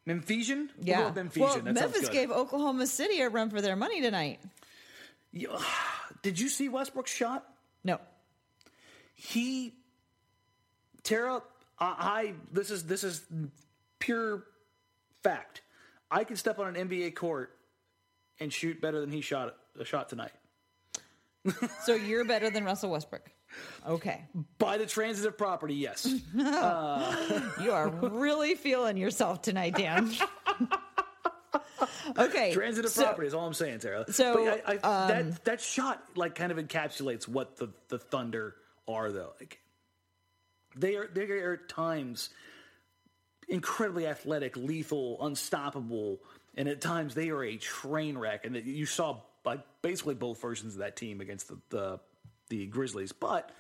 Memphisian? 0.07 0.71
We'll 0.79 0.87
Yeah. 0.89 1.13
Memphisian. 1.15 1.47
well, 1.47 1.61
that 1.61 1.75
Memphis 1.75 2.09
gave 2.09 2.31
Oklahoma 2.31 2.87
City 2.87 3.21
a 3.21 3.29
run 3.29 3.51
for 3.51 3.61
their 3.61 3.77
money 3.77 4.01
tonight. 4.01 4.41
Yeah. 5.31 5.59
Did 6.23 6.41
you 6.41 6.49
see 6.49 6.71
Westbrook's 6.71 7.13
shot? 7.13 7.47
No. 7.85 8.01
he 9.13 9.75
Tara, 11.03 11.43
I, 11.79 11.85
I 11.99 12.35
this 12.51 12.71
is 12.71 12.85
this 12.85 13.05
is 13.05 13.21
pure 13.99 14.43
fact. 15.23 15.61
I 16.11 16.25
can 16.25 16.37
step 16.37 16.59
on 16.59 16.75
an 16.75 16.89
NBA 16.89 17.15
court 17.15 17.55
and 18.41 18.51
shoot 18.51 18.81
better 18.81 19.01
than 19.03 19.11
he 19.11 19.21
shot 19.21 19.55
a 19.79 19.85
shot 19.85 20.09
tonight. 20.09 20.33
So 21.85 21.95
you're 21.95 22.25
better 22.25 22.51
than 22.51 22.65
Russell 22.65 22.91
Westbrook. 22.91 23.31
Okay. 23.87 24.25
By 24.59 24.79
the 24.79 24.87
transitive 24.87 25.37
property, 25.37 25.75
yes. 25.75 26.07
You 26.35 27.73
are 27.73 27.89
really 27.89 28.55
feeling 28.55 28.97
yourself 28.97 29.43
tonight, 29.43 29.75
Dan. 29.75 30.13
okay. 32.19 32.53
transitive 32.53 32.91
so- 32.91 33.05
property 33.05 33.27
is 33.29 33.35
all 33.35 33.47
I'm 33.47 33.55
saying, 33.55 33.81
Tara. 33.81 34.11
so, 34.13 34.35
but 34.35 34.63
I, 34.67 34.73
I, 34.73 34.77
um, 34.77 35.09
that 35.09 35.45
that 35.45 35.61
shot 35.61 36.03
like 36.17 36.35
kind 36.35 36.53
of 36.53 36.59
encapsulates 36.59 37.27
what 37.29 37.57
the 37.57 37.71
the 37.89 37.99
Thunder 37.99 38.55
are, 38.89 39.11
though. 39.11 39.33
Like 39.39 39.61
they 40.77 40.97
are 40.97 41.09
they 41.13 41.25
are 41.25 41.55
at 41.55 41.69
times 41.69 42.31
incredibly 43.49 44.07
athletic, 44.07 44.57
lethal, 44.57 45.19
unstoppable, 45.25 46.21
and 46.57 46.69
at 46.69 46.81
times 46.81 47.15
they 47.15 47.31
are 47.31 47.43
a 47.43 47.57
train 47.57 48.17
wreck. 48.17 48.47
And 48.47 48.55
that 48.55 48.65
you 48.65 48.87
saw 48.87 49.21
like 49.45 49.61
basically 49.83 50.15
both 50.15 50.41
versions 50.41 50.75
of 50.75 50.81
that 50.81 50.97
team 50.97 51.21
against 51.21 51.49
the 51.49 51.59
the, 51.71 52.01
the 52.49 52.67
Grizzlies. 52.67 53.13
But 53.13 53.51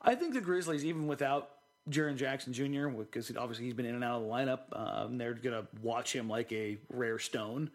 I 0.00 0.14
think 0.14 0.34
the 0.34 0.40
Grizzlies, 0.40 0.84
even 0.84 1.06
without 1.06 1.50
Jaren 1.88 2.16
Jackson 2.16 2.52
Jr., 2.52 2.88
because 2.88 3.34
obviously 3.36 3.66
he's 3.66 3.74
been 3.74 3.86
in 3.86 3.94
and 3.94 4.04
out 4.04 4.22
of 4.22 4.26
the 4.26 4.28
lineup, 4.28 4.60
um, 4.72 5.18
they're 5.18 5.34
going 5.34 5.62
to 5.62 5.66
watch 5.82 6.14
him 6.14 6.28
like 6.28 6.52
a 6.52 6.78
rare 6.90 7.18
stone. 7.18 7.70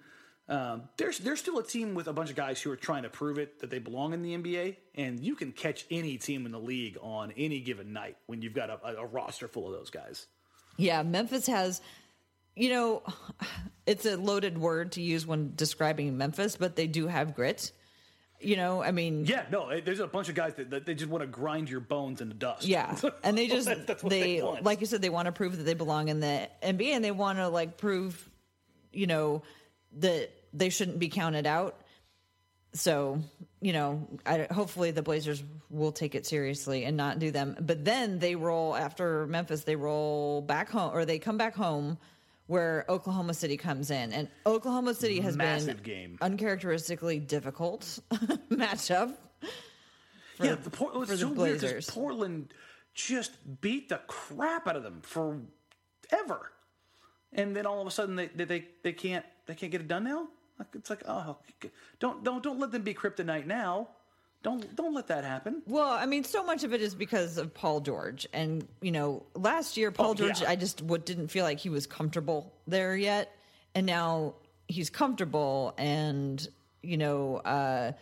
Um, 0.48 0.84
there's 0.98 1.18
there's 1.20 1.40
still 1.40 1.58
a 1.58 1.64
team 1.64 1.96
with 1.96 2.08
a 2.08 2.14
bunch 2.14 2.30
of 2.30 2.36
guys 2.36 2.62
who 2.62 2.72
are 2.72 2.76
trying 2.76 3.02
to 3.02 3.10
prove 3.10 3.40
it 3.40 3.60
that 3.62 3.72
they 3.72 3.80
belong 3.80 4.14
in 4.14 4.22
the 4.22 4.38
NBA, 4.38 4.76
and 4.94 5.20
you 5.20 5.36
can 5.36 5.52
catch 5.52 5.86
any 5.90 6.18
team 6.18 6.46
in 6.46 6.52
the 6.52 6.60
league 6.60 6.98
on 7.02 7.32
any 7.36 7.60
given 7.62 7.94
night 7.94 8.18
when 8.28 8.44
you've 8.44 8.54
got 8.54 8.70
a, 8.70 9.00
a 9.00 9.06
roster 9.06 9.48
full 9.48 9.68
of 9.68 9.74
those 9.74 9.90
guys. 9.90 10.28
Yeah, 10.78 11.02
Memphis 11.02 11.48
has, 11.48 11.82
you 12.56 12.70
know, 12.70 13.04
it's 13.86 14.06
a 14.06 14.18
loaded 14.18 14.58
word 14.58 14.94
to 14.94 15.02
use 15.02 15.26
when 15.26 15.54
describing 15.56 16.18
Memphis, 16.18 16.56
but 16.58 16.76
they 16.76 16.88
do 16.88 17.08
have 17.08 17.36
grit. 17.36 17.72
You 18.42 18.58
know, 18.58 18.84
I 18.84 18.92
mean, 18.92 19.26
Yeah, 19.26 19.46
no, 19.50 19.70
eh, 19.70 19.82
there's 19.84 20.02
a 20.02 20.08
bunch 20.08 20.28
of 20.28 20.36
guys 20.36 20.56
that, 20.56 20.70
that 20.72 20.86
they 20.86 20.94
just 20.94 21.10
want 21.10 21.22
to 21.22 21.28
grind 21.28 21.70
your 21.70 21.80
bones 21.80 22.22
into 22.22 22.36
dust. 22.36 22.66
Yeah, 22.66 22.96
and 23.24 23.38
they 23.38 23.48
just 23.48 23.68
That's 23.88 24.04
what 24.04 24.10
they, 24.10 24.40
they 24.40 24.42
like 24.42 24.82
you 24.82 24.86
said 24.88 25.02
they 25.02 25.10
want 25.10 25.28
to 25.28 25.32
prove 25.32 25.58
that 25.58 25.64
they 25.64 25.74
belong 25.74 26.10
in 26.10 26.20
the 26.20 26.50
NBA 26.62 26.90
and 26.90 27.04
they 27.04 27.12
want 27.12 27.38
to 27.40 27.48
like 27.48 27.78
prove, 27.78 28.30
you 28.92 29.08
know, 29.08 29.44
that 30.00 30.32
they 30.54 30.70
shouldn't 30.70 31.00
be 31.00 31.08
counted 31.08 31.48
out. 31.48 31.80
So 32.74 33.22
you 33.62 33.74
know, 33.74 34.08
I, 34.26 34.48
hopefully 34.52 34.92
the 34.92 35.02
Blazers 35.02 35.42
will 35.72 35.94
take 35.94 36.14
it 36.14 36.28
seriously 36.28 36.84
and 36.84 36.96
not 36.98 37.18
do 37.18 37.32
them. 37.32 37.56
But 37.60 37.86
then 37.86 38.20
they 38.20 38.36
roll 38.36 38.76
after 38.76 39.26
Memphis. 39.28 39.64
They 39.64 39.76
roll 39.76 40.42
back 40.42 40.70
home 40.70 40.92
or 40.94 41.06
they 41.06 41.20
come 41.20 41.38
back 41.38 41.56
home. 41.56 41.98
Where 42.48 42.86
Oklahoma 42.90 43.34
City 43.34 43.58
comes 43.58 43.90
in, 43.90 44.14
and 44.14 44.28
Oklahoma 44.46 44.94
City 44.94 45.20
has 45.22 45.36
Massive 45.36 45.82
been 45.82 45.94
game. 45.94 46.18
uncharacteristically 46.22 47.20
difficult 47.20 48.00
matchup. 48.52 49.16
yeah, 50.40 50.54
the 50.56 50.70
Port- 50.70 50.94
for 50.94 51.06
the 51.08 51.18
so 51.18 51.30
Blazers. 51.34 51.90
Portland 51.90 52.54
just 52.94 53.32
beat 53.62 53.90
the 53.90 54.00
crap 54.08 54.68
out 54.68 54.76
of 54.76 54.84
them 54.84 55.02
forever, 55.02 56.52
and 57.34 57.56
then 57.56 57.66
all 57.66 57.82
of 57.82 57.88
a 57.88 57.92
sudden 57.92 58.16
they 58.16 58.28
they 58.28 58.46
they, 58.46 58.66
they 58.84 58.94
can't 58.94 59.26
they 59.48 59.56
can't 59.56 59.72
get 59.72 59.82
it 59.82 59.88
done 59.88 60.04
now. 60.04 60.28
It's 60.74 60.90
like 60.92 61.02
oh, 61.08 61.38
don't 62.00 62.24
don't 62.24 62.44
don't 62.44 62.60
let 62.60 62.72
them 62.72 62.84
be 62.84 62.94
kryptonite 62.94 63.48
now. 63.48 63.90
Don't 64.46 64.76
don't 64.76 64.94
let 64.94 65.08
that 65.08 65.24
happen. 65.24 65.64
Well, 65.66 65.90
I 65.90 66.06
mean, 66.06 66.24
so 66.24 66.46
much 66.46 66.64
of 66.64 66.72
it 66.72 66.80
is 66.80 66.94
because 66.94 67.40
of 67.40 67.52
Paul 67.56 67.80
George, 67.80 68.28
and 68.32 68.68
you 68.80 68.92
know, 68.92 69.24
last 69.34 69.76
year 69.76 69.90
Paul 69.90 70.12
Oh, 70.12 70.14
George, 70.14 70.42
yeah. 70.42 70.52
I 70.52 70.56
just 70.56 70.84
what 70.84 71.04
didn't 71.04 71.30
feel 71.30 71.44
like 71.44 71.58
he 71.60 71.70
was 71.70 71.88
comfortable 71.88 72.54
there 72.68 72.96
yet, 72.96 73.36
and 73.74 73.88
now 73.88 74.36
he's 74.68 74.92
comfortable, 74.92 75.74
and 75.80 76.48
you 76.84 76.98
know, 76.98 77.38
uh, 77.38 77.94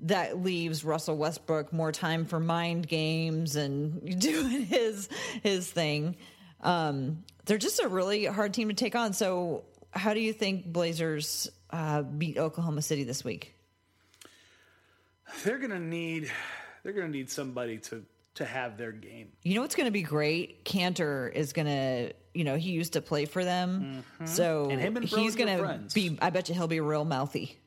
that 0.00 0.42
leaves 0.42 0.82
Russell 0.82 1.16
Westbrook 1.16 1.72
more 1.72 1.92
time 1.92 2.24
for 2.24 2.40
mind 2.40 2.88
games 2.88 3.54
and 3.54 4.20
doing 4.20 4.64
his 4.64 5.08
his 5.44 5.70
thing. 5.70 6.16
Um, 6.60 7.22
they're 7.44 7.56
just 7.56 7.80
a 7.80 7.86
really 7.86 8.24
hard 8.24 8.52
team 8.52 8.66
to 8.66 8.74
take 8.74 8.96
on. 8.96 9.12
So, 9.12 9.62
how 9.92 10.12
do 10.12 10.18
you 10.18 10.32
think 10.32 10.66
Blazers 10.66 11.48
uh, 11.70 12.02
beat 12.02 12.36
Oklahoma 12.36 12.82
City 12.82 13.04
this 13.04 13.22
week? 13.22 13.54
They're 15.44 15.58
gonna 15.58 15.78
need 15.80 16.30
they're 16.82 16.92
gonna 16.92 17.08
need 17.08 17.30
somebody 17.30 17.78
to 17.78 18.04
to 18.34 18.44
have 18.44 18.76
their 18.78 18.92
game. 18.92 19.32
You 19.42 19.56
know 19.56 19.62
what's 19.62 19.74
going 19.74 19.86
to 19.88 19.92
be 19.92 20.02
great? 20.02 20.64
Kanter 20.64 21.32
is 21.32 21.52
going 21.52 21.66
to, 21.66 22.12
you 22.34 22.44
know, 22.44 22.54
he 22.54 22.70
used 22.70 22.92
to 22.92 23.00
play 23.00 23.24
for 23.24 23.44
them, 23.44 24.04
so 24.26 24.66
Mm-hmm. 24.66 24.70
And 24.70 24.80
him 24.80 24.96
and 24.96 25.04
he's 25.04 25.34
going 25.34 25.58
to 25.58 25.92
be. 25.92 26.16
I 26.22 26.30
bet 26.30 26.48
you 26.48 26.54
he'll 26.54 26.68
be 26.68 26.78
real 26.78 27.04
mouthy. 27.04 27.58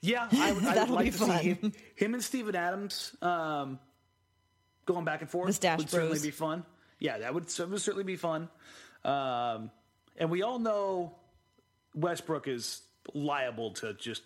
Yeah, 0.00 0.26
I 0.32 0.52
would, 0.52 0.64
I 0.64 0.68
would 0.68 0.76
That'll 0.76 0.94
like 0.96 1.04
be 1.04 1.10
to 1.12 1.18
fun. 1.18 1.38
see 1.38 1.48
him, 1.54 1.72
him 1.94 2.14
and 2.14 2.22
Steven 2.24 2.56
Adams 2.56 3.14
um, 3.22 3.78
going 4.84 5.04
back 5.04 5.20
and 5.20 5.30
forth. 5.30 5.46
The 5.46 5.52
Stash 5.52 5.78
would 5.78 5.90
certainly 5.90 6.18
be 6.20 6.32
fun. 6.32 6.64
Yeah, 6.98 7.18
that 7.18 7.32
would, 7.32 7.46
that 7.46 7.70
would 7.70 7.80
certainly 7.80 8.02
be 8.04 8.16
fun. 8.16 8.48
Um, 9.04 9.70
and 10.16 10.28
we 10.28 10.42
all 10.42 10.58
know 10.58 11.14
Westbrook 11.94 12.48
is 12.48 12.82
liable 13.14 13.74
to 13.74 13.94
just, 13.94 14.22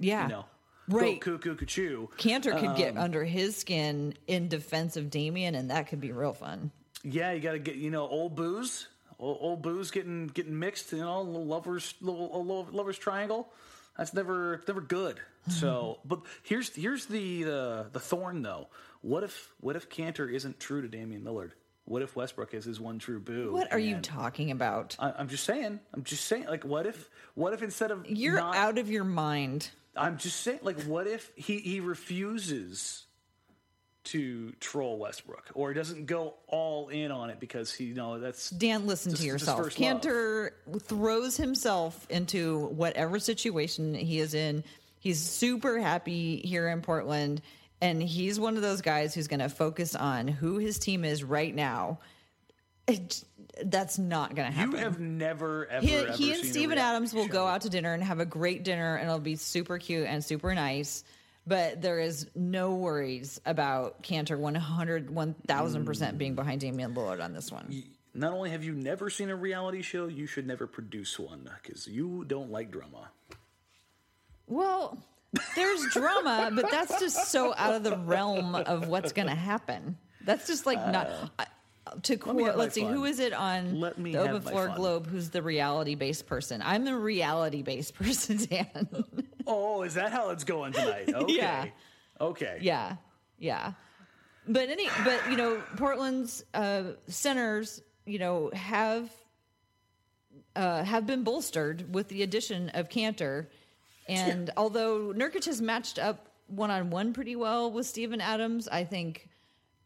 Yeah, 0.00 0.22
you 0.22 0.28
know, 0.30 0.44
right. 0.88 1.20
go 1.20 1.38
cuckoo 1.38 1.54
cuckoo. 1.56 2.06
Kanter 2.16 2.58
could 2.58 2.70
Um, 2.70 2.76
get 2.76 2.96
under 2.96 3.24
his 3.24 3.56
skin 3.56 4.14
in 4.26 4.48
defense 4.48 4.96
of 4.96 5.10
Damian, 5.10 5.54
and 5.54 5.70
that 5.70 5.88
could 5.88 6.00
be 6.00 6.12
real 6.12 6.32
fun. 6.32 6.70
Yeah, 7.02 7.32
you 7.32 7.40
got 7.40 7.52
to 7.52 7.58
get 7.58 7.76
you 7.76 7.90
know 7.90 8.06
old 8.08 8.34
booze, 8.34 8.88
old, 9.18 9.38
old 9.40 9.62
booze 9.62 9.90
getting 9.90 10.26
getting 10.28 10.58
mixed. 10.58 10.92
You 10.92 10.98
know, 10.98 11.22
little 11.22 11.46
lovers, 11.46 11.94
little, 12.00 12.30
little 12.42 12.68
lovers 12.72 12.98
triangle. 12.98 13.48
That's 13.96 14.12
never 14.12 14.62
never 14.68 14.80
good. 14.80 15.20
So, 15.48 16.00
but 16.04 16.20
here's 16.42 16.74
here's 16.74 17.06
the 17.06 17.44
uh, 17.44 17.82
the 17.92 18.00
thorn 18.00 18.42
though. 18.42 18.68
What 19.02 19.22
if 19.22 19.54
what 19.60 19.76
if 19.76 19.88
Kanter 19.88 20.30
isn't 20.32 20.58
true 20.58 20.82
to 20.82 20.88
Damian 20.88 21.22
Lillard? 21.22 21.52
What 21.84 22.02
if 22.02 22.16
Westbrook 22.16 22.52
is 22.52 22.64
his 22.64 22.80
one 22.80 22.98
true 22.98 23.20
boo? 23.20 23.52
What 23.52 23.72
are 23.72 23.78
you 23.78 23.98
talking 24.00 24.50
about? 24.50 24.96
I, 24.98 25.12
I'm 25.16 25.28
just 25.28 25.44
saying. 25.44 25.78
I'm 25.94 26.02
just 26.02 26.24
saying. 26.24 26.46
Like, 26.46 26.64
what 26.64 26.84
if 26.84 27.08
what 27.34 27.52
if 27.52 27.62
instead 27.62 27.92
of 27.92 28.04
You're 28.10 28.38
not, 28.38 28.56
out 28.56 28.78
of 28.78 28.90
your 28.90 29.04
mind. 29.04 29.70
I'm 29.96 30.18
just 30.18 30.40
saying, 30.40 30.60
like, 30.62 30.82
what 30.82 31.06
if 31.06 31.30
he 31.36 31.58
he 31.58 31.80
refuses 31.80 33.04
to 34.04 34.52
troll 34.60 34.98
Westbrook, 34.98 35.50
or 35.54 35.70
he 35.70 35.74
doesn't 35.74 36.06
go 36.06 36.34
all 36.46 36.88
in 36.88 37.10
on 37.10 37.28
it 37.28 37.40
because 37.40 37.72
he, 37.74 37.86
you 37.86 37.94
know, 37.94 38.20
that's 38.20 38.50
Dan, 38.50 38.86
listen 38.86 39.10
Just- 39.10 39.22
to 39.22 39.26
yourself. 39.28 39.58
love. 39.58 39.70
Kanter 39.74 40.50
throws 40.82 41.36
himself 41.36 42.06
into 42.08 42.66
whatever 42.68 43.18
situation 43.18 43.94
he 43.94 44.20
is 44.20 44.32
in. 44.34 44.62
He's 45.00 45.18
super 45.20 45.80
happy 45.80 46.36
here 46.38 46.68
in 46.68 46.82
Portland, 46.82 47.42
and 47.80 48.00
he's 48.02 48.38
one 48.38 48.54
of 48.56 48.62
those 48.62 48.80
guys 48.80 49.12
who's 49.14 49.26
going 49.26 49.40
to 49.40 49.48
focus 49.48 49.96
on 49.96 50.28
who 50.28 50.58
his 50.58 50.78
team 50.78 51.04
is 51.04 51.24
right 51.24 51.54
now. 51.54 51.98
It, 52.86 53.24
that's 53.64 53.98
not 53.98 54.34
going 54.34 54.50
to 54.50 54.54
happen. 54.54 54.72
you 54.72 54.78
have 54.78 55.00
never 55.00 55.66
ever. 55.66 55.86
he, 55.86 55.94
ever 55.94 56.12
he 56.12 56.32
and 56.32 56.44
Steven 56.44 56.78
Adams 56.78 57.14
will 57.14 57.26
show. 57.26 57.32
go 57.32 57.46
out 57.46 57.62
to 57.62 57.70
dinner 57.70 57.92
and 57.92 58.02
have 58.02 58.20
a 58.20 58.26
great 58.26 58.64
dinner, 58.64 58.96
and 58.96 59.08
it'll 59.08 59.18
be 59.18 59.36
super 59.36 59.78
cute 59.78 60.06
and 60.06 60.24
super 60.24 60.54
nice. 60.54 61.04
But 61.46 61.80
there 61.80 62.00
is 62.00 62.26
no 62.34 62.74
worries 62.74 63.40
about 63.46 64.02
Kanter 64.02 64.36
100, 64.36 65.08
1000% 65.08 66.18
being 66.18 66.32
mm. 66.32 66.36
behind 66.36 66.60
Damian 66.60 66.92
Lillard 66.92 67.22
on 67.22 67.32
this 67.32 67.52
one. 67.52 67.84
Not 68.14 68.32
only 68.32 68.50
have 68.50 68.64
you 68.64 68.74
never 68.74 69.10
seen 69.10 69.30
a 69.30 69.36
reality 69.36 69.82
show, 69.82 70.08
you 70.08 70.26
should 70.26 70.46
never 70.46 70.66
produce 70.66 71.18
one 71.18 71.48
because 71.62 71.86
you 71.86 72.24
don't 72.26 72.50
like 72.50 72.72
drama. 72.72 73.10
Well, 74.48 74.98
there's 75.54 75.86
drama, 75.92 76.50
but 76.52 76.70
that's 76.70 76.98
just 76.98 77.30
so 77.30 77.54
out 77.56 77.74
of 77.74 77.84
the 77.84 77.96
realm 77.96 78.54
of 78.54 78.88
what's 78.88 79.12
going 79.12 79.28
to 79.28 79.34
happen. 79.34 79.98
That's 80.24 80.46
just 80.46 80.66
like 80.66 80.78
not. 80.78 81.06
Uh. 81.06 81.28
I 81.38 81.46
to 82.02 82.16
quote, 82.16 82.40
have 82.46 82.56
let's 82.56 82.74
see, 82.74 82.82
fun. 82.82 82.92
who 82.92 83.04
is 83.04 83.20
it 83.20 83.32
on 83.32 83.80
Let 83.80 83.98
me 83.98 84.12
the 84.12 84.20
Open 84.20 84.40
Floor. 84.40 84.72
Globe 84.74 85.06
who's 85.06 85.30
the 85.30 85.42
reality 85.42 85.94
based 85.94 86.26
person? 86.26 86.62
I'm 86.64 86.84
the 86.84 86.96
reality 86.96 87.62
based 87.62 87.94
person, 87.98 88.38
Dan. 88.48 89.04
Oh, 89.48 89.82
is 89.82 89.94
that 89.94 90.10
how 90.10 90.30
it's 90.30 90.42
going 90.42 90.72
tonight? 90.72 91.08
Okay. 91.14 91.36
Yeah. 91.36 91.66
Okay. 92.20 92.58
yeah, 92.62 92.96
yeah. 93.38 93.72
But 94.48 94.68
any, 94.70 94.88
but 95.04 95.30
you 95.30 95.36
know, 95.36 95.62
Portland's 95.76 96.44
uh, 96.52 96.94
centers, 97.06 97.80
you 98.06 98.18
know, 98.18 98.50
have 98.54 99.08
uh, 100.56 100.82
have 100.82 101.06
been 101.06 101.22
bolstered 101.22 101.94
with 101.94 102.08
the 102.08 102.22
addition 102.24 102.70
of 102.70 102.88
Kanter. 102.88 103.46
And 104.08 104.50
although 104.56 105.12
Nurkic 105.12 105.44
has 105.44 105.60
matched 105.60 105.98
up 105.98 106.28
one 106.48 106.70
on 106.70 106.90
one 106.90 107.12
pretty 107.12 107.36
well 107.36 107.70
with 107.70 107.86
Steven 107.86 108.20
Adams, 108.20 108.66
I 108.68 108.84
think 108.84 109.28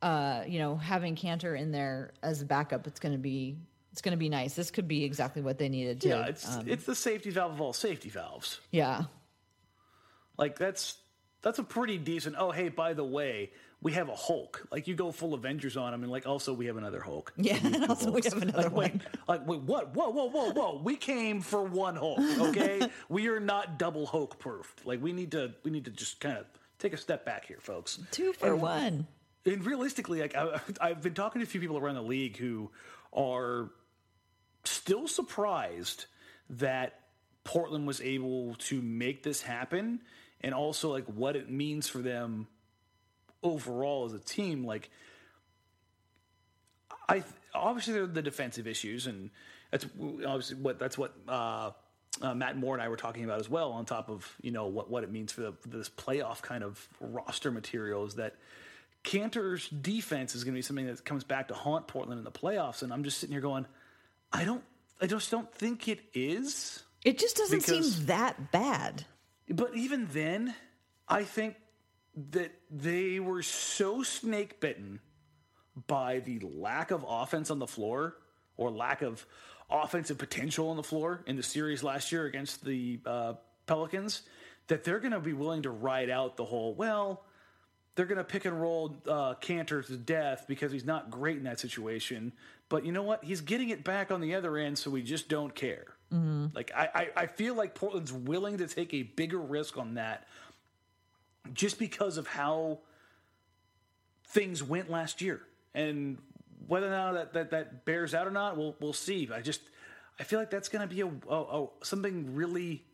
uh, 0.03 0.45
you 0.47 0.59
know 0.59 0.77
having 0.77 1.17
Kanter 1.17 1.59
in 1.59 1.73
there 1.73 2.13
as 2.23 2.43
a 2.43 2.45
backup, 2.47 2.87
it's 2.87 3.01
going 3.01 3.13
to 3.13 3.19
be 3.19 3.57
it's 3.93 4.03
going 4.03 4.13
to 4.13 4.19
be 4.19 4.29
nice. 4.29 4.55
This 4.55 4.71
could 4.71 4.89
be 4.89 5.05
exactly 5.05 5.43
what 5.43 5.59
they 5.59 5.69
needed 5.69 6.01
to. 6.03 6.09
Yeah, 6.09 6.27
it's 6.27 6.57
um, 6.57 6.65
it's 6.69 6.85
the 6.85 6.95
safety 6.95 7.31
valve 7.31 7.53
of 7.53 7.61
all 7.61 7.73
safety 7.73 8.09
valves. 8.09 8.61
yeah, 8.71 9.05
Like 10.37 10.59
that's 10.59 10.97
that's 11.43 11.59
a 11.59 11.65
pretty 11.65 11.99
decent. 11.99 12.37
Oh, 12.39 12.51
hey, 12.51 12.69
by 12.69 12.93
the 12.93 13.05
way, 13.05 13.51
we 13.83 13.93
have 13.93 14.09
a 14.09 14.15
Hulk. 14.15 14.67
Like 14.71 14.87
you 14.87 14.95
go 14.95 15.11
full 15.11 15.35
Avengers 15.35 15.77
on 15.77 15.93
him, 15.95 16.03
and 16.03 16.13
like 16.13 16.27
also 16.27 16.53
we 16.53 16.67
have 16.67 16.77
another 16.77 17.01
Hulk. 17.01 17.33
yeah. 17.37 17.59
And 17.63 17.87
also 17.87 18.11
we 18.11 18.21
have 18.23 18.41
another 18.41 18.69
Like 18.69 18.73
wait, 18.73 19.01
like 19.29 19.47
wait, 19.47 19.61
what? 19.63 19.95
Whoa, 19.95 20.11
whoa, 20.11 20.29
whoa, 20.31 20.53
whoa! 20.53 20.81
We 20.83 20.97
came 20.97 21.41
for 21.41 21.63
one 21.65 21.97
Hulk, 21.97 22.21
okay? 22.41 22.89
we 23.09 23.29
are 23.29 23.41
not 23.41 23.79
double 23.79 24.07
Hulk 24.07 24.39
proofed. 24.39 24.87
Like 24.87 25.03
we 25.03 25.13
need 25.13 25.33
to, 25.33 25.55
we 25.65 25.71
need 25.71 25.87
to 25.87 25.91
just 25.91 26.21
kind 26.21 26.39
of 26.39 26.47
take 26.79 26.93
a 26.93 26.99
step 26.99 27.25
back 27.25 27.47
here, 27.47 27.59
folks. 27.61 27.99
Two 28.11 28.33
for 28.33 28.55
one. 28.55 29.07
And 29.47 29.65
realistically, 29.65 30.21
like 30.21 30.35
I, 30.35 30.61
I've 30.81 31.03
been 31.03 31.15
talking 31.15 31.41
to 31.41 31.45
a 31.45 31.49
few 31.49 31.61
people 31.61 31.79
around 31.79 31.95
the 31.95 32.03
league 32.03 32.37
who 32.37 32.71
are 33.13 33.71
still 34.65 35.09
surprised 35.09 36.07
that 36.51 37.01
Portland 37.45 37.87
was 37.87 38.01
able 38.01 38.55
to 38.57 38.83
make 38.83 39.23
this 39.23 39.43
happen, 39.43 40.01
and 40.41 40.55
also 40.55 40.91
like 40.91 41.07
what 41.07 41.37
it 41.37 41.51
means 41.51 41.89
for 41.89 41.99
them 41.99 42.47
overall 43.43 44.05
as 44.05 44.13
a 44.13 44.19
team. 44.19 44.65
Like, 44.65 44.91
I 47.09 47.25
obviously 47.55 47.95
there 47.95 48.03
are 48.03 48.07
the 48.07 48.23
defensive 48.23 48.67
issues, 48.67 49.07
and 49.07 49.31
that's 49.71 49.87
obviously 50.27 50.57
what 50.57 50.79
that's 50.79 50.99
what. 50.99 51.15
Uh, 51.27 51.71
uh, 52.23 52.35
Matt 52.35 52.57
Moore 52.59 52.75
and 52.75 52.83
I 52.83 52.89
were 52.89 52.97
talking 52.97 53.25
about 53.25 53.41
as 53.41 53.49
well. 53.49 53.73
On 53.73 53.85
top 53.85 54.11
of 54.11 54.37
you 54.43 54.51
know 54.51 54.67
what 54.67 54.91
what 54.91 55.05
it 55.05 55.13
means 55.13 55.33
for, 55.33 55.43
the, 55.43 55.55
this 55.67 55.89
playoff 55.89 56.43
kind 56.43 56.63
of 56.63 56.87
roster 57.01 57.51
material 57.51 58.05
is 58.05 58.17
that 58.17 58.35
Kanter's 59.03 59.69
defense 59.69 60.35
is 60.35 60.45
going 60.45 60.55
to 60.55 60.59
be 60.59 60.63
something 60.63 60.87
that 60.87 61.05
comes 61.05 61.25
back 61.25 61.49
to 61.49 61.55
haunt 61.55 61.87
Portland 61.89 62.19
in 62.19 62.25
the 62.25 62.31
playoffs. 62.31 62.83
And 62.83 62.93
I'm 62.93 63.05
just 63.05 63.19
sitting 63.19 63.33
here 63.33 63.41
going, 63.41 63.67
I 64.33 64.45
don't, 64.45 64.63
I 65.01 65.07
just 65.07 65.31
don't 65.31 65.53
think 65.55 65.89
it 65.89 66.01
is. 66.15 66.83
It 67.05 67.19
just 67.19 67.37
doesn't 67.37 67.65
Because- 67.65 67.95
seem 67.97 68.07
that 68.07 68.53
bad. 68.53 69.07
But 69.49 69.75
even 69.75 70.07
then, 70.13 70.55
I 71.09 71.25
think 71.25 71.57
that 72.31 72.53
they 72.71 73.19
were 73.21 73.43
so 73.43 74.03
snake 74.03 74.61
bitten 74.61 75.01
by 75.87 76.21
the 76.21 76.41
lack 76.41 76.91
of 76.91 77.05
offense 77.09 77.51
on 77.51 77.59
the 77.59 77.67
floor 77.67 78.17
or 78.57 78.71
lack 78.71 79.03
of 79.03 79.25
offensive 79.71 80.19
potential 80.19 80.69
on 80.71 80.77
the 80.77 80.83
floor 80.83 81.23
in 81.27 81.37
the 81.37 81.43
series 81.43 81.83
last 81.83 82.13
year 82.13 82.27
against 82.27 82.65
the 82.65 83.01
uh, 83.07 83.33
Pelicans 83.67 84.23
that 84.67 84.85
they're 84.85 85.01
going 85.01 85.13
to 85.13 85.21
be 85.21 85.33
willing 85.33 85.63
to 85.63 85.71
ride 85.71 86.11
out 86.11 86.37
the 86.37 86.45
whole, 86.45 86.75
well, 86.75 87.25
they're 87.95 88.07
going 88.07 88.19
to 88.19 88.25
pick 88.25 88.45
and 88.45 88.61
roll 88.61 88.97
uh, 89.07 89.35
Kanter 89.41 89.85
to 89.87 89.97
death 89.97 90.45
because 90.49 90.73
he's 90.73 90.85
not 90.85 91.11
great 91.11 91.37
in 91.37 91.45
that 91.45 91.61
situation. 91.61 92.33
But 92.69 92.87
you 92.87 92.93
know 92.93 93.03
what? 93.03 93.25
He's 93.25 93.41
getting 93.41 93.71
it 93.71 93.83
back 93.85 94.11
on 94.11 94.21
the 94.21 94.35
other 94.35 94.57
end, 94.57 94.79
so 94.79 94.91
we 94.91 95.03
just 95.03 95.29
don't 95.29 95.55
care. 95.55 95.87
Like 96.55 96.73
I, 96.75 96.89
I, 96.95 97.23
I 97.23 97.27
feel 97.27 97.55
like 97.55 97.75
Portland's 97.75 98.13
willing 98.13 98.59
to 98.59 98.67
take 98.67 98.95
a 98.95 99.03
bigger 99.03 99.39
risk 99.39 99.77
on 99.77 99.95
that 99.95 100.27
just 101.53 101.79
because 101.79 102.17
of 102.17 102.27
how 102.27 102.79
things 104.29 104.63
went 104.63 104.91
last 104.91 105.21
year. 105.21 105.43
And 105.75 106.19
whether 106.67 106.87
or 106.87 106.91
not 106.91 107.13
that, 107.15 107.33
that, 107.33 107.51
that 107.51 107.85
bears 107.85 108.15
out 108.15 108.27
or 108.27 108.31
not, 108.31 108.57
we'll 108.57 108.77
we'll 108.81 108.93
see. 108.93 109.29
I 109.33 109.41
just 109.41 109.61
I 110.19 110.25
feel 110.25 110.39
like 110.39 110.51
that's 110.51 110.69
going 110.69 110.89
to 110.89 110.93
be 110.95 111.01
a, 111.01 111.11
a, 111.29 111.63
a 111.63 111.69
something 111.83 112.35
really 112.35 112.85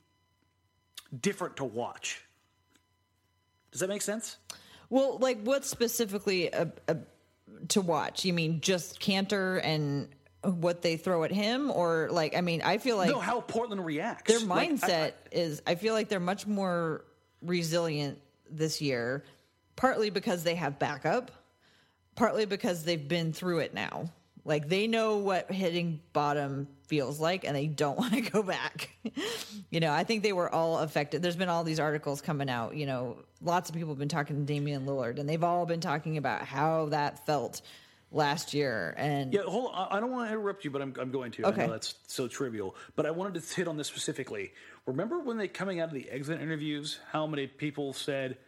different 1.19 1.57
to 1.57 1.65
watch. 1.65 2.23
Does 3.73 3.81
that 3.81 3.89
make 3.89 4.03
sense? 4.03 4.37
Well, 4.91 5.19
like 5.19 5.43
what 5.43 5.65
specifically 5.65 6.53
uh, 6.53 6.67
uh, 6.89 6.95
to 7.69 7.81
watch? 7.81 8.25
You 8.25 8.33
mean 8.33 8.61
just 8.61 9.01
Kanter 9.01 9.61
and 9.63 10.09
what 10.43 10.83
they 10.83 10.97
throw 10.97 11.25
at 11.25 11.33
him, 11.33 11.71
or 11.71 12.09
like? 12.11 12.37
I 12.37 12.41
mean, 12.41 12.63
I 12.63 12.79
feel 12.79 12.97
like 12.97 13.11
no, 13.11 13.19
how 13.19 13.41
Portland 13.41 13.85
reacts. 13.85 14.31
their 14.31 14.47
Like, 14.47 14.69
I- 14.71 14.73
mindset 14.77 15.13
is. 15.33 15.63
I 15.67 15.75
feel 15.75 15.93
like 15.95 16.09
they're 16.09 16.21
much 16.21 16.47
more 16.47 17.05
resilient 17.43 18.19
this 18.51 18.81
year, 18.81 19.25
partly 19.75 20.11
because 20.11 20.45
they 20.45 20.55
have 20.55 20.79
backup, 20.79 21.31
partly 22.15 22.47
because 22.47 22.85
they've 22.85 23.09
been 23.09 23.33
through 23.33 23.59
it 23.59 23.75
now. 23.75 24.11
Like 24.45 24.69
they 24.69 24.87
know 24.87 25.17
what 25.17 25.51
hitting 25.51 26.01
bottom 26.13 26.69
feels 26.87 27.19
like, 27.21 27.45
and 27.45 27.55
they 27.57 27.67
don't 27.67 27.99
want 27.99 28.13
to 28.15 28.21
go 28.21 28.43
back. 28.43 28.91
you 29.71 29.81
know, 29.81 29.93
I 29.93 30.05
think 30.05 30.23
they 30.23 30.33
were 30.33 30.53
all 30.53 30.79
affected. 30.79 31.23
There's 31.23 31.37
been 31.37 31.49
all 31.49 31.65
these 31.65 31.81
articles 31.81 32.21
coming 32.21 32.49
out. 32.49 32.77
You 32.77 32.87
know, 32.87 33.19
lots 33.43 33.69
of 33.71 33.75
people 33.77 33.91
have 33.91 33.99
been 33.99 34.09
talking 34.09 34.37
to 34.37 34.43
Damian 34.43 34.87
Lillard, 34.87 35.19
and 35.19 35.29
they've 35.29 35.45
all 35.45 35.67
been 35.67 35.81
talking 35.81 36.17
about 36.17 36.43
how 36.43 36.87
that 36.87 37.25
felt 37.27 37.61
last 38.13 38.55
year. 38.55 38.95
And 38.97 39.33
Yeah, 39.33 39.43
hold 39.43 39.73
on. 39.75 39.89
I 39.91 40.01
don't 40.01 40.11
want 40.13 40.29
to 40.29 40.33
interrupt 40.33 40.65
you, 40.65 40.71
but 40.71 40.81
I'm, 40.81 40.95
I'm 40.99 41.11
going 41.11 41.33
to. 41.33 41.45
I 41.45 41.49
Okay. 41.49 41.67
know 41.67 41.73
that's 41.73 41.95
so 42.07 42.29
trivial. 42.29 42.77
But 42.95 43.05
I 43.07 43.11
wanted 43.11 43.43
to 43.43 43.55
hit 43.55 43.69
on 43.69 43.77
this 43.77 43.89
specifically. 43.89 44.53
Remember 44.87 45.19
when 45.19 45.37
they 45.37 45.49
coming 45.49 45.81
out 45.81 45.89
of 45.89 45.95
the 45.95 46.09
exit 46.09 46.41
interviews, 46.41 47.01
how 47.11 47.27
many 47.27 47.47
people 47.49 47.93
said, 47.93 48.39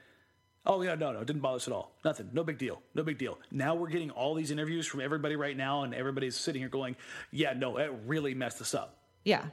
Oh 0.68 0.82
yeah, 0.82 0.94
no, 0.94 1.12
no, 1.12 1.20
it 1.20 1.26
didn't 1.26 1.40
bother 1.40 1.56
us 1.56 1.66
at 1.66 1.72
all. 1.72 1.92
Nothing. 2.04 2.28
No 2.34 2.44
big 2.44 2.58
deal. 2.58 2.82
No 2.94 3.02
big 3.02 3.16
deal. 3.16 3.38
Now 3.50 3.74
we're 3.74 3.88
getting 3.88 4.10
all 4.10 4.34
these 4.34 4.50
interviews 4.50 4.86
from 4.86 5.00
everybody 5.00 5.34
right 5.34 5.56
now, 5.56 5.82
and 5.82 5.94
everybody's 5.94 6.36
sitting 6.36 6.60
here 6.60 6.68
going, 6.68 6.94
Yeah, 7.30 7.54
no, 7.54 7.78
it 7.78 7.90
really 8.06 8.34
messed 8.34 8.60
us 8.60 8.74
up. 8.74 8.98
yeah, 9.24 9.46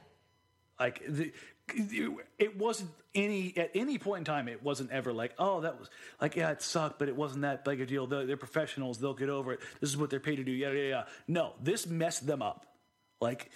Like 0.77 1.01
the, 1.07 1.31
it 2.37 2.57
wasn't 2.57 2.91
any 3.15 3.55
at 3.57 3.71
any 3.73 3.97
point 3.97 4.19
in 4.19 4.25
time. 4.25 4.47
It 4.47 4.61
wasn't 4.61 4.91
ever 4.91 5.13
like, 5.13 5.33
oh, 5.39 5.61
that 5.61 5.79
was 5.79 5.89
like, 6.21 6.35
yeah, 6.35 6.51
it 6.51 6.61
sucked, 6.61 6.99
but 6.99 7.07
it 7.07 7.15
wasn't 7.15 7.41
that 7.41 7.65
big 7.65 7.81
a 7.81 7.85
deal. 7.85 8.05
They're, 8.05 8.25
they're 8.25 8.37
professionals; 8.37 8.99
they'll 8.99 9.13
get 9.13 9.29
over 9.29 9.53
it. 9.53 9.61
This 9.79 9.89
is 9.89 9.97
what 9.97 10.09
they're 10.09 10.19
paid 10.19 10.35
to 10.35 10.43
do. 10.43 10.51
Yeah, 10.51 10.71
yeah, 10.71 10.89
yeah. 10.89 11.03
No, 11.27 11.53
this 11.63 11.87
messed 11.87 12.27
them 12.27 12.41
up. 12.41 12.67
Like 13.19 13.49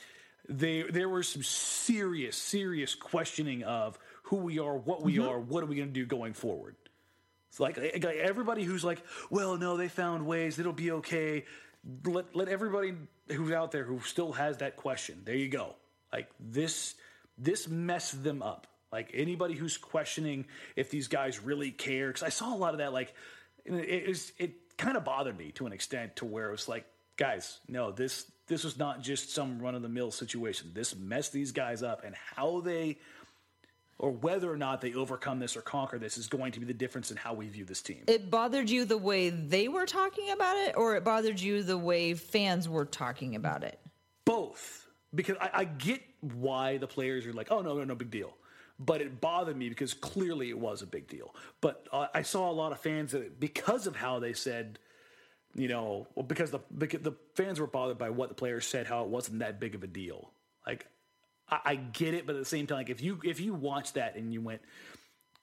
they, 0.48 0.84
there 0.84 1.10
was 1.10 1.28
some 1.28 1.44
serious, 1.44 2.36
serious 2.38 2.96
questioning 2.96 3.64
of 3.64 4.00
who 4.24 4.38
we 4.38 4.60
are, 4.60 4.76
what 4.78 5.04
we 5.04 5.16
mm-hmm. 5.16 5.30
are, 5.30 5.40
what 5.40 5.64
are 5.64 5.68
we 5.68 5.76
going 5.76 5.90
to 5.90 5.94
do 5.94 6.06
going 6.06 6.34
forward. 6.34 6.76
It's 7.50 7.60
like, 7.60 7.78
like 7.78 8.04
everybody 8.04 8.64
who's 8.64 8.84
like, 8.84 9.02
well, 9.30 9.58
no, 9.58 9.78
they 9.78 9.88
found 9.88 10.26
ways. 10.26 10.60
It'll 10.60 10.74
be 10.74 10.92
okay. 10.92 11.46
Let 12.06 12.36
let 12.36 12.48
everybody 12.50 12.94
who's 13.32 13.52
out 13.52 13.72
there 13.72 13.84
who 13.84 14.00
still 14.02 14.34
has 14.34 14.58
that 14.58 14.76
question. 14.76 15.22
There 15.26 15.36
you 15.36 15.50
go. 15.50 15.76
Like 16.12 16.30
this, 16.40 16.96
this 17.38 17.68
messed 17.68 18.24
them 18.24 18.42
up. 18.42 18.68
Like 18.92 19.12
anybody 19.14 19.54
who's 19.54 19.78
questioning 19.78 20.46
if 20.76 20.90
these 20.90 21.08
guys 21.08 21.42
really 21.42 21.72
care, 21.72 22.08
because 22.08 22.24
I 22.24 22.30
saw 22.30 22.54
a 22.54 22.58
lot 22.58 22.74
of 22.74 22.80
that. 22.80 22.92
Like 22.92 23.14
it, 23.66 23.74
it 23.74 24.32
it 24.38 24.78
kind 24.78 24.98
of 24.98 25.04
bothered 25.04 25.38
me 25.38 25.52
to 25.52 25.68
an 25.68 25.74
extent 25.74 26.16
to 26.18 26.26
where 26.26 26.50
it 26.50 26.52
was 26.52 26.68
like, 26.68 26.86
guys, 27.16 27.60
no, 27.68 27.92
this 27.92 28.26
this 28.48 28.64
was 28.64 28.78
not 28.78 29.02
just 29.02 29.34
some 29.34 29.62
run 29.62 29.76
of 29.76 29.84
the 29.84 29.90
mill 29.90 30.12
situation. 30.12 30.72
This 30.74 30.96
messed 30.96 31.32
these 31.32 31.52
guys 31.52 31.84
up, 31.84 32.04
and 32.04 32.16
how 32.36 32.62
they 32.62 32.98
or 34.00 34.12
whether 34.12 34.52
or 34.52 34.56
not 34.56 34.80
they 34.80 34.94
overcome 34.94 35.40
this 35.40 35.58
or 35.58 35.62
conquer 35.62 36.00
this 36.00 36.18
is 36.18 36.28
going 36.28 36.54
to 36.54 36.60
be 36.60 36.66
the 36.66 36.74
difference 36.74 37.12
in 37.12 37.18
how 37.18 37.34
we 37.34 37.48
view 37.50 37.66
this 37.66 37.82
team. 37.82 38.04
It 38.08 38.32
bothered 38.32 38.70
you 38.70 38.86
the 38.86 38.98
way 38.98 39.30
they 39.30 39.68
were 39.68 39.86
talking 39.86 40.32
about 40.32 40.56
it, 40.58 40.76
or 40.78 40.96
it 40.96 41.04
bothered 41.04 41.40
you 41.40 41.62
the 41.62 41.78
way 41.78 42.14
fans 42.14 42.68
were 42.68 42.86
talking 42.86 43.36
about 43.36 43.64
it? 43.64 43.80
Both, 44.24 44.88
because 45.14 45.36
I, 45.42 45.50
I 45.54 45.64
get 45.66 46.02
why 46.22 46.78
the 46.78 46.88
players 46.88 47.26
are 47.26 47.34
like, 47.34 47.52
"Oh 47.52 47.62
no, 47.62 47.78
no, 47.78 47.84
no 47.84 47.96
big 47.96 48.10
deal," 48.10 48.34
but 48.80 49.02
it 49.02 49.20
bothered 49.20 49.58
me 49.58 49.68
because 49.68 49.94
clearly 49.94 50.50
it 50.50 50.58
was 50.58 50.82
a 50.82 50.88
big 50.88 51.08
deal. 51.08 51.36
But 51.60 51.88
uh, 51.92 52.08
I 52.14 52.22
saw 52.22 52.50
a 52.50 52.54
lot 52.54 52.72
of 52.72 52.80
fans 52.80 53.12
that 53.12 53.40
because 53.40 53.86
of 53.86 53.96
how 53.96 54.20
they 54.20 54.34
said. 54.34 54.80
You 55.56 55.68
know, 55.68 56.08
because 56.28 56.52
the 56.52 56.60
because 56.78 57.02
the 57.02 57.14
fans 57.34 57.60
were 57.60 57.66
bothered 57.66 57.98
by 57.98 58.12
what 58.12 58.30
the 58.30 58.36
players 58.36 58.68
said, 58.68 58.86
how 58.86 59.04
it 59.04 59.10
wasn't 59.10 59.40
that 59.40 59.60
big 59.60 59.74
of 59.74 59.82
a 59.84 59.88
deal. 59.88 60.30
Like 60.66 60.86
I, 61.52 61.60
I 61.66 61.76
get 61.76 62.14
it, 62.14 62.26
but 62.26 62.36
at 62.36 62.40
the 62.40 62.46
same 62.46 62.68
time, 62.68 62.78
like 62.78 62.90
if 62.90 63.02
you 63.02 63.20
if 63.24 63.40
you 63.40 63.54
watch 63.54 63.94
that 63.94 64.16
and 64.16 64.34
you 64.34 64.42
went, 64.42 64.62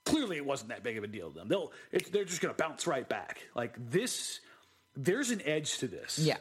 clearly 0.04 0.36
it 0.36 0.46
wasn't 0.46 0.70
that 0.70 0.82
big 0.82 0.96
of 0.98 1.04
a 1.04 1.06
deal 1.06 1.30
to 1.30 1.38
them. 1.38 1.48
They'll 1.48 1.72
they're 2.12 2.24
just 2.24 2.40
going 2.40 2.54
to 2.54 2.62
bounce 2.62 2.86
right 2.86 3.08
back. 3.08 3.40
Like 3.54 3.74
this, 3.90 4.40
there's 4.94 5.30
an 5.30 5.42
edge 5.44 5.78
to 5.78 5.88
this. 5.88 6.18
Yeah. 6.18 6.36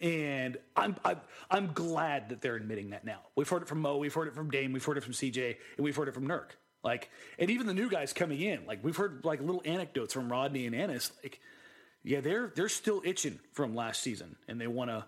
And 0.00 0.58
I'm, 0.76 0.96
I'm 1.04 1.20
I'm 1.50 1.72
glad 1.72 2.28
that 2.28 2.40
they're 2.40 2.56
admitting 2.56 2.90
that 2.90 3.04
now. 3.04 3.20
We've 3.36 3.48
heard 3.48 3.62
it 3.62 3.68
from 3.68 3.80
Moe, 3.80 3.96
we've 3.96 4.12
heard 4.12 4.28
it 4.28 4.34
from 4.34 4.50
Dame, 4.50 4.72
we've 4.72 4.84
heard 4.84 4.98
it 4.98 5.04
from 5.04 5.12
CJ, 5.12 5.56
and 5.76 5.84
we've 5.84 5.96
heard 5.96 6.08
it 6.08 6.14
from 6.14 6.28
Nurk. 6.28 6.50
Like, 6.82 7.10
and 7.38 7.48
even 7.48 7.66
the 7.66 7.74
new 7.74 7.88
guys 7.88 8.12
coming 8.12 8.40
in, 8.40 8.66
like 8.66 8.84
we've 8.84 8.96
heard 8.96 9.24
like 9.24 9.40
little 9.40 9.62
anecdotes 9.64 10.12
from 10.12 10.30
Rodney 10.30 10.66
and 10.66 10.74
Enes. 10.74 11.10
Like, 11.22 11.40
yeah, 12.02 12.20
they're 12.20 12.52
they're 12.54 12.68
still 12.68 13.00
itching 13.04 13.40
from 13.52 13.74
last 13.74 14.02
season, 14.02 14.36
and 14.46 14.60
they 14.60 14.66
want 14.66 14.90
to 14.90 15.06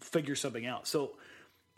figure 0.00 0.34
something 0.34 0.64
out. 0.64 0.88
So 0.88 1.12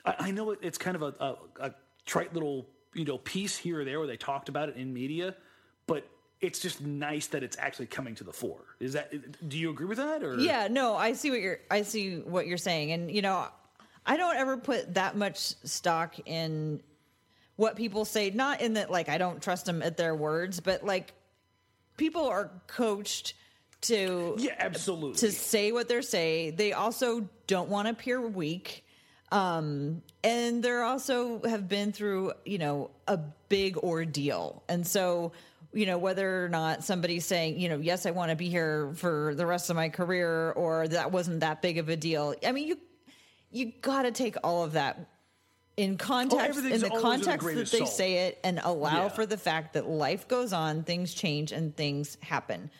I, 0.05 0.15
I 0.19 0.31
know 0.31 0.51
it, 0.51 0.61
it's 0.63 0.79
kind 0.79 0.97
of 0.97 1.03
a, 1.03 1.15
a, 1.21 1.37
a 1.69 1.75
trite 2.07 2.35
little 2.35 2.67
you 2.95 3.05
know 3.05 3.19
piece 3.19 3.57
here 3.57 3.81
or 3.81 3.85
there 3.85 3.99
where 3.99 4.09
they 4.09 4.17
talked 4.17 4.49
about 4.49 4.69
it 4.69 4.77
in 4.77 4.93
media, 4.93 5.35
but 5.87 6.09
it's 6.41 6.59
just 6.59 6.81
nice 6.81 7.27
that 7.29 7.43
it's 7.43 7.59
actually 7.59 7.87
coming 7.87 8.15
to 8.17 8.25
the 8.25 8.33
fore. 8.33 8.65
Is 8.79 8.95
that? 8.95 9.13
Do 9.49 9.59
you 9.59 9.71
agree 9.71 9.87
with 9.87 9.99
that? 9.99 10.23
Or 10.23 10.39
Yeah, 10.39 10.69
no, 10.71 10.97
I 10.97 11.13
see 11.13 11.31
what 11.31 11.41
you're 11.41 11.61
I 11.71 11.83
see 11.83 12.19
what 12.19 12.47
you're 12.47 12.59
saying. 12.59 12.93
And 12.93 13.11
you 13.11 13.23
know, 13.23 13.47
I 14.07 14.17
don't 14.17 14.37
ever 14.37 14.57
put 14.57 14.95
that 14.95 15.17
much 15.17 15.39
stock 15.39 16.17
in 16.27 16.83
what 17.57 17.77
people 17.77 18.07
say, 18.07 18.31
not 18.31 18.63
in 18.63 18.75
that 18.75 18.91
like 18.91 19.09
I 19.09 19.19
don't 19.19 19.43
trust 19.43 19.67
them 19.67 19.83
at 19.83 19.97
their 19.97 20.15
words, 20.15 20.61
but 20.61 20.85
like 20.85 21.13
people 21.97 22.27
are 22.27 22.51
coached 22.67 23.35
to 23.83 24.37
yeah, 24.39 24.55
absolutely. 24.59 25.19
to 25.19 25.33
say 25.33 25.73
what 25.73 25.89
they're 25.89 26.03
say. 26.03 26.51
They 26.51 26.73
also 26.73 27.29
don't 27.47 27.69
want 27.69 27.87
to 27.87 27.93
appear 27.93 28.21
weak. 28.21 28.85
Um, 29.33 30.03
and 30.25 30.63
they're 30.63 30.83
also 30.83 31.41
have 31.43 31.69
been 31.69 31.93
through, 31.93 32.33
you 32.45 32.59
know, 32.59 32.91
a 33.07 33.19
big 33.49 33.77
ordeal. 33.79 34.63
And 34.69 34.87
so, 34.87 35.33
you 35.73 35.87
know, 35.87 35.99
whether 35.99 36.45
or 36.45 36.49
not 36.49 36.83
somebody's 36.83 37.27
saying, 37.27 37.59
you 37.61 37.69
know, 37.69 37.79
yes, 37.79 38.07
I 38.07 38.11
want 38.11 38.31
to 38.31 38.37
be 38.37 38.49
here 38.49 38.91
for 38.97 39.35
the 39.37 39.47
rest 39.47 39.71
of 39.71 39.77
my 39.77 39.89
career 39.89 40.51
or 40.53 40.89
that 40.89 41.13
wasn't 41.13 41.41
that 41.41 41.63
big 41.63 41.79
of 41.79 41.89
a 41.89 41.97
deal. 41.97 42.35
I 42.45 42.53
mean, 42.53 42.67
you 42.69 42.79
you 43.53 43.73
got 43.83 44.03
to 44.03 44.13
take 44.13 44.37
all 44.45 44.63
of 44.65 44.73
that 44.73 45.09
in 45.77 45.97
context 45.97 46.59
in 46.59 46.65
the 46.65 46.69
always 46.71 46.83
with 46.83 46.93
a 46.93 47.01
context 47.01 47.39
grain 47.41 47.57
that 47.57 47.71
they 47.71 47.79
salt. 47.79 47.91
say 47.91 48.15
it 48.27 48.39
and 48.45 48.61
allow 48.63 49.05
Yeah. 49.05 49.09
for 49.09 49.27
the 49.27 49.37
fact 49.37 49.73
that 49.75 49.89
life 49.89 50.29
goes 50.29 50.53
on, 50.53 50.83
things 50.83 51.15
change 51.15 51.51
and 51.53 51.77
things 51.77 52.17
happen. 52.21 52.71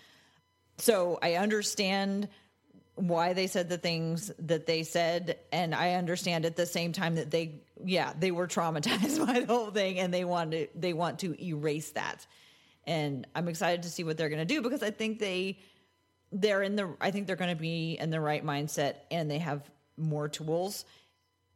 So 0.79 1.19
I 1.23 1.35
understand 1.35 2.29
why 3.01 3.33
they 3.33 3.47
said 3.47 3.69
the 3.69 3.79
things 3.79 4.31
that 4.41 4.67
they 4.67 4.83
said, 4.83 5.39
and 5.53 5.75
I 5.75 5.95
understand 5.95 6.45
at 6.45 6.57
the 6.57 6.67
same 6.67 6.93
time 6.93 7.15
that 7.15 7.31
they, 7.31 7.63
yeah, 7.85 8.13
they 8.19 8.31
were 8.31 8.47
traumatized 8.57 9.27
by 9.27 9.41
the 9.41 9.47
whole 9.47 9.71
thing, 9.71 9.99
and 9.99 10.13
they 10.13 10.25
want 10.25 10.53
to 10.53 10.69
they 10.75 10.93
want 10.93 11.21
to 11.21 11.43
erase 11.43 11.91
that. 11.93 12.27
And 12.87 13.27
I'm 13.35 13.49
excited 13.49 13.83
to 13.85 13.91
see 13.91 14.05
what 14.05 14.17
they're 14.17 14.29
going 14.29 14.47
to 14.47 14.55
do 14.55 14.63
because 14.63 14.83
I 14.83 14.91
think 14.91 15.19
they 15.19 15.59
they're 16.33 16.63
in 16.63 16.77
the 16.77 16.95
I 17.01 17.11
think 17.11 17.27
they're 17.27 17.37
going 17.37 17.55
to 17.55 17.61
be 17.61 17.97
in 17.99 18.11
the 18.11 18.21
right 18.21 18.45
mindset, 18.45 18.97
and 19.11 19.31
they 19.31 19.39
have 19.39 19.69
more 19.97 20.29
tools. 20.29 20.85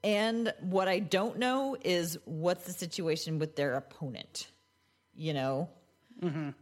And 0.03 0.53
what 0.61 0.87
I 0.87 0.99
don't 0.99 1.39
know 1.39 1.77
is 1.83 2.19
what's 2.27 2.65
the 2.65 2.73
situation 2.73 3.39
with 3.39 3.57
their 3.57 3.75
opponent. 3.75 4.49
You 5.15 5.33
know, 5.33 5.69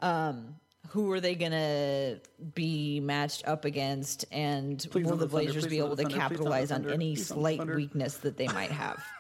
um, 0.00 0.56
who 0.92 1.10
are 1.10 1.20
they 1.20 1.34
going 1.34 1.52
to 1.52 2.20
be 2.54 3.00
matched 3.00 3.48
up 3.48 3.64
against, 3.64 4.26
and 4.30 4.86
Please 4.90 5.06
will 5.06 5.16
the 5.16 5.24
the 5.24 5.30
Thunder, 5.30 5.44
Blazers 5.52 5.66
be 5.66 5.78
able 5.78 5.96
to 5.96 5.96
Thunder, 5.96 6.08
please 6.10 6.12
don't 6.12 6.18
the 6.18 6.28
capitalize 6.28 6.70
on 6.70 6.80
Thunder, 6.82 6.94
any 6.94 7.14
please 7.14 7.28
don't 7.28 7.38
the 7.38 7.40
slight 7.56 7.66
weakness 7.76 8.16
that 8.18 8.36
they 8.36 8.46
might 8.48 8.70
have? 8.70 9.02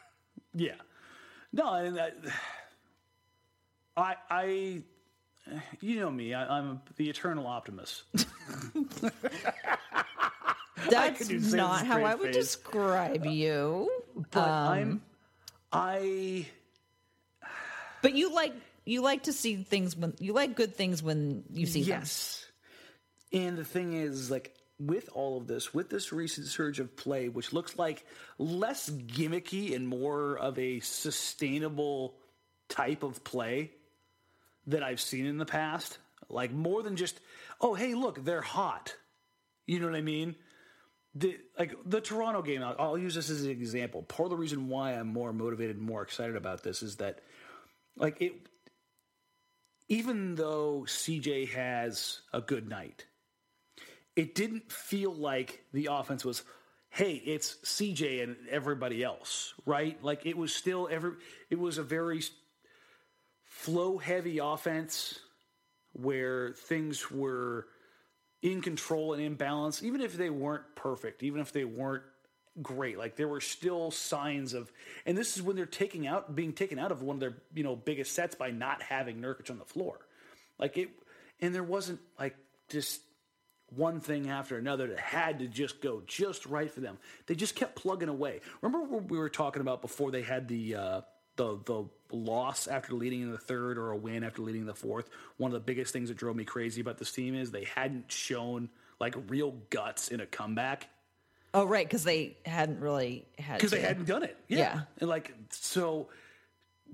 Yeah. 0.54 0.74
No, 1.54 1.90
that, 1.92 2.14
I, 3.96 4.16
I, 4.28 4.82
you 5.80 6.00
know 6.00 6.10
me. 6.10 6.34
I, 6.34 6.58
I'm 6.58 6.82
the 6.96 7.08
eternal 7.08 7.46
optimist. 7.46 8.02
That's 10.90 11.18
could 11.18 11.28
do 11.28 11.40
Sam's 11.40 11.54
not 11.54 11.86
how 11.86 12.04
I 12.04 12.14
would 12.14 12.34
face. 12.34 12.36
describe 12.36 13.24
you. 13.24 13.88
But 14.30 14.40
Um, 14.40 14.68
I'm, 14.68 15.02
I, 15.72 16.46
But 18.02 18.12
you 18.14 18.34
like 18.34 18.52
you 18.84 19.02
like 19.02 19.24
to 19.24 19.32
see 19.32 19.56
things 19.56 19.96
when 19.96 20.14
you 20.18 20.32
like 20.32 20.56
good 20.56 20.74
things 20.74 21.02
when 21.02 21.44
you 21.52 21.66
see 21.66 21.82
them. 21.82 22.00
yes. 22.00 22.44
And 23.32 23.56
the 23.56 23.64
thing 23.64 23.94
is, 23.94 24.30
like, 24.30 24.54
with 24.78 25.08
all 25.14 25.38
of 25.38 25.46
this, 25.46 25.72
with 25.72 25.88
this 25.88 26.12
recent 26.12 26.46
surge 26.48 26.80
of 26.80 26.96
play, 26.96 27.28
which 27.28 27.52
looks 27.52 27.78
like 27.78 28.04
less 28.38 28.90
gimmicky 28.90 29.74
and 29.74 29.86
more 29.86 30.36
of 30.36 30.58
a 30.58 30.80
sustainable 30.80 32.14
type 32.68 33.02
of 33.02 33.22
play 33.24 33.70
that 34.66 34.82
I've 34.82 35.00
seen 35.00 35.26
in 35.26 35.38
the 35.38 35.46
past, 35.46 35.98
like 36.28 36.52
more 36.52 36.82
than 36.82 36.96
just, 36.96 37.20
oh, 37.60 37.74
hey, 37.74 37.94
look, 37.94 38.24
they're 38.24 38.42
hot. 38.42 38.94
You 39.66 39.78
know 39.78 39.86
what 39.86 39.96
I 39.96 40.02
mean? 40.02 40.34
The, 41.14 41.38
like 41.58 41.74
the 41.84 42.00
Toronto 42.00 42.42
game, 42.42 42.62
I'll, 42.62 42.76
I'll 42.78 42.98
use 42.98 43.14
this 43.14 43.30
as 43.30 43.44
an 43.44 43.50
example. 43.50 44.02
Part 44.02 44.26
of 44.26 44.30
the 44.30 44.36
reason 44.36 44.68
why 44.68 44.92
I'm 44.92 45.08
more 45.08 45.32
motivated 45.32 45.76
and 45.76 45.84
more 45.84 46.02
excited 46.02 46.36
about 46.36 46.62
this 46.62 46.82
is 46.82 46.96
that, 46.96 47.20
like, 47.96 48.20
it, 48.20 48.34
even 49.88 50.34
though 50.34 50.84
CJ 50.86 51.50
has 51.50 52.20
a 52.32 52.40
good 52.40 52.68
night, 52.68 53.06
it 54.16 54.34
didn't 54.34 54.70
feel 54.70 55.14
like 55.14 55.64
the 55.72 55.88
offense 55.90 56.24
was, 56.24 56.42
hey, 56.90 57.14
it's 57.14 57.56
CJ 57.64 58.22
and 58.22 58.36
everybody 58.50 59.02
else, 59.02 59.54
right? 59.64 60.02
Like 60.02 60.26
it 60.26 60.36
was 60.36 60.54
still 60.54 60.88
every, 60.90 61.12
it 61.50 61.58
was 61.58 61.78
a 61.78 61.82
very 61.82 62.22
flow 63.44 63.98
heavy 63.98 64.38
offense 64.38 65.18
where 65.92 66.52
things 66.52 67.10
were 67.10 67.66
in 68.42 68.60
control 68.60 69.12
and 69.12 69.22
in 69.22 69.34
balance, 69.34 69.82
even 69.82 70.00
if 70.00 70.16
they 70.16 70.30
weren't 70.30 70.64
perfect, 70.74 71.22
even 71.22 71.40
if 71.40 71.52
they 71.52 71.64
weren't 71.64 72.02
great. 72.60 72.98
Like 72.98 73.16
there 73.16 73.28
were 73.28 73.40
still 73.40 73.90
signs 73.90 74.52
of, 74.52 74.70
and 75.06 75.16
this 75.16 75.36
is 75.36 75.42
when 75.42 75.56
they're 75.56 75.66
taking 75.66 76.06
out, 76.06 76.34
being 76.34 76.52
taken 76.52 76.78
out 76.78 76.92
of 76.92 77.02
one 77.02 77.16
of 77.16 77.20
their 77.20 77.34
you 77.54 77.62
know 77.62 77.76
biggest 77.76 78.14
sets 78.14 78.34
by 78.34 78.50
not 78.50 78.82
having 78.82 79.20
Nurkic 79.20 79.50
on 79.50 79.58
the 79.58 79.64
floor. 79.64 79.98
Like 80.58 80.76
it, 80.76 80.90
and 81.40 81.54
there 81.54 81.62
wasn't 81.62 82.00
like 82.18 82.36
just 82.68 83.00
one 83.74 84.00
thing 84.00 84.28
after 84.28 84.58
another 84.58 84.88
that 84.88 84.98
had 84.98 85.38
to 85.38 85.46
just 85.46 85.80
go 85.80 86.02
just 86.06 86.44
right 86.46 86.70
for 86.70 86.80
them. 86.80 86.98
They 87.26 87.34
just 87.34 87.54
kept 87.54 87.76
plugging 87.76 88.08
away. 88.08 88.40
Remember 88.60 88.86
what 88.86 89.10
we 89.10 89.18
were 89.18 89.30
talking 89.30 89.62
about 89.62 89.80
before 89.80 90.10
they 90.10 90.22
had 90.22 90.48
the 90.48 90.74
uh, 90.74 91.00
the 91.36 91.58
the 91.64 91.88
loss 92.14 92.66
after 92.66 92.94
leading 92.94 93.22
in 93.22 93.32
the 93.32 93.38
third 93.38 93.78
or 93.78 93.92
a 93.92 93.96
win 93.96 94.24
after 94.24 94.42
leading 94.42 94.62
in 94.62 94.66
the 94.66 94.74
fourth? 94.74 95.08
One 95.38 95.50
of 95.50 95.54
the 95.54 95.60
biggest 95.60 95.92
things 95.92 96.08
that 96.08 96.18
drove 96.18 96.36
me 96.36 96.44
crazy 96.44 96.80
about 96.80 96.98
this 96.98 97.12
team 97.12 97.34
is 97.34 97.50
they 97.50 97.64
hadn't 97.64 98.12
shown 98.12 98.68
like 99.00 99.16
real 99.28 99.52
guts 99.70 100.08
in 100.08 100.20
a 100.20 100.26
comeback 100.26 100.88
Oh, 101.54 101.64
right, 101.64 101.86
because 101.86 102.04
they 102.04 102.36
hadn't 102.46 102.80
really 102.80 103.26
had 103.38 103.58
because 103.58 103.70
they 103.70 103.80
hadn't 103.80 104.06
done 104.06 104.22
it. 104.22 104.36
Yeah. 104.48 104.58
Yeah. 104.58 104.80
and 105.00 105.08
like 105.08 105.34
so 105.50 106.08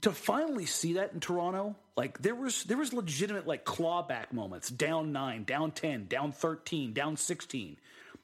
to 0.02 0.12
finally 0.12 0.66
see 0.66 0.94
that 0.94 1.12
in 1.12 1.20
Toronto, 1.20 1.76
like 1.96 2.18
there 2.20 2.34
was 2.34 2.64
there 2.64 2.76
was 2.76 2.92
legitimate 2.92 3.46
like 3.46 3.64
clawback 3.64 4.32
moments, 4.32 4.68
down 4.68 5.12
nine, 5.12 5.44
down 5.44 5.70
ten, 5.72 6.06
down 6.06 6.32
thirteen, 6.32 6.92
down 6.92 7.16
sixteen. 7.16 7.76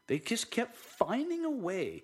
They 0.06 0.18
just 0.18 0.50
kept 0.50 0.76
finding 0.76 1.44
a 1.44 1.50
way. 1.50 2.02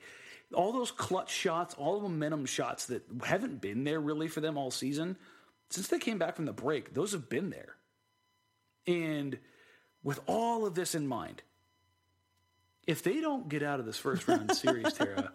All 0.55 0.72
those 0.72 0.91
clutch 0.91 1.31
shots, 1.31 1.74
all 1.74 2.01
the 2.01 2.09
momentum 2.09 2.47
shots 2.47 2.87
that 2.87 3.03
haven't 3.22 3.61
been 3.61 3.85
there 3.85 4.01
really 4.01 4.26
for 4.26 4.41
them 4.41 4.59
all 4.59 4.70
season. 4.70 5.16
Since 5.70 5.89
they 5.89 5.99
came 5.99 6.18
back 6.18 6.35
from 6.35 6.47
the 6.47 6.53
break, 6.53 6.95
those 6.95 7.12
have 7.12 7.28
been 7.28 7.51
there. 7.51 7.76
And 8.87 9.39
with 10.03 10.20
all 10.26 10.66
of 10.66 10.74
this 10.74 10.97
in 10.97 11.07
mind, 11.07 11.43
if 12.91 13.03
they 13.03 13.20
don't 13.20 13.49
get 13.49 13.62
out 13.62 13.80
of 13.80 13.86
this 13.86 13.97
first 13.97 14.26
round 14.28 14.55
series, 14.57 14.93
Tara, 14.93 15.30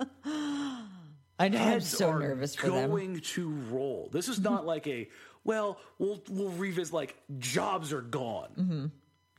I 1.40 1.50
know. 1.50 1.60
I'm 1.62 1.82
so 1.82 2.10
are 2.10 2.20
nervous 2.20 2.56
for 2.56 2.70
them. 2.70 2.90
going 2.90 3.20
to 3.20 3.50
roll. 3.70 4.10
This 4.12 4.28
is 4.30 4.40
not 4.40 4.66
like 4.74 4.88
a 4.88 5.10
well, 5.44 5.80
we'll 6.00 6.22
we'll 6.30 6.50
revisit 6.52 6.94
like 6.94 7.16
jobs 7.40 7.92
are 7.94 8.02
gone, 8.02 8.92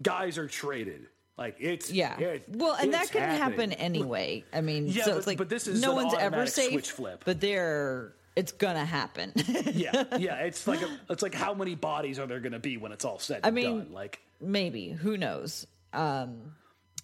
guys 0.03 0.39
are 0.39 0.47
traded. 0.49 1.07
Like 1.39 1.57
it's 1.61 1.91
Mm-hmm. 1.93 2.21
Yeah. 2.23 2.37
well, 2.49 2.75
and 2.81 2.95
that 2.95 3.11
can 3.11 3.29
happen 3.29 3.73
anyway. 3.75 4.45
I 4.53 4.61
mean, 4.63 4.87
Yeah, 4.87 5.05
so 5.05 5.11
but- 5.13 5.19
it's 5.19 5.27
like 5.27 5.39
but 5.39 5.49
this 5.49 5.67
is 5.67 5.81
no 5.83 5.95
one's 5.95 6.15
ever 6.15 6.47
safe. 6.47 6.71
switch 6.73 6.91
flip. 6.93 7.23
But 7.27 7.41
they're 7.41 8.15
it's 8.37 8.53
gonna 8.53 8.85
happen. 8.85 9.33
yeah, 9.73 10.05
yeah. 10.19 10.37
It's 10.45 10.67
like 10.67 10.81
a, 10.83 10.89
it's 11.11 11.23
like 11.23 11.35
how 11.35 11.55
many 11.55 11.75
bodies 11.75 12.19
are 12.19 12.27
there 12.27 12.41
going 12.41 12.53
to 12.53 12.59
be 12.59 12.77
when 12.77 12.93
it's 12.93 13.05
all 13.05 13.19
said 13.19 13.37
and 13.39 13.47
I 13.47 13.51
mean- 13.51 13.79
done? 13.79 13.93
Like, 13.93 14.21
Maybe. 14.41 14.91
Who 14.91 15.17
knows? 15.17 15.67
Um, 15.95 16.53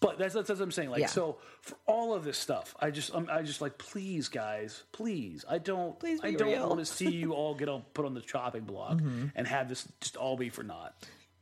but 0.02 0.18
that's, 0.18 0.34
that's 0.34 0.50
what 0.50 0.60
I'm 0.60 0.70
saying. 0.70 0.90
Like, 0.90 1.00
Yeah. 1.00 1.06
so 1.06 1.38
for 1.62 1.76
all 1.86 2.12
of 2.12 2.24
this 2.24 2.36
stuff, 2.36 2.74
I 2.78 2.90
just 2.90 3.14
I'm, 3.14 3.28
I 3.30 3.40
just 3.42 3.60
like, 3.62 3.78
please, 3.78 4.28
guys, 4.28 4.82
please. 4.92 5.44
I 5.48 5.56
don't 5.58 5.98
Please 5.98 6.20
I 6.22 6.32
don't 6.32 6.48
real. 6.48 6.58
Mm-hmm. 6.58 6.68
want 6.68 6.80
to 6.80 6.86
see 6.86 7.10
you 7.10 7.32
all 7.32 7.54
get 7.54 7.68
on 7.70 7.82
put 7.94 8.04
on 8.04 8.12
the 8.12 8.20
chopping 8.20 8.64
block 8.64 9.00
and 9.34 9.46
have 9.46 9.68
this 9.70 9.88
just 10.00 10.16
all 10.16 10.36
be 10.36 10.50
for 10.50 10.62
naught. 10.62 10.94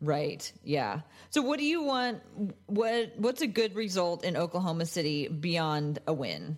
Right. 0.03 0.51
Yeah. 0.65 1.01
So 1.31 1.43
what 1.43 1.59
do 1.59 1.65
you 1.67 1.83
want 1.83 2.23
what 2.67 3.13
what's 3.17 3.43
a 3.43 3.47
good 3.47 3.75
result 3.75 4.25
in 4.25 4.37
Oklahoma 4.37 4.87
City 4.87 5.27
beyond 5.29 5.99
a 6.07 6.13
win? 6.13 6.57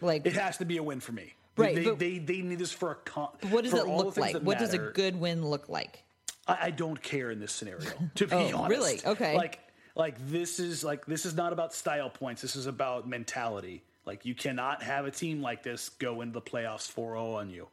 Like 0.00 0.26
It 0.26 0.34
has 0.34 0.58
to 0.58 0.64
be 0.64 0.76
a 0.78 0.82
win 0.82 1.00
for 1.00 1.12
me. 1.12 1.34
Right, 1.56 1.74
They 1.74 1.84
but- 1.84 1.98
they, 1.98 2.18
they 2.18 2.40
need 2.42 2.58
this 2.58 2.72
for 2.72 2.92
a 2.92 2.94
con. 2.94 3.28
what 3.50 3.64
does 3.64 3.74
it 3.74 3.86
look 3.86 4.16
like? 4.16 4.36
What 4.36 4.58
does 4.58 4.72
a 4.72 4.78
good 4.78 5.16
win 5.20 5.44
look 5.46 5.68
like? 5.68 6.02
I, 6.46 6.58
I 6.62 6.70
don't 6.70 7.00
care 7.02 7.30
in 7.30 7.38
this 7.40 7.52
scenario. 7.52 7.90
To 8.14 8.26
be 8.26 8.34
Oh, 8.34 8.56
honest, 8.56 8.70
really? 8.70 9.00
Okay. 9.04 9.36
Like, 9.36 9.58
like 10.00 10.16
this 10.28 10.58
is 10.58 10.82
like 10.82 11.04
this 11.04 11.26
is 11.26 11.36
not 11.36 11.52
about 11.52 11.74
style 11.74 12.08
points. 12.08 12.40
This 12.40 12.56
is 12.56 12.64
about 12.66 13.06
mentality. 13.06 13.84
Like, 14.06 14.24
you 14.24 14.34
cannot 14.34 14.82
have 14.82 15.04
a 15.04 15.10
team 15.10 15.42
like 15.42 15.62
this 15.62 15.90
go 15.90 16.22
into 16.22 16.32
the 16.32 16.40
playoffs 16.40 16.90
4-0 16.90 17.34
on 17.36 17.50
you. 17.50 17.68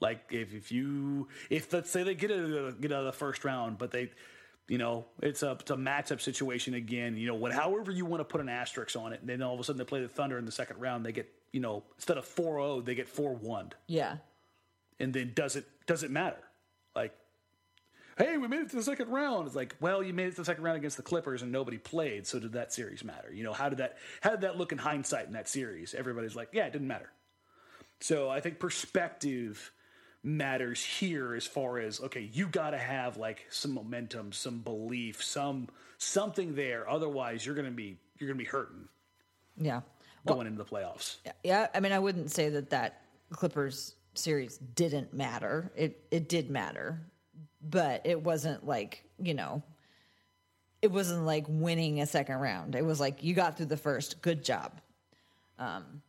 Like, 0.00 0.24
if 0.30 0.54
if 0.54 0.72
you 0.72 1.28
if 1.50 1.70
let's 1.74 1.90
say 1.90 2.02
they 2.02 2.14
get 2.14 2.30
out 2.30 2.48
the, 2.48 2.74
get 2.80 2.90
out 2.90 3.00
of 3.00 3.04
the 3.04 3.12
first 3.12 3.44
round, 3.44 3.76
but 3.76 3.90
they, 3.90 4.10
you 4.66 4.78
know, 4.78 5.04
it's 5.22 5.42
a 5.42 5.52
it's 5.60 5.70
a 5.70 5.76
matchup 5.76 6.22
situation 6.22 6.72
again. 6.72 7.18
You 7.18 7.26
know, 7.26 7.34
what 7.34 7.52
however 7.52 7.92
you 7.92 8.06
want 8.06 8.20
to 8.20 8.24
put 8.24 8.40
an 8.40 8.48
asterisk 8.48 8.96
on 8.96 9.12
it, 9.12 9.20
and 9.20 9.28
then 9.28 9.42
all 9.42 9.52
of 9.54 9.60
a 9.60 9.64
sudden 9.64 9.78
they 9.78 9.84
play 9.84 10.00
the 10.00 10.08
Thunder 10.08 10.38
in 10.38 10.46
the 10.46 10.52
second 10.52 10.80
round, 10.80 11.04
they 11.04 11.12
get 11.12 11.28
you 11.52 11.60
know 11.60 11.82
instead 11.96 12.16
of 12.16 12.24
4-0, 12.24 12.84
they 12.86 12.94
get 12.94 13.14
4-1 13.14 13.72
Yeah. 13.88 14.16
and 14.98 15.12
then 15.12 15.32
does 15.34 15.54
it 15.54 15.66
does 15.86 16.02
it 16.02 16.10
matter? 16.10 16.38
Hey, 18.16 18.38
we 18.38 18.48
made 18.48 18.60
it 18.60 18.70
to 18.70 18.76
the 18.76 18.82
second 18.82 19.08
round. 19.10 19.46
It's 19.46 19.56
like, 19.56 19.76
well, 19.78 20.02
you 20.02 20.14
made 20.14 20.28
it 20.28 20.30
to 20.32 20.36
the 20.38 20.44
second 20.46 20.64
round 20.64 20.78
against 20.78 20.96
the 20.96 21.02
Clippers 21.02 21.42
and 21.42 21.52
nobody 21.52 21.76
played, 21.76 22.26
so 22.26 22.38
did 22.38 22.52
that 22.52 22.72
series 22.72 23.04
matter? 23.04 23.30
You 23.32 23.44
know, 23.44 23.52
how 23.52 23.68
did 23.68 23.78
that 23.78 23.98
how 24.22 24.30
did 24.30 24.40
that 24.40 24.56
look 24.56 24.72
in 24.72 24.78
hindsight 24.78 25.26
in 25.26 25.34
that 25.34 25.48
series? 25.48 25.94
Everybody's 25.94 26.34
like, 26.34 26.48
yeah, 26.52 26.64
it 26.66 26.72
didn't 26.72 26.88
matter. 26.88 27.10
So 28.00 28.30
I 28.30 28.40
think 28.40 28.58
perspective 28.58 29.70
matters 30.22 30.82
here 30.82 31.34
as 31.34 31.46
far 31.46 31.78
as 31.78 32.00
okay, 32.00 32.30
you 32.32 32.46
got 32.48 32.70
to 32.70 32.78
have 32.78 33.18
like 33.18 33.46
some 33.50 33.72
momentum, 33.72 34.32
some 34.32 34.60
belief, 34.60 35.22
some 35.22 35.68
something 35.98 36.54
there. 36.54 36.88
Otherwise, 36.88 37.44
you're 37.44 37.54
gonna 37.54 37.70
be 37.70 37.98
you're 38.18 38.28
gonna 38.28 38.38
be 38.38 38.44
hurting 38.44 38.88
Yeah. 39.58 39.82
going 40.26 40.46
into 40.46 40.58
the 40.58 40.68
playoffs. 40.68 41.16
Yeah, 41.44 41.68
I 41.74 41.80
mean 41.80 41.92
I 41.92 41.98
wouldn't 41.98 42.30
say 42.30 42.48
that 42.48 42.70
that 42.70 43.02
Clippers 43.30 43.94
series 44.14 44.56
didn't 44.56 45.12
matter. 45.12 45.70
It 45.76 46.02
it 46.10 46.30
did 46.30 46.50
matter. 46.50 47.02
But 47.68 48.02
it 48.04 48.22
wasn't 48.22 48.66
like, 48.66 49.02
you 49.18 49.34
know, 49.34 49.62
it 50.82 50.90
wasn't 50.90 51.24
like 51.24 51.44
winning 51.48 52.00
a 52.00 52.06
second 52.06 52.36
round. 52.36 52.74
It 52.74 52.84
was 52.84 53.00
like 53.00 53.24
you 53.24 53.34
got 53.34 53.56
through 53.56 53.66
the 53.66 53.76
first. 53.76 54.22
Good 54.22 54.44
job. 54.44 54.80
Um 55.58 56.02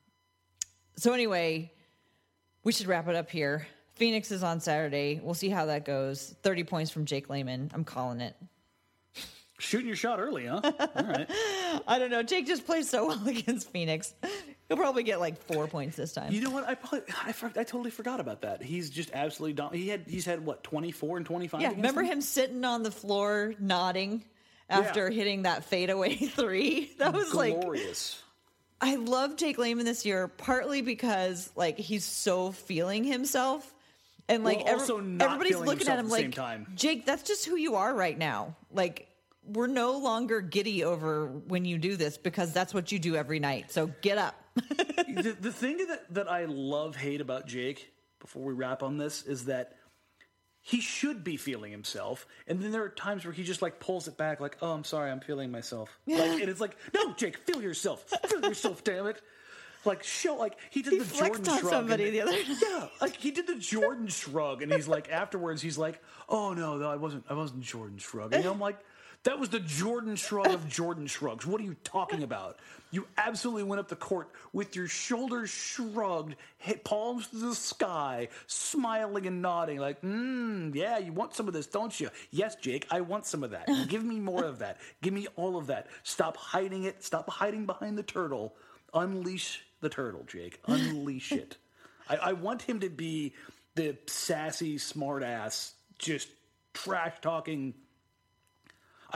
so 0.98 1.14
anyway, 1.14 1.72
we 2.64 2.72
should 2.72 2.88
wrap 2.88 3.08
it 3.08 3.16
up 3.16 3.30
here. 3.30 3.68
Phoenix 3.96 4.32
is 4.32 4.44
on 4.44 4.60
Saturday. 4.60 5.20
We'll 5.24 5.34
see 5.34 5.50
how 5.50 5.66
that 5.66 5.86
goes. 5.86 6.36
30 6.44 6.64
points 6.66 6.92
from 6.92 7.06
Jake 7.06 7.30
Layman. 7.30 7.72
I'm 7.74 7.84
calling 7.84 8.22
it. 8.22 8.36
Shooting 9.60 9.88
your 9.88 9.96
shot 9.96 10.20
early, 10.20 10.46
huh? 10.46 10.62
All 10.96 11.04
right. 11.04 11.28
I 11.88 11.98
don't 11.98 12.12
know. 12.12 12.22
Jake 12.22 12.46
just 12.46 12.66
plays 12.66 12.88
so 12.90 13.08
well 13.08 13.28
against 13.28 13.72
Phoenix. 13.72 14.14
He'll 14.68 14.78
probably 14.78 15.04
get 15.04 15.20
like 15.22 15.42
four 15.44 15.68
points 15.68 15.96
this 15.96 16.12
time. 16.12 16.34
You 16.34 16.42
know 16.42 16.50
what? 16.50 16.68
I 16.68 16.76
probably 16.76 17.02
I, 17.26 17.32
for- 17.32 17.48
I 17.56 17.64
totally 17.64 17.90
forgot 17.92 18.20
about 18.20 18.42
that. 18.42 18.62
He's 18.62 18.90
just 18.90 19.12
absolutely 19.14 19.54
dom- 19.54 19.74
he 19.74 19.88
had 19.88 20.04
he's 20.08 20.26
had 20.26 20.46
what 20.46 20.64
twenty 20.64 20.92
four 20.92 21.16
and 21.18 21.26
twenty 21.26 21.48
five. 21.48 21.62
Yeah, 21.62 21.70
remember 21.72 22.04
him 22.04 22.20
sitting 22.22 22.66
on 22.66 22.84
the 22.84 22.92
floor 22.92 23.54
nodding 23.60 24.26
after 24.70 25.10
Yeah. 25.10 25.16
hitting 25.16 25.44
that 25.44 25.64
fadeaway 25.66 26.16
three? 26.16 26.92
That 26.98 27.14
was 27.14 27.34
like 27.34 27.60
glorious. 27.62 28.22
I 28.82 28.96
love 28.98 29.38
Jake 29.38 29.58
Layman 29.58 29.86
this 29.86 30.06
year, 30.06 30.28
partly 30.28 30.82
because 30.82 31.50
like 31.56 31.78
he's 31.78 32.04
so 32.04 32.52
feeling 32.52 33.04
himself. 33.06 33.74
And 34.30 34.44
like 34.44 34.66
Well, 34.66 34.82
every- 34.82 35.24
everybody's 35.26 35.56
looking 35.58 35.88
at 35.88 35.94
him 36.00 36.00
at 36.00 36.06
the 36.08 36.12
like 36.12 36.22
same 36.24 36.32
time. 36.32 36.68
Jake, 36.76 37.06
that's 37.06 37.24
just 37.24 37.46
who 37.46 37.56
you 37.56 37.76
are 37.76 37.96
right 37.96 38.18
now. 38.18 38.58
Like 38.74 39.08
we're 39.46 39.68
no 39.68 39.98
longer 40.00 40.42
giddy 40.42 40.84
over 40.84 41.28
when 41.28 41.64
you 41.64 41.78
do 41.78 41.96
this 41.96 42.18
because 42.18 42.52
that's 42.52 42.74
what 42.74 42.92
you 42.92 43.00
do 43.00 43.16
every 43.16 43.40
night. 43.40 43.72
So 43.72 43.88
get 44.02 44.18
up. 44.18 44.36
the, 45.08 45.36
the 45.40 45.52
thing 45.52 45.78
that 45.88 46.14
that 46.14 46.32
I 46.32 46.46
love 46.46 46.96
hate 46.96 47.22
about 47.22 47.48
Jake 47.48 47.92
before 48.20 48.44
we 48.44 48.54
wrap 48.54 48.84
on 48.84 48.98
this 48.98 49.24
is 49.24 49.46
that 49.46 49.74
he 50.62 50.82
should 50.82 51.24
be 51.24 51.38
feeling 51.38 51.72
himself, 51.72 52.26
and 52.48 52.62
then 52.62 52.72
there 52.72 52.84
are 52.84 52.90
times 52.90 53.24
where 53.24 53.34
he 53.34 53.44
just 53.44 53.62
like 53.62 53.80
pulls 53.80 54.08
it 54.08 54.18
back, 54.18 54.40
like, 54.42 54.58
"Oh, 54.62 54.72
I'm 54.74 54.84
sorry, 54.84 55.10
I'm 55.12 55.22
feeling 55.22 55.50
myself," 55.52 55.98
like, 56.06 56.20
and 56.42 56.50
it's 56.50 56.60
like, 56.60 56.76
"No, 56.94 57.14
Jake, 57.14 57.38
feel 57.38 57.62
yourself, 57.62 58.04
feel 58.28 58.42
yourself, 58.42 58.84
damn 58.84 59.08
it." 59.08 59.22
Like 59.86 60.04
show, 60.04 60.36
like 60.36 60.58
he 60.70 60.82
did 60.82 60.94
He 60.94 61.00
the 61.00 61.16
Jordan 61.16 61.46
shrug. 61.46 61.60
somebody 61.70 62.06
and- 62.06 62.14
the 62.16 62.22
other 62.22 62.32
night. 62.34 62.46
Yeah, 62.62 62.88
like 63.00 63.16
he 63.16 63.32
did 63.32 63.48
the 63.48 63.56
Jordan 63.56 64.08
shrug, 64.08 64.62
and 64.62 64.74
he's 64.74 64.88
like, 64.88 65.10
afterwards, 65.10 65.62
he's 65.62 65.78
like, 65.78 66.02
"Oh 66.28 66.52
no, 66.54 66.78
no, 66.78 66.90
I 66.92 66.98
wasn't, 66.98 67.24
I 67.30 67.34
wasn't 67.36 67.62
Jordan 67.62 67.98
shrugging." 67.98 68.40
And 68.40 68.46
I'm 68.46 68.60
like, 68.60 68.78
"That 69.28 69.40
was 69.40 69.50
the 69.50 69.60
Jordan 69.60 70.16
shrug 70.16 70.48
of 70.48 70.70
Jordan 70.70 71.06
shrugs. 71.06 71.46
What 71.46 71.60
are 71.60 71.66
you 71.66 71.76
talking 71.84 72.24
about? 72.24 72.60
You 72.92 73.06
absolutely 73.18 73.64
went 73.64 73.82
up 73.82 73.90
the 73.90 73.98
court 73.98 74.30
with 74.54 74.74
your 74.74 74.88
shoulders 74.88 75.50
shrugged, 75.50 76.38
hit 76.60 76.86
palms 76.86 77.28
to 77.28 77.36
the 77.36 77.54
sky, 77.54 78.30
smiling 78.46 79.28
and 79.28 79.42
nodding, 79.42 79.80
like, 79.80 80.02
mm, 80.02 80.74
yeah, 80.74 80.98
you 80.98 81.12
want 81.12 81.36
some 81.36 81.46
of 81.50 81.54
this, 81.54 81.68
don't 81.68 82.00
you? 82.00 82.10
Yes, 82.32 82.56
Jake, 82.56 82.88
I 82.90 83.02
want 83.02 83.26
some 83.26 83.44
of 83.44 83.52
that. 83.52 83.68
Give 83.90 84.02
me 84.02 84.22
more 84.22 84.46
of 84.46 84.60
that. 84.60 84.78
Give 85.02 85.14
me 85.14 85.28
all 85.36 85.58
of 85.58 85.68
that. 85.68 85.88
Stop 86.04 86.38
hiding 86.38 86.86
it. 86.86 87.04
Stop 87.04 87.30
hiding 87.30 87.66
behind 87.66 87.98
the 87.98 88.04
turtle. 88.04 88.56
Unleash 88.94 89.62
the 89.82 89.90
turtle, 89.90 90.24
Jake. 90.26 90.62
Unleash 90.68 91.34
it. 91.34 91.58
I, 92.10 92.16
I 92.16 92.32
want 92.32 92.62
him 92.62 92.80
to 92.80 92.90
be 92.90 93.34
the 93.76 93.98
sassy, 94.08 94.78
smartass, 94.78 95.74
just 96.00 96.30
trash 96.74 97.16
talking. 97.22 97.74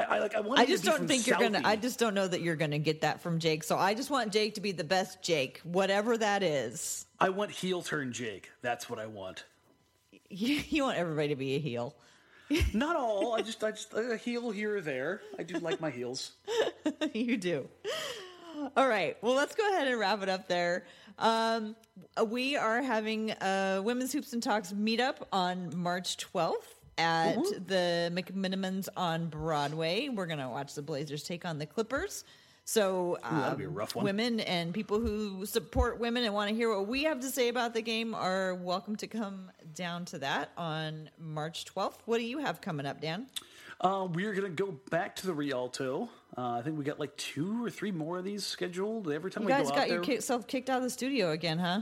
I, 0.10 0.18
I 0.18 0.20
like. 0.20 0.36
I 0.36 0.40
want. 0.40 0.60
I 0.60 0.66
just 0.66 0.84
don't 0.84 1.08
think 1.08 1.28
you're 1.28 1.38
gonna. 1.38 1.62
I 1.64 1.76
just 1.76 2.00
don't 2.00 2.14
know 2.14 2.28
that 2.28 2.42
you're 2.42 2.56
gonna 2.56 2.80
get 2.80 3.02
that 3.02 3.22
from 3.22 3.40
Jake. 3.40 3.64
So 3.64 3.78
I 3.78 3.94
just 3.94 4.10
want 4.10 4.32
Jake 4.32 4.56
to 4.56 4.62
be 4.62 4.72
the 4.72 4.84
best 4.84 5.22
Jake, 5.22 5.62
whatever 5.64 6.18
that 6.18 6.44
is. 6.44 7.06
I 7.20 7.30
want 7.30 7.52
heel 7.52 7.82
turn 7.82 8.14
Jake. 8.14 8.50
That's 8.62 8.90
what 8.90 9.00
I 9.00 9.06
want. 9.06 9.46
You, 10.30 10.62
you 10.70 10.84
want 10.84 10.98
everybody 10.98 11.30
to 11.30 11.36
be 11.36 11.56
a 11.56 11.60
heel. 11.60 11.96
Not 12.74 12.96
all. 12.96 13.34
I 13.34 13.42
just, 13.42 13.64
I 13.64 13.72
just 13.72 13.94
a 13.94 14.18
heel 14.18 14.52
here 14.52 14.78
or 14.78 14.82
there. 14.82 15.22
I 15.40 15.44
do 15.44 15.58
like 15.60 15.80
my 15.80 15.90
heels. 15.90 16.32
you 17.14 17.38
do. 17.38 17.68
All 18.76 18.88
right. 18.88 19.18
Well, 19.22 19.36
let's 19.36 19.56
go 19.56 19.68
ahead 19.70 19.88
and 19.88 20.00
wrap 20.00 20.22
it 20.22 20.30
up 20.30 20.48
there. 20.48 20.86
Um, 21.18 21.76
we 22.28 22.58
are 22.58 22.82
having 22.82 23.32
a 23.32 23.80
Women's 23.82 24.12
Hoops 24.12 24.34
and 24.34 24.44
Talks 24.44 24.74
meetup 24.74 25.18
on 25.32 25.78
March 25.78 26.18
12th 26.18 26.56
at 26.98 27.36
the 27.68 28.12
McMenamins 28.14 28.90
on 28.96 29.28
Broadway. 29.28 30.10
We're 30.10 30.26
going 30.26 30.40
to 30.40 30.50
watch 30.50 30.76
the 30.76 30.82
Blazers 30.82 31.24
take 31.24 31.46
on 31.46 31.58
the 31.58 31.66
Clippers. 31.66 32.24
So, 32.64 33.18
that'll 33.24 33.58
be 33.58 33.64
a 33.64 33.68
um, 33.68 33.74
rough 33.74 33.96
one. 33.96 34.06
women 34.06 34.40
and 34.40 34.74
people 34.74 35.00
who 35.00 35.46
support 35.46 36.00
women 36.00 36.24
and 36.24 36.34
want 36.34 36.50
to 36.50 36.56
hear 36.56 36.70
what 36.70 36.88
we 36.88 37.04
have 37.04 37.20
to 37.22 37.28
say 37.30 37.50
about 37.50 37.74
the 37.74 37.82
game 37.82 38.14
are 38.14 38.54
welcome 38.54 38.96
to 38.98 39.08
come 39.08 39.52
down 39.74 40.06
to 40.06 40.20
that 40.20 40.52
on 40.58 41.10
March 41.18 41.66
12th. 41.66 41.98
What 42.06 42.20
do 42.20 42.24
you 42.24 42.38
have 42.38 42.62
coming 42.62 42.86
up, 42.86 43.02
Dan? 43.02 43.26
Uh, 43.82 44.08
we're 44.14 44.34
gonna 44.34 44.48
go 44.48 44.78
back 44.92 45.16
to 45.16 45.26
the 45.26 45.34
Rialto. 45.34 46.08
Uh, 46.38 46.52
I 46.52 46.62
think 46.62 46.78
we 46.78 46.84
got 46.84 47.00
like 47.00 47.18
two 47.18 47.66
or 47.66 47.70
three 47.72 47.92
more 47.92 48.20
of 48.20 48.24
these 48.24 48.46
scheduled. 48.46 49.12
Every 49.12 49.32
time 49.32 49.42
You 49.42 49.48
we 49.48 49.54
guys 49.54 49.70
go 49.70 49.76
got 49.76 49.90
out 49.90 50.06
there, 50.06 50.16
yourself 50.16 50.46
kicked 50.46 50.70
out 50.70 50.78
of 50.78 50.84
the 50.84 50.90
studio 50.92 51.32
again, 51.32 51.58
huh? 51.58 51.82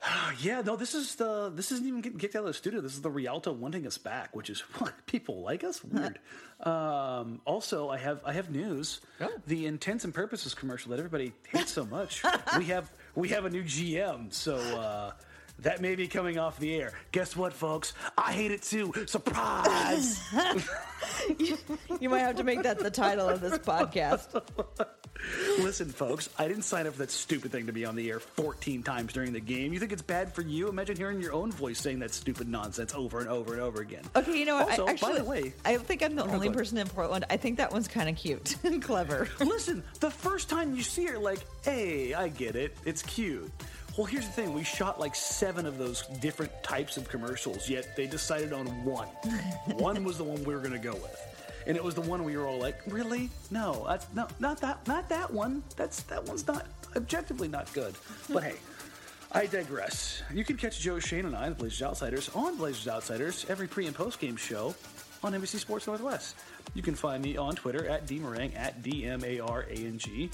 Yeah, 0.40 0.62
no, 0.62 0.76
this 0.76 0.94
is 0.94 1.16
the 1.16 1.50
this 1.52 1.72
isn't 1.72 1.86
even 1.86 2.00
getting 2.00 2.18
kicked 2.18 2.36
out 2.36 2.40
of 2.40 2.46
the 2.46 2.54
studio. 2.54 2.80
This 2.80 2.94
is 2.94 3.02
the 3.02 3.10
Rialto 3.10 3.50
wanting 3.52 3.86
us 3.86 3.98
back, 3.98 4.36
which 4.36 4.50
is 4.50 4.60
what 4.78 4.94
people 5.06 5.40
like 5.42 5.64
us. 5.64 5.82
Weird. 5.82 6.18
um, 6.60 7.40
also, 7.44 7.88
I 7.88 7.98
have 7.98 8.20
I 8.24 8.32
have 8.34 8.50
news. 8.50 9.00
Oh. 9.20 9.28
The 9.46 9.66
intents 9.66 10.04
and 10.04 10.14
purposes 10.14 10.54
commercial 10.54 10.90
that 10.90 10.98
everybody 10.98 11.32
hates 11.48 11.72
so 11.72 11.84
much. 11.84 12.22
we 12.58 12.66
have 12.66 12.92
we 13.14 13.28
have 13.30 13.46
a 13.46 13.50
new 13.50 13.64
GM, 13.64 14.32
so 14.32 14.56
uh, 14.56 15.12
that 15.60 15.80
may 15.80 15.94
be 15.94 16.08
coming 16.08 16.38
off 16.38 16.58
the 16.58 16.74
air. 16.74 16.92
Guess 17.12 17.36
what, 17.36 17.52
folks? 17.52 17.92
I 18.16 18.32
hate 18.32 18.50
it 18.50 18.62
too. 18.62 18.92
Surprise! 19.06 20.20
You 22.00 22.08
might 22.08 22.20
have 22.20 22.36
to 22.36 22.44
make 22.44 22.62
that 22.62 22.78
the 22.78 22.90
title 22.90 23.28
of 23.28 23.40
this 23.40 23.58
podcast. 23.58 24.40
Listen, 25.58 25.88
folks, 25.88 26.28
I 26.38 26.46
didn't 26.46 26.62
sign 26.62 26.86
up 26.86 26.92
for 26.94 27.00
that 27.00 27.10
stupid 27.10 27.50
thing 27.50 27.66
to 27.66 27.72
be 27.72 27.84
on 27.84 27.96
the 27.96 28.08
air 28.08 28.20
14 28.20 28.82
times 28.82 29.12
during 29.12 29.32
the 29.32 29.40
game. 29.40 29.72
You 29.72 29.80
think 29.80 29.92
it's 29.92 30.02
bad 30.02 30.32
for 30.32 30.42
you? 30.42 30.68
Imagine 30.68 30.96
hearing 30.96 31.20
your 31.20 31.32
own 31.32 31.50
voice 31.50 31.78
saying 31.80 31.98
that 32.00 32.12
stupid 32.12 32.48
nonsense 32.48 32.94
over 32.94 33.18
and 33.20 33.28
over 33.28 33.52
and 33.52 33.62
over 33.62 33.80
again. 33.80 34.02
Okay, 34.14 34.38
you 34.38 34.44
know 34.44 34.56
what? 34.56 34.70
Also, 34.70 34.86
I, 34.86 34.90
actually, 34.90 35.12
by 35.12 35.18
the 35.18 35.24
way, 35.24 35.52
I 35.64 35.76
think 35.76 36.02
I'm 36.02 36.14
the 36.14 36.24
oh 36.24 36.26
go 36.26 36.32
only 36.32 36.50
person 36.50 36.78
in 36.78 36.86
Portland. 36.86 37.24
I 37.30 37.36
think 37.36 37.58
that 37.58 37.72
one's 37.72 37.88
kind 37.88 38.08
of 38.08 38.16
cute 38.16 38.56
and 38.64 38.82
clever. 38.82 39.28
listen, 39.40 39.82
the 40.00 40.10
first 40.10 40.48
time 40.48 40.74
you 40.74 40.82
see 40.82 41.06
her, 41.06 41.18
like, 41.18 41.40
hey, 41.62 42.14
I 42.14 42.28
get 42.28 42.54
it. 42.54 42.76
It's 42.84 43.02
cute. 43.02 43.50
Well, 43.98 44.06
here's 44.06 44.26
the 44.26 44.32
thing: 44.32 44.54
we 44.54 44.62
shot 44.62 45.00
like 45.00 45.16
seven 45.16 45.66
of 45.66 45.76
those 45.76 46.06
different 46.20 46.52
types 46.62 46.96
of 46.96 47.08
commercials, 47.08 47.68
yet 47.68 47.96
they 47.96 48.06
decided 48.06 48.52
on 48.52 48.66
one. 48.84 49.08
one 49.74 50.04
was 50.04 50.18
the 50.18 50.24
one 50.24 50.44
we 50.44 50.54
were 50.54 50.60
going 50.60 50.70
to 50.70 50.78
go 50.78 50.92
with, 50.92 51.20
and 51.66 51.76
it 51.76 51.82
was 51.82 51.96
the 51.96 52.00
one 52.02 52.22
we 52.22 52.36
were 52.36 52.46
all 52.46 52.60
like, 52.60 52.76
"Really? 52.86 53.28
No, 53.50 53.84
that's 53.88 54.06
no, 54.14 54.28
not 54.38 54.60
that, 54.60 54.86
not 54.86 55.08
that 55.08 55.28
one. 55.32 55.64
That's 55.74 56.04
that 56.04 56.24
one's 56.24 56.46
not 56.46 56.66
objectively 56.94 57.48
not 57.48 57.72
good." 57.72 57.96
But 58.32 58.44
hey. 58.44 58.54
I 59.32 59.46
digress. 59.46 60.22
You 60.32 60.44
can 60.44 60.56
catch 60.56 60.78
Joe 60.78 61.00
Shane 61.00 61.26
and 61.26 61.34
I, 61.34 61.48
the 61.48 61.56
Blazers 61.56 61.82
Outsiders, 61.82 62.30
on 62.36 62.56
Blazers 62.56 62.86
Outsiders 62.86 63.46
every 63.48 63.66
pre 63.66 63.86
and 63.86 63.96
post 63.96 64.20
game 64.20 64.36
show 64.36 64.76
on 65.24 65.32
NBC 65.32 65.58
Sports 65.58 65.88
Northwest. 65.88 66.36
You 66.74 66.82
can 66.82 66.94
find 66.94 67.20
me 67.20 67.36
on 67.36 67.56
Twitter 67.56 67.88
at 67.88 68.06
dmarang 68.06 68.56
at 68.56 68.80
d 68.80 69.06
m 69.06 69.24
a 69.24 69.40
r 69.40 69.66
a 69.68 69.74
n 69.74 69.98
g. 69.98 70.30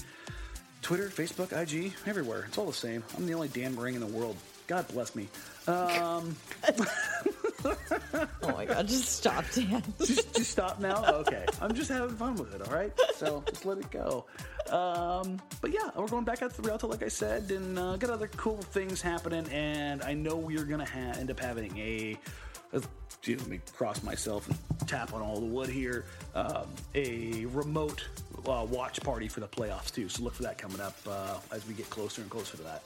Twitter, 0.85 1.07
Facebook, 1.07 1.51
IG, 1.51 1.93
everywhere. 2.05 2.45
It's 2.47 2.59
all 2.59 2.67
the 2.67 2.71
same. 2.71 3.03
I'm 3.17 3.25
the 3.25 3.33
only 3.33 3.47
Dan 3.47 3.75
Marang 3.75 3.95
in 3.95 4.01
the 4.01 4.05
world. 4.05 4.37
God 4.67 4.87
bless 4.89 5.15
me. 5.15 5.27
Um, 5.67 6.35
Oh 8.43 8.51
my 8.51 8.65
god, 8.65 8.87
just 8.87 9.09
stop, 9.09 9.43
Dan. 9.55 9.81
just, 9.97 10.35
just 10.35 10.51
stop 10.51 10.79
now. 10.79 11.03
Okay, 11.21 11.43
I'm 11.59 11.73
just 11.73 11.89
having 11.89 12.15
fun 12.15 12.35
with 12.35 12.53
it. 12.53 12.61
All 12.67 12.71
right, 12.71 12.91
so 13.15 13.43
just 13.49 13.65
let 13.65 13.79
it 13.79 13.89
go. 13.89 14.25
Um, 14.69 15.41
but 15.61 15.73
yeah, 15.73 15.89
we're 15.95 16.05
going 16.05 16.25
back 16.25 16.43
out 16.43 16.53
to 16.53 16.61
the 16.61 16.67
Rialto, 16.67 16.87
like 16.87 17.01
I 17.01 17.07
said, 17.07 17.49
and 17.49 17.79
uh, 17.79 17.97
got 17.97 18.11
other 18.11 18.27
cool 18.37 18.57
things 18.57 19.01
happening. 19.01 19.47
And 19.49 20.03
I 20.03 20.13
know 20.13 20.35
we're 20.35 20.65
gonna 20.65 20.85
ha- 20.85 21.17
end 21.17 21.31
up 21.31 21.39
having 21.39 21.75
a. 21.79 22.15
a 22.75 22.81
gee, 23.21 23.35
let 23.35 23.47
me 23.47 23.59
cross 23.73 24.03
myself 24.03 24.47
and 24.47 24.87
tap 24.87 25.13
on 25.13 25.21
all 25.21 25.39
the 25.39 25.45
wood 25.45 25.69
here. 25.69 26.05
Um, 26.35 26.67
a 26.93 27.45
remote 27.45 28.07
uh, 28.47 28.65
watch 28.69 29.01
party 29.01 29.27
for 29.27 29.39
the 29.39 29.47
playoffs 29.47 29.91
too. 29.91 30.09
So 30.09 30.23
look 30.23 30.33
for 30.33 30.43
that 30.43 30.57
coming 30.57 30.79
up 30.79 30.97
uh, 31.07 31.37
as 31.51 31.67
we 31.67 31.73
get 31.73 31.89
closer 31.89 32.21
and 32.21 32.29
closer 32.29 32.57
to 32.57 32.63
that. 32.63 32.83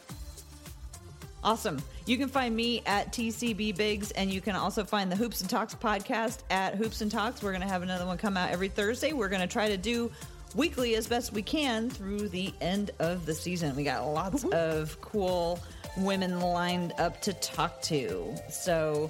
Awesome. 1.44 1.82
You 2.06 2.18
can 2.18 2.28
find 2.28 2.54
me 2.54 2.82
at 2.86 3.14
TCB 3.14 3.78
Biggs, 3.78 4.12
and 4.12 4.30
you 4.30 4.42
can 4.42 4.56
also 4.56 4.84
find 4.84 5.10
the 5.10 5.16
Hoops 5.16 5.40
and 5.40 5.50
Talks 5.50 5.74
podcast 5.74 6.40
at 6.50 6.76
Hoops 6.76 7.00
and 7.00 7.10
Talks. 7.10 7.42
We're 7.42 7.52
going 7.52 7.62
to 7.62 7.68
have 7.68 7.82
another 7.82 8.06
one 8.06 8.18
come 8.18 8.36
out 8.36 8.52
every 8.52 8.68
Thursday. 8.68 9.14
We're 9.14 9.30
going 9.30 9.42
to 9.42 9.48
try 9.48 9.70
to 9.70 9.78
do 9.78 10.12
weekly 10.56 10.96
as 10.96 11.08
best 11.08 11.32
we 11.32 11.42
can 11.42 11.90
through 11.90 12.28
the 12.30 12.54
end 12.60 12.92
of 13.00 13.26
the 13.26 13.34
season. 13.34 13.74
We 13.76 13.86
got 13.86 14.06
lots 14.06 14.44
of 14.46 15.00
cool 15.00 15.60
women 15.98 16.42
lined 16.42 16.94
up 16.98 17.22
to 17.22 17.34
talk 17.34 17.82
to. 17.84 18.36
So 18.50 19.10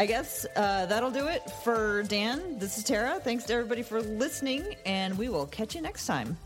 I 0.00 0.06
guess 0.06 0.46
uh, 0.54 0.86
that'll 0.86 1.10
do 1.10 1.26
it 1.26 1.42
for 1.64 2.04
Dan. 2.04 2.56
This 2.60 2.78
is 2.78 2.84
Tara. 2.84 3.18
Thanks 3.18 3.42
to 3.44 3.52
everybody 3.52 3.82
for 3.82 4.00
listening, 4.00 4.76
and 4.86 5.18
we 5.18 5.28
will 5.28 5.46
catch 5.46 5.74
you 5.74 5.82
next 5.82 6.06
time. 6.06 6.36